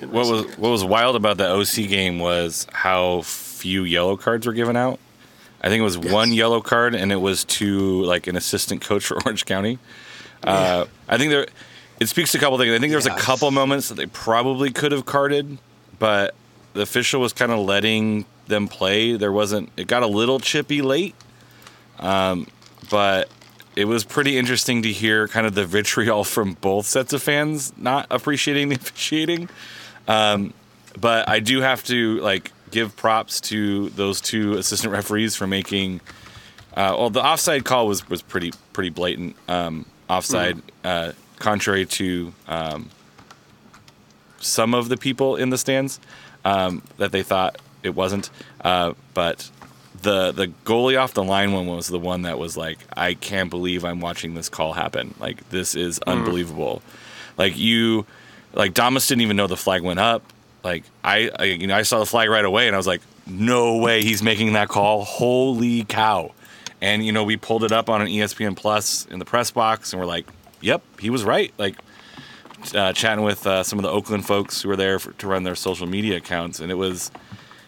What 0.00 0.26
was 0.26 0.56
what 0.56 0.70
was 0.70 0.84
wild 0.84 1.16
about 1.16 1.36
the 1.36 1.48
OC 1.48 1.88
game 1.88 2.18
was 2.18 2.66
how 2.72 3.22
few 3.22 3.84
yellow 3.84 4.16
cards 4.16 4.46
were 4.46 4.52
given 4.52 4.76
out. 4.76 4.98
I 5.60 5.68
think 5.68 5.80
it 5.80 5.84
was 5.84 5.98
one 5.98 6.32
yellow 6.32 6.62
card, 6.62 6.94
and 6.94 7.12
it 7.12 7.20
was 7.20 7.44
to 7.44 8.02
like 8.02 8.26
an 8.26 8.36
assistant 8.36 8.80
coach 8.80 9.04
for 9.04 9.22
Orange 9.24 9.44
County. 9.44 9.78
Uh, 10.42 10.86
I 11.06 11.18
think 11.18 11.30
there, 11.30 11.46
it 12.00 12.08
speaks 12.08 12.32
to 12.32 12.38
a 12.38 12.40
couple 12.40 12.56
things. 12.56 12.72
I 12.72 12.78
think 12.78 12.92
there's 12.92 13.06
a 13.06 13.16
couple 13.16 13.50
moments 13.50 13.88
that 13.90 13.96
they 13.96 14.06
probably 14.06 14.70
could 14.70 14.92
have 14.92 15.04
carded, 15.04 15.58
but 15.98 16.34
the 16.72 16.80
official 16.80 17.20
was 17.20 17.34
kind 17.34 17.52
of 17.52 17.58
letting 17.58 18.24
them 18.46 18.68
play. 18.68 19.16
There 19.16 19.32
wasn't. 19.32 19.70
It 19.76 19.86
got 19.86 20.02
a 20.02 20.06
little 20.06 20.40
chippy 20.40 20.80
late, 20.80 21.14
um, 21.98 22.46
but 22.90 23.28
it 23.76 23.84
was 23.84 24.04
pretty 24.04 24.36
interesting 24.36 24.82
to 24.82 24.92
hear 24.92 25.28
kind 25.28 25.46
of 25.46 25.54
the 25.54 25.64
vitriol 25.64 26.24
from 26.24 26.54
both 26.54 26.86
sets 26.86 27.12
of 27.12 27.22
fans 27.22 27.72
not 27.76 28.06
appreciating 28.10 28.68
the 28.68 28.74
officiating. 28.80 29.48
Um, 30.08 30.52
but 30.98 31.28
I 31.28 31.40
do 31.40 31.60
have 31.60 31.84
to 31.84 32.18
like 32.20 32.52
give 32.70 32.96
props 32.96 33.40
to 33.40 33.90
those 33.90 34.20
two 34.20 34.54
assistant 34.54 34.92
referees 34.92 35.36
for 35.36 35.46
making. 35.46 36.00
Uh, 36.74 36.94
well, 36.98 37.10
the 37.10 37.24
offside 37.24 37.64
call 37.64 37.86
was 37.86 38.08
was 38.08 38.22
pretty 38.22 38.52
pretty 38.72 38.90
blatant 38.90 39.36
um, 39.48 39.86
offside, 40.08 40.60
uh, 40.84 41.12
contrary 41.38 41.86
to 41.86 42.32
um, 42.48 42.90
some 44.40 44.74
of 44.74 44.88
the 44.88 44.96
people 44.96 45.36
in 45.36 45.50
the 45.50 45.58
stands 45.58 46.00
um, 46.44 46.82
that 46.96 47.12
they 47.12 47.22
thought 47.22 47.60
it 47.82 47.94
wasn't. 47.94 48.30
Uh, 48.60 48.94
but 49.14 49.50
the 50.02 50.32
the 50.32 50.46
goalie 50.64 51.00
off 51.00 51.14
the 51.14 51.24
line 51.24 51.52
one 51.52 51.66
was 51.66 51.88
the 51.88 51.98
one 51.98 52.22
that 52.22 52.38
was 52.38 52.56
like, 52.56 52.78
I 52.96 53.14
can't 53.14 53.50
believe 53.50 53.84
I'm 53.84 54.00
watching 54.00 54.34
this 54.34 54.48
call 54.48 54.72
happen. 54.72 55.14
Like 55.18 55.48
this 55.50 55.74
is 55.74 55.98
unbelievable. 56.06 56.82
Like 57.36 57.56
you, 57.56 58.06
like 58.52 58.74
Damas 58.74 59.06
didn't 59.06 59.22
even 59.22 59.36
know 59.36 59.46
the 59.46 59.56
flag 59.56 59.82
went 59.82 60.00
up. 60.00 60.22
Like 60.62 60.84
I, 61.02 61.30
I, 61.38 61.44
you 61.44 61.66
know, 61.66 61.76
I 61.76 61.82
saw 61.82 61.98
the 61.98 62.06
flag 62.06 62.28
right 62.28 62.44
away, 62.44 62.66
and 62.66 62.74
I 62.74 62.78
was 62.78 62.86
like, 62.86 63.00
no 63.26 63.78
way, 63.78 64.02
he's 64.02 64.22
making 64.22 64.52
that 64.54 64.68
call. 64.68 65.04
Holy 65.04 65.84
cow! 65.84 66.32
And 66.80 67.04
you 67.04 67.12
know, 67.12 67.24
we 67.24 67.36
pulled 67.36 67.64
it 67.64 67.72
up 67.72 67.88
on 67.88 68.02
an 68.02 68.08
ESPN 68.08 68.56
Plus 68.56 69.06
in 69.06 69.18
the 69.18 69.24
press 69.24 69.50
box, 69.50 69.92
and 69.92 70.00
we're 70.00 70.06
like, 70.06 70.26
yep, 70.60 70.82
he 70.98 71.10
was 71.10 71.24
right. 71.24 71.52
Like 71.58 71.76
uh, 72.74 72.92
chatting 72.92 73.24
with 73.24 73.46
uh, 73.46 73.62
some 73.62 73.78
of 73.78 73.82
the 73.82 73.90
Oakland 73.90 74.26
folks 74.26 74.62
who 74.62 74.68
were 74.68 74.76
there 74.76 74.98
for, 74.98 75.12
to 75.12 75.26
run 75.26 75.42
their 75.42 75.54
social 75.54 75.86
media 75.86 76.16
accounts, 76.16 76.60
and 76.60 76.70
it 76.70 76.76
was 76.76 77.10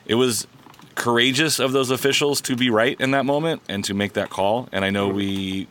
it 0.07 0.15
was 0.17 0.47
courageous 0.95 1.59
of 1.59 1.73
those 1.73 1.91
officials 1.91 2.41
to 2.43 2.57
be 2.57 2.71
right 2.71 3.01
in 3.01 3.13
that 3.13 3.25
moment 3.25 3.63
and 3.69 3.85
to 3.85 3.95
make 3.95 4.15
that 4.15 4.31
call. 4.31 4.69
And 4.73 4.85
I 4.85 4.91
know 4.91 5.09
we 5.09 5.67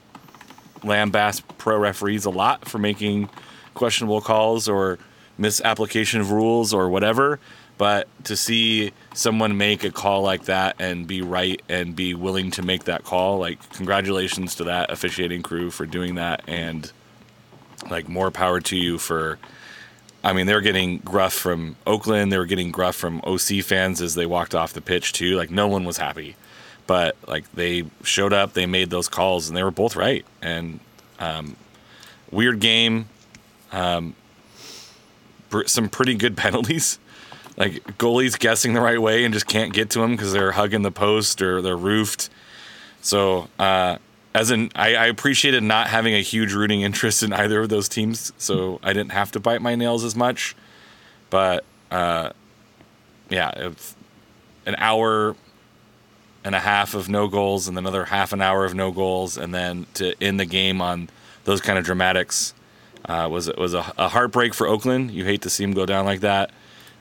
lambast 0.81 1.43
pro 1.57 1.77
referees 1.77 2.25
a 2.25 2.29
lot 2.29 2.67
for 2.67 2.77
making 2.77 3.29
questionable 3.73 4.21
calls 4.21 4.67
or 4.67 4.99
misapplication 5.37 6.21
of 6.21 6.31
rules 6.31 6.73
or 6.73 6.89
whatever. 6.89 7.39
But 7.77 8.07
to 8.25 8.37
see 8.37 8.91
someone 9.13 9.57
make 9.57 9.83
a 9.83 9.91
call 9.91 10.21
like 10.21 10.45
that 10.45 10.75
and 10.79 11.07
be 11.07 11.21
right 11.21 11.61
and 11.67 11.95
be 11.95 12.13
willing 12.13 12.51
to 12.51 12.61
make 12.61 12.83
that 12.83 13.03
call, 13.03 13.39
like 13.39 13.71
congratulations 13.71 14.55
to 14.55 14.65
that 14.65 14.91
officiating 14.91 15.41
crew 15.41 15.71
for 15.71 15.87
doing 15.87 16.15
that 16.15 16.43
and 16.47 16.91
like 17.89 18.07
more 18.07 18.29
power 18.29 18.59
to 18.61 18.77
you 18.77 18.99
for 18.99 19.39
I 20.23 20.33
mean, 20.33 20.45
they 20.45 20.53
were 20.53 20.61
getting 20.61 20.97
gruff 20.99 21.33
from 21.33 21.75
Oakland. 21.87 22.31
They 22.31 22.37
were 22.37 22.45
getting 22.45 22.71
gruff 22.71 22.95
from 22.95 23.21
OC 23.23 23.63
fans 23.63 24.01
as 24.01 24.15
they 24.15 24.25
walked 24.25 24.53
off 24.53 24.73
the 24.73 24.81
pitch 24.81 25.13
too. 25.13 25.35
Like 25.35 25.49
no 25.49 25.67
one 25.67 25.83
was 25.83 25.97
happy, 25.97 26.35
but 26.85 27.15
like 27.27 27.51
they 27.53 27.85
showed 28.03 28.33
up, 28.33 28.53
they 28.53 28.65
made 28.65 28.89
those 28.89 29.07
calls, 29.07 29.47
and 29.47 29.57
they 29.57 29.63
were 29.63 29.71
both 29.71 29.95
right. 29.95 30.25
And 30.41 30.79
um, 31.19 31.55
weird 32.29 32.59
game, 32.59 33.09
um, 33.71 34.15
some 35.65 35.89
pretty 35.89 36.15
good 36.15 36.37
penalties. 36.37 36.99
Like 37.57 37.83
goalies 37.97 38.39
guessing 38.39 38.73
the 38.73 38.81
right 38.81 39.01
way 39.01 39.25
and 39.25 39.33
just 39.33 39.47
can't 39.47 39.73
get 39.73 39.89
to 39.91 39.99
them 39.99 40.11
because 40.11 40.31
they're 40.33 40.53
hugging 40.53 40.83
the 40.83 40.91
post 40.91 41.41
or 41.41 41.61
they're 41.61 41.75
roofed. 41.75 42.29
So 43.01 43.49
uh, 43.59 43.97
as 44.33 44.51
in 44.51 44.71
I, 44.75 44.95
I 44.95 45.05
appreciated 45.07 45.63
not 45.63 45.87
having 45.87 46.13
a 46.13 46.21
huge 46.21 46.53
rooting 46.53 46.81
interest 46.81 47.23
in 47.23 47.33
either 47.33 47.61
of 47.61 47.69
those 47.69 47.89
teams, 47.89 48.31
so 48.37 48.79
I 48.83 48.93
didn't 48.93 49.11
have 49.11 49.31
to 49.31 49.39
bite 49.39 49.61
my 49.61 49.75
nails 49.75 50.03
as 50.03 50.15
much. 50.15 50.55
But 51.29 51.63
uh, 51.89 52.31
yeah, 53.29 53.71
an 54.65 54.75
hour 54.77 55.35
and 56.43 56.55
a 56.55 56.59
half 56.59 56.93
of 56.93 57.09
no 57.09 57.27
goals, 57.27 57.67
and 57.67 57.77
another 57.77 58.05
half 58.05 58.33
an 58.33 58.41
hour 58.41 58.65
of 58.65 58.73
no 58.73 58.91
goals, 58.91 59.37
and 59.37 59.53
then 59.53 59.85
to 59.95 60.15
end 60.21 60.39
the 60.39 60.45
game 60.45 60.81
on 60.81 61.09
those 61.43 61.61
kind 61.61 61.77
of 61.77 61.85
dramatics 61.85 62.53
uh, 63.05 63.27
was 63.29 63.51
was 63.57 63.73
a, 63.73 63.93
a 63.97 64.09
heartbreak 64.09 64.53
for 64.53 64.67
Oakland. 64.67 65.11
You 65.11 65.25
hate 65.25 65.41
to 65.43 65.49
see 65.49 65.63
them 65.63 65.73
go 65.73 65.85
down 65.85 66.05
like 66.05 66.21
that. 66.21 66.51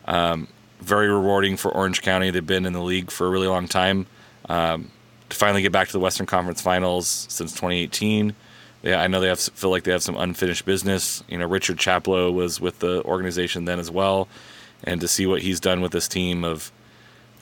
Um, 0.06 0.48
very 0.80 1.08
rewarding 1.08 1.56
for 1.56 1.70
Orange 1.70 2.02
County. 2.02 2.30
They've 2.30 2.46
been 2.46 2.66
in 2.66 2.72
the 2.72 2.82
league 2.82 3.10
for 3.10 3.26
a 3.26 3.30
really 3.30 3.46
long 3.46 3.68
time. 3.68 4.06
Um, 4.48 4.90
to 5.30 5.36
finally 5.36 5.62
get 5.62 5.72
back 5.72 5.88
to 5.88 5.92
the 5.92 6.00
Western 6.00 6.26
Conference 6.26 6.60
Finals 6.60 7.26
since 7.28 7.52
2018. 7.52 8.34
Yeah, 8.82 9.00
I 9.00 9.08
know 9.08 9.20
they 9.20 9.28
have 9.28 9.40
feel 9.40 9.70
like 9.70 9.84
they 9.84 9.92
have 9.92 10.02
some 10.02 10.16
unfinished 10.16 10.64
business. 10.64 11.22
You 11.28 11.38
know, 11.38 11.46
Richard 11.46 11.78
Chaplow 11.78 12.32
was 12.32 12.60
with 12.60 12.78
the 12.78 13.02
organization 13.04 13.64
then 13.64 13.78
as 13.78 13.90
well, 13.90 14.28
and 14.84 15.00
to 15.00 15.08
see 15.08 15.26
what 15.26 15.42
he's 15.42 15.60
done 15.60 15.80
with 15.80 15.92
this 15.92 16.08
team 16.08 16.44
of 16.44 16.72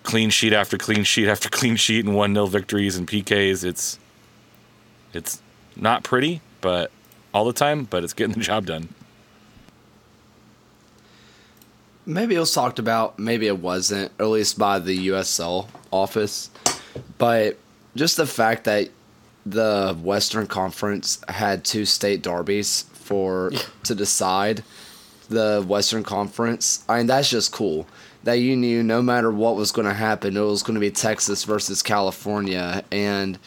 clean 0.03 0.31
sheet 0.31 0.53
after 0.53 0.79
clean 0.79 1.05
sheet 1.05 1.29
after 1.35 1.49
clean 1.49 1.77
sheet 1.77 2.05
and 2.05 2.15
one 2.15 2.35
0 2.35 2.47
victories 2.47 2.97
and 2.97 3.07
PKs, 3.07 3.65
it's 3.65 3.99
it's 5.13 5.41
not 5.77 6.03
pretty, 6.03 6.41
but 6.61 6.91
all 7.33 7.45
the 7.45 7.53
time, 7.53 7.85
but 7.85 8.03
it's 8.03 8.13
getting 8.13 8.35
the 8.35 8.41
job 8.41 8.67
done. 8.67 8.89
maybe 12.09 12.35
it 12.35 12.41
was 12.41 12.53
talked 12.53 12.79
about, 12.79 13.19
maybe 13.19 13.47
it 13.47 13.59
wasn't, 13.59 14.11
at 14.19 14.27
least 14.27 14.59
by 14.59 14.79
the 14.79 15.09
USL 15.09 15.69
office. 15.93 16.51
But 17.19 17.59
just 17.99 18.17
the 18.17 18.27
fact 18.27 18.65
that 18.65 18.89
the 19.45 19.99
Western 20.03 20.47
Conference 20.47 21.21
had 21.29 21.65
two 21.65 21.85
state 21.85 22.23
derbies 22.23 22.83
for 22.93 23.51
to 23.83 23.95
decide 23.95 24.63
the 25.29 25.65
Western 25.67 26.05
Conference. 26.05 26.85
I 26.89 26.99
mean, 26.99 27.07
that's 27.07 27.29
just 27.29 27.53
cool. 27.53 27.87
That 28.25 28.35
you 28.35 28.57
knew 28.57 28.83
no 28.83 29.03
matter 29.03 29.31
what 29.31 29.57
was 29.57 29.73
going 29.73 29.87
to 29.87 29.95
happen, 29.95 30.37
it 30.37 30.41
was 30.41 30.63
going 30.63 30.75
to 30.75 30.81
be 30.81 30.91
Texas 30.91 31.45
versus 31.45 31.83
California, 31.83 32.85
and 32.93 33.39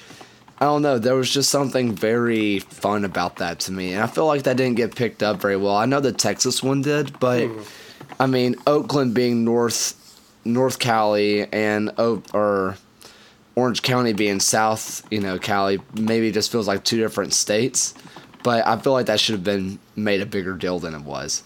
I 0.60 0.66
don't 0.66 0.82
know. 0.82 0.98
There 0.98 1.16
was 1.16 1.32
just 1.32 1.50
something 1.50 1.94
very 1.94 2.60
fun 2.60 3.06
about 3.06 3.38
that 3.38 3.60
to 3.62 3.72
me, 3.72 3.94
and 3.94 4.02
I 4.02 4.08
feel 4.08 4.26
like 4.26 4.44
that 4.44 4.58
didn't 4.58 4.78
get 4.78 4.96
picked 4.96 5.24
up 5.24 5.42
very 5.42 5.58
well. 5.58 5.76
I 5.76 5.86
know 5.86 6.00
the 6.00 6.12
Texas 6.12 6.64
one 6.64 6.82
did, 6.82 7.20
but 7.20 7.44
mm-hmm. 7.44 8.22
I 8.22 8.28
mean, 8.28 8.56
Oakland 8.66 9.14
being 9.14 9.44
North 9.44 9.98
North 10.44 10.80
Cali 10.80 11.52
and 11.52 11.92
O 11.98 12.24
or 12.34 12.78
Orange 13.56 13.82
County 13.82 14.14
being 14.14 14.40
South, 14.40 15.06
you 15.12 15.20
know, 15.20 15.38
Cali 15.38 15.80
maybe 15.94 16.32
just 16.32 16.52
feels 16.52 16.68
like 16.68 16.84
two 16.84 16.98
different 16.98 17.34
states. 17.34 17.94
But 18.44 18.66
I 18.66 18.78
feel 18.80 18.94
like 18.94 19.06
that 19.06 19.20
should 19.20 19.34
have 19.34 19.44
been 19.44 19.78
made 19.96 20.22
a 20.22 20.26
bigger 20.26 20.54
deal 20.54 20.80
than 20.80 20.96
it 20.96 21.02
was. 21.02 21.44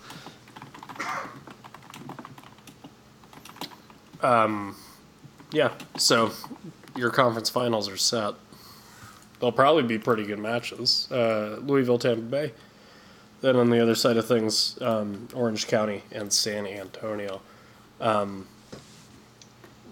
Um, 4.22 4.76
Yeah, 5.51 5.72
so 5.97 6.32
your 6.95 7.12
conference 7.12 7.49
finals 7.49 7.88
are 7.89 7.97
set. 7.97 8.34
They'll 9.39 9.51
probably 9.51 9.84
be 9.84 9.97
pretty 9.99 10.26
good 10.26 10.39
matches. 10.39 11.08
Uh, 11.12 11.60
Louisville, 11.62 11.99
Tampa 11.99 12.22
Bay. 12.22 12.53
Then 13.41 13.56
on 13.58 13.70
the 13.70 13.82
other 13.82 13.95
side 13.95 14.18
of 14.18 14.28
things, 14.28 14.82
um, 14.82 15.28
Orange 15.34 15.68
County 15.68 16.03
and 16.12 16.32
San 16.34 16.66
Antonio. 16.66 17.41
Um, 18.01 18.47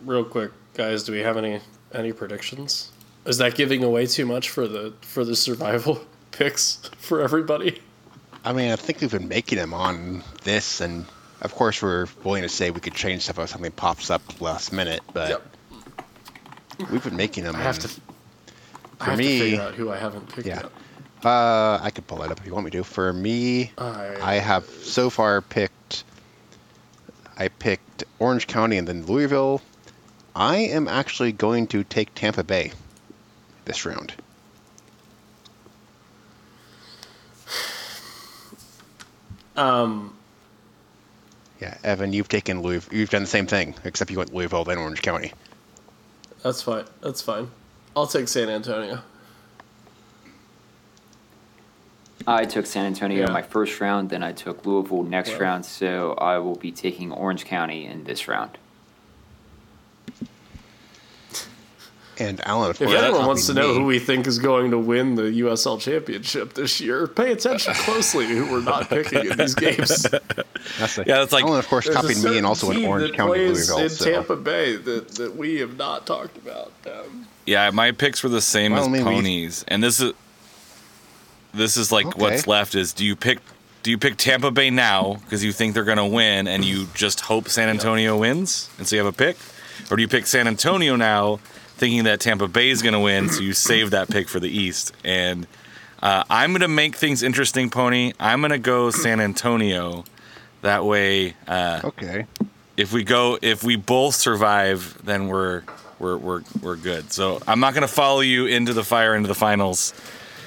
real 0.05 0.24
quick, 0.24 0.51
guys, 0.74 1.03
do 1.03 1.11
we 1.11 1.20
have 1.20 1.38
any 1.38 1.59
any 1.93 2.11
predictions? 2.11 2.91
Is 3.25 3.37
that 3.37 3.55
giving 3.55 3.83
away 3.83 4.05
too 4.05 4.25
much 4.25 4.49
for 4.49 4.67
the 4.67 4.93
for 5.01 5.23
the 5.23 5.35
survival 5.35 6.01
picks 6.31 6.89
for 6.97 7.21
everybody? 7.21 7.81
I 8.45 8.51
mean, 8.53 8.71
I 8.71 8.75
think 8.75 8.99
we've 9.01 9.11
been 9.11 9.27
making 9.29 9.57
them 9.57 9.73
on 9.73 10.23
this, 10.43 10.81
and 10.81 11.05
of 11.41 11.53
course, 11.55 11.81
we're 11.81 12.07
willing 12.23 12.41
to 12.43 12.49
say 12.49 12.71
we 12.71 12.81
could 12.81 12.93
change 12.95 13.21
stuff 13.23 13.39
if 13.39 13.49
something 13.49 13.71
pops 13.71 14.09
up 14.09 14.41
last 14.41 14.73
minute, 14.73 15.01
but 15.13 15.41
we've 16.91 17.03
been 17.03 17.15
making 17.15 17.45
them. 17.45 17.55
I 17.55 17.61
have 17.61 17.79
to. 17.79 17.87
and 17.87 18.01
I 18.99 19.05
have 19.11 19.17
me- 19.19 19.25
to 19.39 19.39
figure 19.45 19.61
out 19.61 19.73
who 19.75 19.89
I 19.91 19.97
haven't 19.97 20.27
picked 20.33 20.47
Yeah. 20.47 20.63
yet. 20.63 20.71
Uh, 21.25 21.79
I 21.81 21.89
could 21.89 22.05
pull 22.05 22.17
that 22.17 22.31
up 22.31 22.39
if 22.41 22.45
you 22.45 22.53
want 22.53 22.65
me 22.65 22.71
to. 22.71 22.83
For 22.83 23.13
me, 23.13 23.71
I- 23.77 24.17
I 24.21 24.33
have 24.35 24.65
so 24.65 25.09
far 25.09 25.39
picked. 25.41 26.03
I 27.37 27.47
picked 27.47 28.03
Orange 28.19 28.45
County 28.47 28.77
and 28.77 28.85
then 28.87 29.05
Louisville. 29.05 29.61
I 30.36 30.57
am 30.57 30.88
actually 30.88 31.31
going 31.31 31.67
to 31.67 31.84
take 31.84 32.13
Tampa 32.15 32.43
Bay 32.43 32.71
this 33.65 33.86
round. 33.86 34.13
Um, 39.55 40.15
Yeah, 41.61 41.77
Evan, 41.84 42.11
you've 42.13 42.27
taken 42.27 42.61
Louisville. 42.61 42.97
You've 42.97 43.09
done 43.09 43.21
the 43.23 43.27
same 43.27 43.47
thing, 43.47 43.75
except 43.86 44.11
you 44.11 44.17
went 44.17 44.34
Louisville 44.34 44.63
then 44.65 44.77
Orange 44.77 45.01
County. 45.01 45.31
that's 46.41 46.61
fine. 46.61 46.84
That's 47.01 47.21
fine. 47.21 47.49
I'll 47.95 48.07
take 48.07 48.27
San 48.27 48.49
Antonio. 48.49 48.99
I 52.27 52.43
took 52.45 52.65
San 52.65 52.86
Antonio 52.86 53.27
Yeah. 53.27 53.31
my 53.31 53.41
first 53.41 53.79
round, 53.79 54.09
then 54.09 54.23
I 54.23 54.31
took 54.34 54.65
Louisville 54.65 55.03
next 55.03 55.31
Well. 55.31 55.39
round, 55.39 55.65
so 55.65 56.13
I 56.17 56.38
will 56.39 56.55
be 56.55 56.71
taking 56.71 57.11
Orange 57.11 57.45
County 57.45 57.86
in 57.86 58.03
this 58.05 58.27
round. 58.27 58.57
And 62.20 62.39
Alan, 62.47 62.70
If 62.72 62.78
course, 62.78 62.93
anyone 62.93 63.26
wants 63.26 63.47
to 63.47 63.53
know 63.53 63.70
me. 63.74 63.80
who 63.80 63.86
we 63.86 63.97
think 63.99 64.28
is 64.28 64.38
going 64.39 64.72
to 64.72 64.78
win 64.78 65.16
the 65.16 65.24
USL 65.24 65.80
Championship 65.82 66.53
this 66.53 66.80
year, 66.80 67.07
pay 67.07 67.32
attention 67.32 67.74
closely 67.74 68.28
to 68.28 68.36
who 68.36 68.51
we're 68.51 68.61
not 68.61 68.88
picking 68.89 69.32
in 69.32 69.38
these 69.38 69.55
games. 69.55 70.03
That's 70.80 70.95
the, 70.95 71.03
Yeah, 71.07 71.18
that's 71.18 71.34
like- 71.34 71.43
Alan, 71.43 71.59
of 71.59 71.68
course, 71.68 71.86
There's 71.86 71.95
copied 71.97 72.24
me 72.24 72.38
and 72.38 72.45
also 72.45 72.70
in 72.72 72.86
Orange 72.86 73.09
that 73.11 73.18
County, 73.18 73.34
plays 73.45 73.70
Louisville. 73.70 73.78
in 73.80 73.89
so. 73.89 74.05
Tampa 74.05 74.36
Bay 74.36 74.76
that, 74.76 75.09
that 75.16 75.36
we 75.36 75.59
have 75.59 75.76
not 75.78 76.05
talked 76.05 76.38
about. 76.38 76.72
Um, 76.86 77.28
Yeah, 77.45 77.70
my 77.72 77.91
picks 77.91 78.22
were 78.24 78.30
the 78.30 78.41
same 78.41 78.72
Well, 78.74 78.82
as 78.84 78.88
I 78.88 78.91
mean, 78.91 79.03
ponies, 79.03 79.66
and 79.68 79.84
this 79.84 79.99
is 79.99 80.14
this 81.53 81.78
is 81.78 81.91
like 81.91 82.05
Okay. 82.07 82.20
what's 82.20 82.47
left 82.47 82.76
is 82.76 82.93
do 82.93 83.05
you 83.05 83.16
pick 83.16 83.39
do 83.84 83.91
you 83.91 83.97
pick 83.97 84.16
Tampa 84.18 84.49
Bay 84.51 84.70
now 84.70 85.16
because 85.26 85.43
you 85.43 85.51
think 85.51 85.74
they're 85.74 85.84
gonna 85.84 86.07
win 86.07 86.47
and 86.47 86.64
you 86.64 86.88
just 86.95 87.20
hope 87.22 87.49
San 87.49 87.68
Antonio 87.70 88.18
wins 88.18 88.70
and 88.78 88.88
so 88.88 88.95
you 88.95 89.03
have 89.03 89.14
a 89.14 89.16
pick, 89.18 89.38
or 89.91 89.97
do 89.97 90.01
you 90.01 90.07
pick 90.07 90.26
San 90.26 90.47
Antonio 90.47 90.95
now 90.95 91.39
thinking 91.78 92.03
that 92.05 92.19
Tampa 92.19 92.47
Bay 92.47 92.69
is 92.69 92.82
gonna 92.82 92.99
win 92.99 93.30
so 93.30 93.41
you 93.41 93.53
save 93.53 93.91
that 93.91 94.09
pick 94.09 94.30
for 94.30 94.39
the 94.39 94.49
East 94.49 94.93
and 95.03 95.47
uh, 96.01 96.24
I'm 96.30 96.51
gonna 96.51 96.67
make 96.67 96.95
things 96.97 97.24
interesting, 97.24 97.69
Pony. 97.69 98.11
I'm 98.19 98.41
gonna 98.41 98.57
go 98.59 98.91
San 98.91 99.21
Antonio. 99.21 100.03
That 100.61 100.84
way, 100.86 101.36
uh, 101.47 101.82
Okay. 101.84 102.26
if 102.78 102.91
we 102.93 103.03
go 103.03 103.38
if 103.41 103.63
we 103.63 103.76
both 103.76 104.15
survive 104.15 104.97
then 105.03 105.28
we're 105.28 105.63
we're 105.99 106.17
we're, 106.17 106.41
we're 106.61 106.76
good 106.76 107.11
so 107.13 107.39
i'm 107.47 107.59
not 107.59 107.74
going 107.76 107.84
to 107.84 107.93
follow 107.93 108.21
you 108.21 108.47
into 108.47 108.74
the 108.74 108.84
fire 108.84 109.13
into 109.15 109.28
the 109.28 109.36
finals 109.36 109.93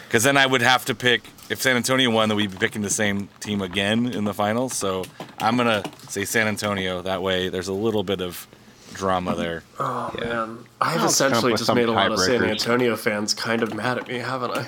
because 0.08 0.24
then 0.24 0.36
i 0.36 0.44
would 0.44 0.60
have 0.60 0.84
to 0.84 0.94
pick 0.94 1.22
if 1.50 1.62
san 1.62 1.76
antonio 1.76 2.10
won 2.10 2.28
then 2.28 2.36
we'd 2.36 2.50
be 2.50 2.56
picking 2.56 2.82
the 2.82 2.90
same 2.90 3.28
team 3.40 3.62
again 3.62 4.06
in 4.12 4.24
the 4.24 4.34
finals 4.34 4.72
so 4.74 5.04
i'm 5.38 5.56
going 5.56 5.68
to 5.82 5.88
say 6.08 6.24
san 6.24 6.48
antonio 6.48 7.00
that 7.00 7.22
way 7.22 7.48
there's 7.48 7.68
a 7.68 7.72
little 7.72 8.02
bit 8.02 8.20
of 8.20 8.46
drama 8.96 9.34
there 9.36 9.62
oh 9.78 10.14
man, 10.18 10.58
I've 10.80 11.00
I'll 11.00 11.06
essentially 11.06 11.40
come 11.40 11.46
up 11.46 11.52
with 11.52 11.60
just 11.60 11.74
made 11.74 11.88
a 11.88 11.92
lot 11.92 12.10
of 12.12 12.18
San. 12.20 12.44
Antonio 12.44 12.96
fans 12.96 13.34
kind 13.34 13.62
of 13.62 13.74
mad 13.74 13.98
at 13.98 14.08
me, 14.08 14.16
haven't 14.18 14.52
I? 14.52 14.66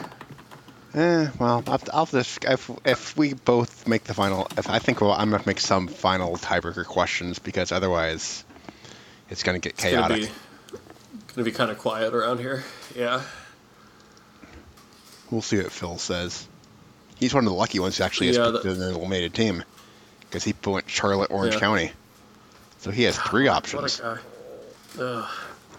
Eh, 0.95 1.29
well, 1.39 1.63
I'll, 1.67 1.81
I'll 1.93 2.07
just 2.07 2.45
if 2.45 2.71
if 2.85 3.17
we 3.17 3.35
both 3.35 3.87
make 3.87 4.05
the 4.05 4.15
final, 4.15 4.49
if 4.57 4.71
I 4.71 4.79
think 4.79 5.01
well, 5.01 5.13
I'm 5.13 5.31
gonna 5.31 5.43
make 5.47 5.61
some 5.61 5.87
final 5.87 6.37
tiebreaker 6.37 6.85
questions 6.87 7.39
because 7.39 7.73
otherwise, 7.73 8.45
it's 9.29 9.43
gonna 9.43 9.59
get 9.59 9.73
It's 9.75 9.85
gonna 9.85 9.97
chaotic. 10.09 10.31
be 10.73 10.79
gonna 11.35 11.45
be 11.45 11.53
kind 11.53 11.71
of 11.71 11.79
quiet 11.79 12.15
around 12.15 12.39
here. 12.39 12.65
Yeah. 12.97 13.23
We'll 15.31 15.43
see 15.43 15.59
what 15.59 15.71
Phil 15.73 15.99
says. 15.99 16.49
He's 17.17 17.35
one 17.35 17.45
of 17.45 17.51
the 17.51 17.57
lucky 17.57 17.79
ones 17.81 17.99
who 17.99 18.05
actually 18.05 18.31
Yeah, 18.31 18.45
has 18.45 18.53
picked 18.53 18.65
that- 18.65 18.77
an 18.79 18.95
eliminated 18.95 19.35
team 19.35 19.63
because 20.21 20.45
he 20.45 20.55
went 20.65 20.89
Charlotte, 20.89 21.31
Orange 21.31 21.55
Yeah. 21.55 21.61
County, 21.61 21.93
so 22.79 22.91
he 22.91 23.03
has 23.05 23.17
three 23.31 23.49
What 23.49 23.57
options. 23.57 24.01
a 24.01 24.21
guy. 24.97 25.29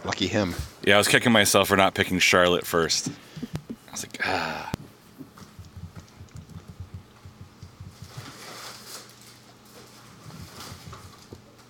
Lucky 0.05 0.27
him. 0.27 0.53
yeah 0.85 0.95
i 0.95 0.97
was 0.97 1.07
kicking 1.09 1.31
myself 1.31 1.67
for 1.67 1.75
not 1.75 1.93
picking 1.93 2.19
charlotte 2.19 2.65
first 2.65 3.09
i 3.87 3.91
was 3.91 4.03
like 4.05 4.17
ah 4.25 4.71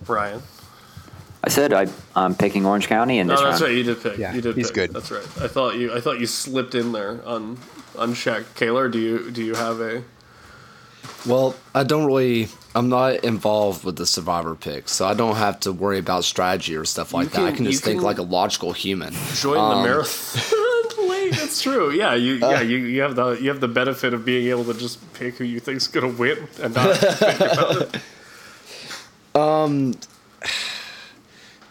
Brian. 0.06 0.42
I 1.44 1.50
said 1.50 1.72
I, 1.74 1.88
I'm 2.16 2.36
picking 2.36 2.66
Orange 2.66 2.88
County 2.88 3.20
in 3.20 3.28
No, 3.28 3.34
this 3.34 3.42
that's 3.42 3.62
round. 3.62 3.64
right. 3.72 3.78
You 3.78 3.84
did 3.84 4.02
pick. 4.02 4.18
Yeah, 4.18 4.34
you 4.34 4.42
did 4.42 4.56
he's 4.58 4.68
pick. 4.68 4.76
good. 4.76 4.94
That's 4.94 5.12
right. 5.12 5.24
I 5.42 5.48
thought 5.48 5.76
you. 5.76 5.94
I 5.94 6.02
thought 6.02 6.20
you 6.20 6.26
slipped 6.26 6.76
in 6.76 6.92
there 6.92 7.22
on 7.26 7.58
on 7.98 8.14
Shaq. 8.14 8.44
Kaylor, 8.56 8.92
do 8.92 9.00
you 9.00 9.32
do 9.32 9.44
you 9.44 9.56
have 9.56 9.80
a? 9.80 10.04
Well, 11.26 11.56
I 11.74 11.84
don't 11.84 12.06
really. 12.06 12.50
I'm 12.76 12.88
not 12.90 13.24
involved 13.24 13.84
with 13.84 13.96
the 13.96 14.06
survivor 14.06 14.54
picks, 14.56 14.92
so 14.92 15.06
I 15.08 15.14
don't 15.16 15.36
have 15.38 15.60
to 15.62 15.72
worry 15.74 15.98
about 16.00 16.24
strategy 16.24 16.76
or 16.76 16.86
stuff 16.86 17.14
like 17.14 17.32
that. 17.32 17.42
I 17.42 17.48
can- 17.48 17.58
can 17.58 17.66
just 17.66 17.84
you 17.86 17.92
think 17.94 18.04
like 18.04 18.20
a 18.20 18.24
logical 18.24 18.74
human. 18.74 19.14
Join 19.36 19.56
the 19.56 19.60
Um, 19.62 19.84
marathon. 19.84 20.42
Wait, 21.10 21.34
that's 21.34 21.62
true. 21.62 21.92
Yeah, 21.92 22.14
you 22.14 22.34
yeah 22.36 22.62
you, 22.62 22.78
you 22.78 23.02
have 23.02 23.16
the 23.16 23.32
you 23.32 23.50
have 23.50 23.60
the 23.60 23.68
benefit 23.68 24.14
of 24.14 24.24
being 24.26 24.48
able 24.50 24.66
to 24.66 24.74
just 24.74 25.00
pick 25.14 25.36
who 25.38 25.44
you 25.46 25.60
think's 25.60 25.88
gonna 25.88 26.10
win 26.10 26.48
and 26.62 26.74
not 26.76 26.96
think 26.98 27.40
about 27.40 27.82
it. 27.82 28.02
Um, 29.36 29.94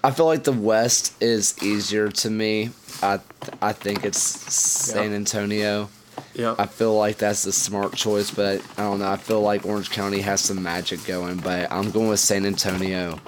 I 0.03 0.13
feel 0.13 0.27
like 0.27 0.45
the 0.45 0.53
West 0.53 1.21
is 1.21 1.61
easier 1.63 2.09
to 2.09 2.31
me. 2.31 2.71
I 3.03 3.19
I 3.61 3.73
think 3.73 4.05
it's 4.05 4.19
San. 4.23 5.13
Antonio. 5.13 5.91
Yeah. 6.39 6.55
I 6.57 6.67
feel 6.67 6.97
like 6.97 7.19
that's 7.19 7.43
the 7.43 7.53
smart 7.53 7.95
choice, 7.95 8.31
but 8.31 8.63
I 8.79 8.83
don't 8.83 9.01
know. 9.01 9.11
I 9.11 9.17
feel 9.17 9.41
like 9.43 9.67
Orange 9.67 9.91
County 9.91 10.21
has 10.21 10.41
some 10.41 10.63
magic 10.63 11.05
going, 11.05 11.39
but 11.39 11.71
I'm 11.73 11.91
going 11.91 12.09
with 12.09 12.21
San 12.21 12.47
Antonio. 12.47 13.19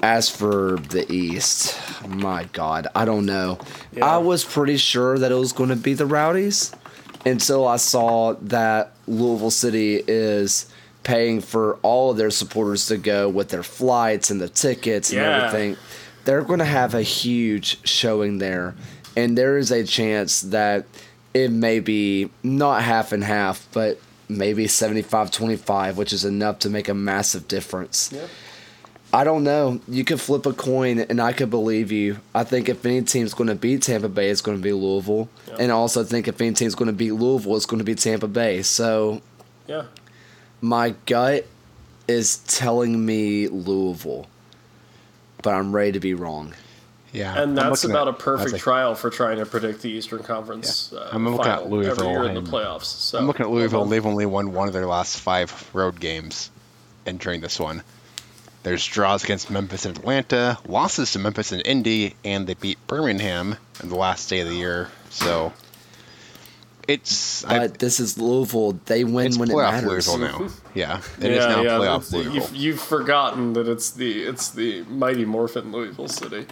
As 0.00 0.28
for 0.28 0.78
the 0.90 1.10
East, 1.12 1.78
my 2.08 2.44
God, 2.52 2.88
I 2.94 3.04
don't 3.04 3.24
know. 3.24 3.58
Yeah. 3.92 4.04
I 4.04 4.18
was 4.18 4.44
pretty 4.44 4.76
sure 4.76 5.16
that 5.18 5.30
it 5.32 5.34
was 5.36 5.52
going 5.52 5.70
to 5.70 5.76
be 5.76 5.94
the 5.94 6.06
Rowdies 6.06 6.72
until 7.24 7.66
I 7.66 7.76
saw 7.76 8.34
that 8.42 8.92
Louisville 9.06 9.50
City 9.50 10.02
is 10.06 10.66
paying 11.04 11.40
for 11.40 11.76
all 11.82 12.10
of 12.10 12.16
their 12.16 12.30
supporters 12.30 12.86
to 12.86 12.96
go 12.96 13.28
with 13.28 13.48
their 13.48 13.62
flights 13.62 14.30
and 14.30 14.40
the 14.40 14.48
tickets 14.48 15.10
and 15.10 15.20
Yeah. 15.20 15.46
everything. 15.46 15.76
They're 16.24 16.42
going 16.42 16.58
to 16.60 16.64
have 16.64 16.94
a 16.94 17.02
huge 17.02 17.78
showing 17.88 18.38
there, 18.38 18.74
and 19.16 19.38
there 19.38 19.56
is 19.56 19.70
a 19.72 19.82
chance 19.84 20.42
that 20.42 20.84
it 21.34 21.50
may 21.50 21.80
be 21.80 22.30
not 22.42 22.82
half 22.82 23.12
and 23.12 23.22
half, 23.24 23.66
but 23.72 24.00
maybe 24.28 24.66
75 24.66 25.30
25, 25.30 25.96
which 25.96 26.12
is 26.12 26.24
enough 26.24 26.58
to 26.60 26.70
make 26.70 26.88
a 26.88 26.94
massive 26.94 27.48
difference. 27.48 28.10
Yep. 28.12 28.28
I 29.10 29.24
don't 29.24 29.42
know. 29.42 29.80
You 29.88 30.04
could 30.04 30.20
flip 30.20 30.44
a 30.44 30.52
coin, 30.52 30.98
and 30.98 31.18
I 31.20 31.32
could 31.32 31.48
believe 31.48 31.90
you. 31.90 32.18
I 32.34 32.44
think 32.44 32.68
if 32.68 32.84
any 32.84 33.00
team's 33.02 33.32
going 33.32 33.48
to 33.48 33.54
beat 33.54 33.82
Tampa 33.82 34.08
Bay, 34.10 34.28
it's 34.28 34.42
going 34.42 34.58
to 34.58 34.62
be 34.62 34.72
Louisville. 34.74 35.30
And 35.58 35.72
I 35.72 35.74
also 35.74 36.04
think 36.04 36.28
if 36.28 36.38
any 36.42 36.52
team's 36.52 36.74
going 36.74 36.88
to 36.88 36.92
beat 36.92 37.12
Louisville, 37.12 37.56
it's 37.56 37.64
going 37.64 37.78
to 37.78 37.84
be 37.84 37.94
Tampa 37.94 38.28
Bay. 38.28 38.60
So 38.62 39.22
Yeah. 39.66 39.84
my 40.60 40.94
gut 41.06 41.46
is 42.06 42.38
telling 42.38 43.04
me 43.06 43.48
Louisville, 43.48 44.26
but 45.42 45.54
I'm 45.54 45.74
ready 45.74 45.92
to 45.92 46.00
be 46.00 46.12
wrong. 46.12 46.52
Yeah, 47.12 47.42
And 47.42 47.56
that's 47.56 47.84
about 47.84 48.06
at- 48.08 48.14
a 48.14 48.16
perfect 48.18 48.50
that's 48.52 48.62
trial 48.62 48.94
for 48.94 49.08
trying 49.08 49.38
to 49.38 49.46
predict 49.46 49.80
the 49.82 49.88
Eastern 49.90 50.22
Conference. 50.22 50.90
Yeah. 50.92 51.00
Uh, 51.00 51.08
I'm 51.12 51.24
looking 51.28 51.50
at 51.50 51.70
Louisville 51.70 51.92
every 51.92 52.08
year 52.08 52.24
in 52.24 52.34
the 52.34 52.50
playoffs. 52.50 52.84
So 52.84 53.18
I'm 53.18 53.26
looking 53.26 53.46
at 53.46 53.50
Louisville. 53.50 53.78
Hold 53.80 53.86
on. 53.88 53.90
They've 53.90 54.06
only 54.06 54.26
won 54.26 54.52
one 54.52 54.68
of 54.68 54.74
their 54.74 54.86
last 54.86 55.18
five 55.20 55.70
road 55.72 56.00
games 56.00 56.50
entering 57.06 57.40
this 57.40 57.58
one. 57.58 57.82
There's 58.62 58.84
draws 58.84 59.24
against 59.24 59.50
Memphis 59.50 59.86
and 59.86 59.96
Atlanta, 59.96 60.58
losses 60.66 61.12
to 61.12 61.18
Memphis 61.18 61.52
and 61.52 61.62
Indy, 61.64 62.14
and 62.24 62.46
they 62.46 62.54
beat 62.54 62.76
Birmingham 62.86 63.56
in 63.82 63.88
the 63.88 63.94
last 63.96 64.28
day 64.28 64.40
of 64.40 64.48
the 64.48 64.54
year. 64.56 64.90
So 65.08 65.52
it's 66.86 67.44
I, 67.44 67.58
But 67.60 67.78
this 67.78 68.00
is 68.00 68.18
Louisville. 68.18 68.72
They 68.86 69.04
win 69.04 69.26
it's 69.28 69.38
when 69.38 69.50
it 69.50 69.54
playoff 69.54 69.72
matters. 69.72 70.08
Louisville 70.08 70.40
now. 70.40 70.50
Yeah, 70.74 71.00
it 71.20 71.30
is 71.32 71.44
now 71.44 71.62
playoff 71.62 72.12
Louisville. 72.12 72.34
You've, 72.34 72.54
you've 72.54 72.80
forgotten 72.80 73.54
that 73.54 73.68
it's 73.68 73.90
the 73.90 74.22
it's 74.22 74.50
the 74.50 74.82
mighty 74.84 75.24
Morphin 75.24 75.72
Louisville 75.72 76.08
City. 76.08 76.46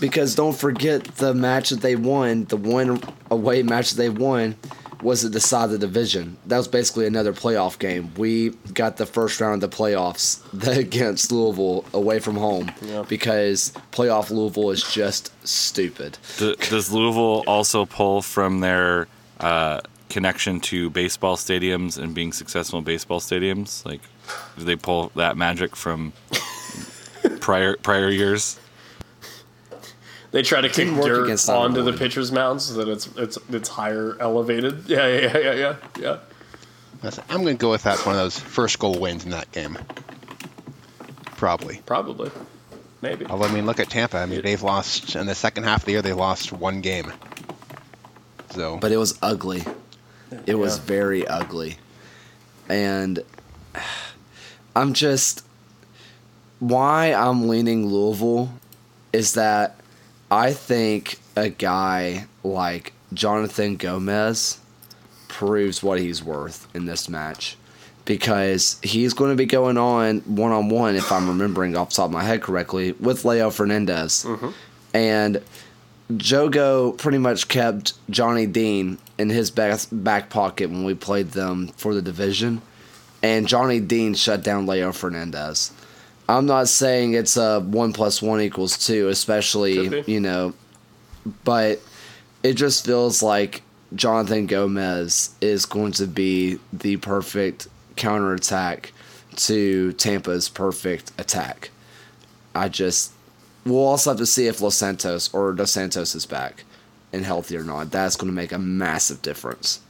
Because 0.00 0.34
don't 0.34 0.56
forget 0.56 1.04
the 1.16 1.32
match 1.34 1.70
that 1.70 1.80
they 1.80 1.96
won, 1.96 2.44
the 2.44 2.56
one 2.56 3.00
away 3.30 3.62
match 3.62 3.90
that 3.92 3.96
they 3.96 4.08
won 4.10 4.56
was 5.02 5.20
to 5.20 5.28
decide 5.28 5.68
the 5.70 5.78
division. 5.78 6.36
That 6.46 6.56
was 6.56 6.68
basically 6.68 7.06
another 7.06 7.32
playoff 7.32 7.78
game. 7.78 8.12
We 8.16 8.50
got 8.72 8.96
the 8.96 9.04
first 9.06 9.40
round 9.40 9.62
of 9.62 9.70
the 9.70 9.76
playoffs 9.76 10.40
against 10.78 11.30
Louisville 11.30 11.84
away 11.92 12.18
from 12.18 12.36
home 12.36 12.72
Yeah. 12.82 13.04
because 13.08 13.72
playoff 13.92 14.30
Louisville 14.30 14.70
is 14.70 14.82
just 14.90 15.32
stupid. 15.46 16.16
D- 16.38 16.56
does 16.70 16.90
Louisville 16.90 17.44
also 17.46 17.84
pull 17.84 18.22
from 18.22 18.60
their 18.60 19.06
uh, 19.40 19.80
connection 20.08 20.60
to 20.60 20.88
baseball 20.90 21.36
stadiums 21.36 21.98
and 22.02 22.14
being 22.14 22.32
successful 22.32 22.78
in 22.78 22.84
baseball 22.84 23.20
stadiums? 23.20 23.84
Like, 23.84 24.00
do 24.58 24.64
they 24.64 24.76
pull 24.76 25.12
that 25.14 25.36
magic 25.36 25.76
from 25.76 26.14
prior 27.40 27.76
prior 27.82 28.08
years? 28.10 28.58
They 30.32 30.42
try 30.42 30.60
to 30.60 30.68
kick 30.68 30.88
dirt 30.94 31.24
against 31.24 31.48
onto 31.48 31.82
the 31.82 31.92
pitcher's 31.92 32.32
mound 32.32 32.60
so 32.62 32.74
that 32.74 32.88
it's 32.88 33.06
it's 33.16 33.38
it's 33.50 33.68
higher 33.68 34.16
elevated. 34.20 34.84
Yeah, 34.88 35.06
yeah, 35.06 35.20
yeah, 35.20 35.38
yeah, 35.38 35.76
yeah. 35.98 36.18
yeah. 37.02 37.10
I'm 37.28 37.42
going 37.42 37.56
to 37.56 37.60
go 37.60 37.70
with 37.70 37.84
that 37.84 37.98
one 38.04 38.14
of 38.16 38.20
those 38.20 38.38
first 38.38 38.78
goal 38.78 38.98
wins 38.98 39.24
in 39.24 39.30
that 39.30 39.50
game. 39.52 39.78
Probably. 41.36 41.80
Probably, 41.86 42.30
maybe. 43.02 43.26
Although 43.26 43.46
I 43.46 43.52
mean, 43.52 43.66
look 43.66 43.78
at 43.78 43.90
Tampa. 43.90 44.16
I 44.18 44.26
mean, 44.26 44.42
they've 44.42 44.62
lost 44.62 45.14
in 45.14 45.26
the 45.26 45.34
second 45.34 45.64
half 45.64 45.82
of 45.82 45.84
the 45.86 45.92
year. 45.92 46.02
They 46.02 46.12
lost 46.14 46.52
one 46.52 46.80
game. 46.80 47.12
So 48.50 48.78
But 48.78 48.90
it 48.92 48.96
was 48.96 49.18
ugly. 49.22 49.64
It 50.46 50.56
was 50.56 50.78
Yeah. 50.78 50.84
very 50.84 51.26
ugly. 51.28 51.76
And 52.68 53.22
I'm 54.74 54.92
just 54.94 55.44
why 56.58 57.12
I'm 57.12 57.48
leaning 57.48 57.86
Louisville 57.86 58.52
is 59.12 59.34
that 59.34 59.75
I 60.30 60.52
think 60.52 61.18
a 61.36 61.48
guy 61.48 62.26
like 62.42 62.92
Jonathan 63.14 63.76
Gomez 63.76 64.58
proves 65.28 65.82
what 65.82 66.00
he's 66.00 66.22
worth 66.22 66.66
in 66.74 66.86
this 66.86 67.08
match 67.08 67.56
because 68.04 68.78
he's 68.82 69.14
going 69.14 69.30
to 69.30 69.36
be 69.36 69.46
going 69.46 69.76
on 69.76 70.20
one 70.20 70.52
on 70.52 70.68
one, 70.68 70.94
if 70.96 71.10
I'm 71.10 71.28
remembering 71.28 71.76
off 71.76 71.90
the 71.90 71.96
top 71.96 72.06
of 72.06 72.12
my 72.12 72.22
head 72.24 72.42
correctly, 72.42 72.92
with 72.92 73.24
Leo 73.24 73.50
Fernandes. 73.50 74.24
Mm-hmm. 74.24 74.50
And 74.94 75.42
Jogo 76.12 76.96
pretty 76.96 77.18
much 77.18 77.48
kept 77.48 77.94
Johnny 78.10 78.46
Dean 78.46 78.98
in 79.18 79.28
his 79.28 79.50
back, 79.50 79.80
back 79.90 80.30
pocket 80.30 80.70
when 80.70 80.84
we 80.84 80.94
played 80.94 81.32
them 81.32 81.68
for 81.76 81.94
the 81.94 82.02
division. 82.02 82.62
and 83.22 83.48
Johnny 83.48 83.80
Dean 83.80 84.14
shut 84.14 84.42
down 84.42 84.66
Leo 84.66 84.90
Fernandes. 84.92 85.72
I'm 86.28 86.46
not 86.46 86.68
saying 86.68 87.14
it's 87.14 87.36
a 87.36 87.60
one 87.60 87.92
plus 87.92 88.20
one 88.20 88.40
equals 88.40 88.84
two, 88.84 89.08
especially 89.08 90.04
you 90.06 90.20
know, 90.20 90.54
but 91.44 91.80
it 92.42 92.54
just 92.54 92.84
feels 92.84 93.22
like 93.22 93.62
Jonathan 93.94 94.46
Gomez 94.46 95.34
is 95.40 95.66
going 95.66 95.92
to 95.92 96.06
be 96.06 96.58
the 96.72 96.96
perfect 96.96 97.68
counterattack 97.94 98.92
to 99.36 99.92
Tampa's 99.94 100.48
perfect 100.48 101.12
attack. 101.18 101.70
I 102.54 102.68
just 102.68 103.12
we'll 103.64 103.84
also 103.84 104.10
have 104.10 104.18
to 104.18 104.26
see 104.26 104.46
if 104.46 104.60
Los 104.60 104.76
Santos 104.76 105.32
or 105.32 105.52
Dos 105.52 105.70
Santos 105.70 106.14
is 106.14 106.26
back 106.26 106.64
and 107.12 107.24
healthy 107.24 107.56
or 107.56 107.64
not. 107.64 107.90
That's 107.90 108.16
going 108.16 108.30
to 108.30 108.34
make 108.34 108.52
a 108.52 108.58
massive 108.58 109.22
difference. 109.22 109.80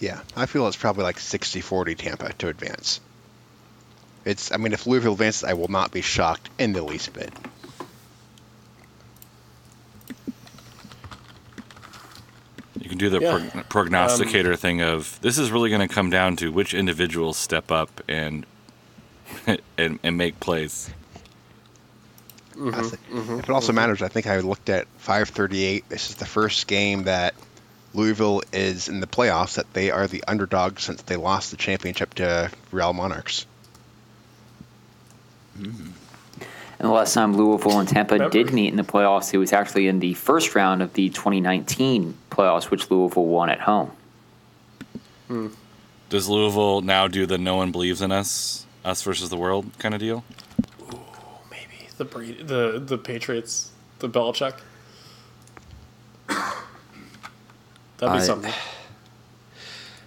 Yeah, 0.00 0.20
I 0.36 0.46
feel 0.46 0.66
it's 0.68 0.76
probably 0.76 1.02
like 1.02 1.16
60-40 1.16 1.96
Tampa 1.96 2.32
to 2.34 2.48
advance. 2.48 3.00
It's, 4.28 4.52
I 4.52 4.58
mean, 4.58 4.74
if 4.74 4.86
Louisville 4.86 5.14
advances, 5.14 5.42
I 5.42 5.54
will 5.54 5.68
not 5.68 5.90
be 5.90 6.02
shocked 6.02 6.50
in 6.58 6.74
the 6.74 6.82
least 6.82 7.14
bit. 7.14 7.32
You 12.78 12.90
can 12.90 12.98
do 12.98 13.08
the 13.08 13.20
Yeah. 13.20 13.38
prog- 13.38 13.68
prognosticator 13.70 14.52
um, 14.52 14.58
thing 14.58 14.82
of 14.82 15.18
this 15.22 15.38
is 15.38 15.50
really 15.50 15.70
going 15.70 15.86
to 15.86 15.92
come 15.92 16.10
down 16.10 16.36
to 16.36 16.52
which 16.52 16.74
individuals 16.74 17.38
step 17.38 17.72
up 17.72 18.02
and 18.06 18.44
and, 19.78 19.98
and 20.02 20.18
make 20.18 20.38
plays. 20.40 20.90
I 22.52 22.54
thi- 22.54 22.60
mm-hmm, 22.60 23.18
mm-hmm, 23.18 23.38
if 23.38 23.44
it 23.44 23.50
also 23.50 23.68
mm-hmm. 23.68 23.76
matters, 23.76 24.02
I 24.02 24.08
think 24.08 24.26
I 24.26 24.40
looked 24.40 24.68
at 24.68 24.86
538. 24.98 25.88
This 25.88 26.10
is 26.10 26.16
the 26.16 26.26
first 26.26 26.66
game 26.66 27.04
that 27.04 27.34
Louisville 27.94 28.42
is 28.52 28.90
in 28.90 29.00
the 29.00 29.06
playoffs 29.06 29.54
that 29.54 29.72
they 29.72 29.90
are 29.90 30.06
the 30.06 30.22
underdog 30.28 30.80
since 30.80 31.00
they 31.00 31.16
lost 31.16 31.50
the 31.50 31.56
championship 31.56 32.12
to 32.14 32.50
Real 32.72 32.92
Monarchs. 32.92 33.46
And 35.58 36.88
the 36.88 36.92
last 36.92 37.12
time 37.14 37.36
Louisville 37.36 37.78
and 37.80 37.88
Tampa 37.88 38.14
Remember- 38.14 38.32
did 38.32 38.52
meet 38.52 38.68
in 38.68 38.76
the 38.76 38.84
playoffs, 38.84 39.34
it 39.34 39.38
was 39.38 39.52
actually 39.52 39.88
in 39.88 39.98
the 39.98 40.14
first 40.14 40.54
round 40.54 40.80
of 40.82 40.92
the 40.94 41.08
2019 41.10 42.16
playoffs, 42.30 42.70
which 42.70 42.90
Louisville 42.90 43.24
won 43.26 43.50
at 43.50 43.60
home. 43.60 43.90
Hmm. 45.26 45.48
Does 46.08 46.28
Louisville 46.28 46.80
now 46.80 47.08
do 47.08 47.26
the 47.26 47.36
no 47.36 47.56
one 47.56 47.72
believes 47.72 48.00
in 48.00 48.12
us, 48.12 48.64
us 48.84 49.02
versus 49.02 49.28
the 49.28 49.36
world 49.36 49.70
kind 49.78 49.92
of 49.94 50.00
deal? 50.00 50.24
Maybe 51.50 51.88
the 51.98 52.04
Brady, 52.04 52.42
the 52.42 52.80
the 52.84 52.96
Patriots, 52.96 53.70
the 53.98 54.08
Belichick. 54.08 54.54
That'd 56.28 56.38
be 58.00 58.06
I- 58.06 58.20
something. 58.20 58.52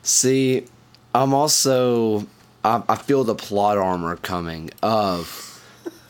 See, 0.04 0.66
I'm 1.14 1.34
also 1.34 2.26
I, 2.64 2.84
I 2.88 2.96
feel 2.96 3.24
the 3.24 3.36
plot 3.36 3.78
armor 3.78 4.16
coming 4.18 4.72
of 4.82 5.48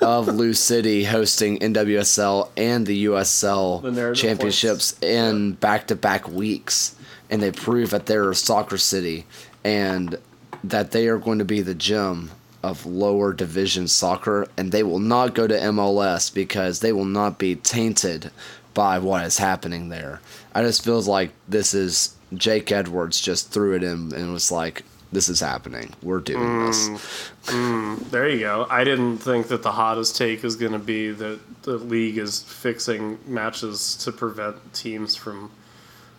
of 0.02 0.28
Lou 0.28 0.54
City 0.54 1.04
hosting 1.04 1.60
NWSL 1.60 2.50
and 2.58 2.88
the 2.88 3.06
The 3.06 3.06
USL 3.06 3.84
narrative 3.94 4.22
championships 4.22 5.00
in 5.02 5.54
back 5.54 5.88
to 5.88 5.96
back 5.96 6.28
weeks, 6.28 6.96
and 7.30 7.42
they 7.42 7.52
prove 7.52 7.92
that 7.92 8.08
they're 8.08 8.32
a 8.32 8.36
soccer 8.36 8.78
city 8.78 9.26
and 9.64 10.18
that 10.64 10.92
they 10.92 11.08
are 11.08 11.20
going 11.20 11.40
to 11.40 11.46
be 11.46 11.62
the 11.62 11.76
gem 11.76 12.32
of 12.64 12.86
lower 12.86 13.34
division 13.34 13.88
soccer, 13.88 14.48
and 14.58 14.72
they 14.72 14.84
will 14.84 15.00
not 15.00 15.34
go 15.36 15.48
to 15.48 15.54
MLS 15.56 16.34
because 16.34 16.80
they 16.80 16.92
will 16.92 17.06
not 17.06 17.38
be 17.38 17.56
tainted 17.56 18.32
by 18.74 19.00
what 19.00 19.26
is 19.26 19.38
happening 19.38 19.90
there. 19.90 20.22
I 20.54 20.64
just 20.64 20.84
feels 20.84 21.08
like 21.08 21.32
this 21.48 21.74
is 21.74 22.16
Jake 22.34 22.72
Edwards 22.72 23.20
just 23.20 23.52
threw 23.52 23.76
it 23.76 23.84
in 23.84 24.14
and 24.14 24.32
was 24.32 24.52
like, 24.52 24.84
"This 25.12 25.30
is 25.30 25.40
happening. 25.40 25.94
We're 26.02 26.20
doing 26.20 26.66
this." 26.66 26.90
Mm. 26.90 27.98
Mm. 27.98 28.10
There 28.12 28.30
you 28.30 28.40
go. 28.40 28.68
I 28.70 28.84
didn't 28.84 29.18
think 29.18 29.48
that 29.48 29.64
the 29.64 29.72
hottest 29.72 30.16
take 30.16 30.44
is 30.44 30.56
going 30.56 30.72
to 30.74 30.80
be 30.80 31.12
that 31.12 31.40
the 31.64 31.78
league 31.78 32.18
is 32.18 32.42
fixing 32.44 33.20
matches 33.26 33.96
to 33.98 34.12
prevent 34.12 34.74
teams 34.74 35.16
from 35.16 35.52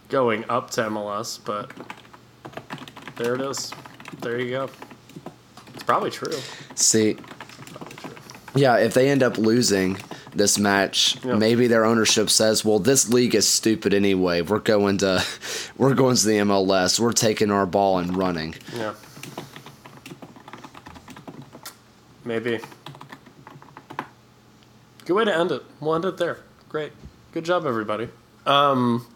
going 0.08 0.44
up 0.48 0.70
to 0.72 0.82
MLS, 0.82 1.38
but 1.42 1.70
there 3.16 3.34
it 3.34 3.40
is. 3.40 3.72
There 4.20 4.38
you 4.38 4.50
go. 4.50 4.70
It's 5.74 5.82
probably 5.82 6.10
true. 6.10 6.36
See. 6.74 7.16
Yeah, 8.54 8.76
if 8.78 8.94
they 8.94 9.08
end 9.08 9.22
up 9.22 9.38
losing 9.38 9.98
this 10.34 10.58
match, 10.58 11.16
Yeah. 11.24 11.34
maybe 11.36 11.66
their 11.66 11.84
ownership 11.84 12.30
says, 12.30 12.64
"Well, 12.64 12.78
this 12.78 13.08
league 13.08 13.34
is 13.34 13.46
stupid 13.48 13.92
anyway. 13.94 14.40
We're 14.42 14.58
going 14.58 14.98
to, 14.98 15.24
we're 15.76 15.94
going 15.94 16.16
to 16.16 16.26
the 16.26 16.38
MLS. 16.38 16.98
We're 17.00 17.12
taking 17.12 17.50
our 17.50 17.66
ball 17.66 17.98
and 17.98 18.16
running." 18.16 18.54
Yeah. 18.76 18.94
Maybe. 22.24 22.60
Good 25.04 25.14
way 25.14 25.24
to 25.24 25.34
end 25.36 25.50
it. 25.50 25.62
We'll 25.80 25.94
end 25.96 26.04
it 26.04 26.16
there. 26.16 26.38
Great. 26.68 26.92
Good 27.32 27.44
job, 27.44 27.66
everybody. 27.66 28.08
Um, 28.46 29.06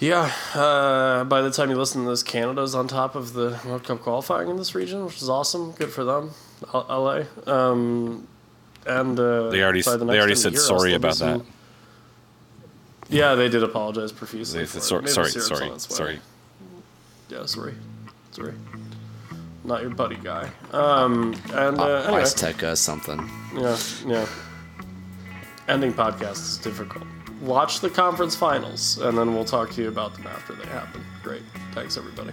yeah, 0.00 0.32
uh, 0.54 1.24
by 1.24 1.40
the 1.42 1.50
time 1.50 1.70
you 1.70 1.76
listen 1.76 2.02
to 2.04 2.10
this, 2.10 2.22
Canada's 2.22 2.74
on 2.74 2.88
top 2.88 3.14
of 3.14 3.32
the 3.34 3.58
World 3.64 3.84
Cup 3.84 4.00
qualifying 4.00 4.48
in 4.48 4.56
this 4.56 4.74
region, 4.74 5.04
which 5.04 5.22
is 5.22 5.28
awesome. 5.28 5.72
Good 5.72 5.90
for 5.90 6.04
them. 6.04 6.32
L- 6.74 6.86
LA. 6.88 7.22
Um, 7.52 8.26
and 8.86 9.18
uh, 9.18 9.50
They 9.50 9.62
already 9.62 9.82
by 9.82 9.96
the 9.96 10.04
they 10.04 10.18
already 10.18 10.34
said 10.34 10.52
you're 10.54 10.62
sorry 10.62 10.90
still 10.90 10.96
about 10.96 11.16
that. 11.18 11.42
Yeah, 13.10 13.34
they 13.34 13.48
did 13.48 13.62
apologize 13.62 14.12
profusely. 14.12 14.60
They 14.60 14.66
for 14.66 14.80
said 14.80 15.04
it. 15.04 15.08
sorry, 15.10 15.26
Maple 15.30 15.40
sorry, 15.40 15.58
sorry, 15.58 15.68
on 15.70 15.74
its 15.76 15.88
way. 15.90 15.96
sorry. 15.96 16.20
Yeah, 17.30 17.46
sorry. 17.46 17.74
Sorry. 18.32 18.54
Not 19.64 19.82
your 19.82 19.90
buddy 19.90 20.16
guy. 20.16 20.50
Um, 20.72 21.34
and 21.52 21.78
uh, 21.78 22.02
anyway, 22.04 22.22
Ice 22.22 22.32
Tech 22.34 22.62
uh, 22.62 22.74
something. 22.74 23.18
yeah, 23.54 23.76
yeah. 24.06 24.26
Ending 25.68 25.92
podcast 25.92 26.32
is 26.38 26.58
difficult. 26.58 27.04
Watch 27.42 27.80
the 27.80 27.90
conference 27.90 28.34
finals, 28.34 28.98
and 28.98 29.16
then 29.16 29.34
we'll 29.34 29.44
talk 29.44 29.70
to 29.72 29.82
you 29.82 29.88
about 29.88 30.14
them 30.14 30.26
after 30.26 30.54
they 30.54 30.66
happen. 30.66 31.04
Great. 31.22 31.42
Thanks, 31.72 31.96
everybody. 31.98 32.32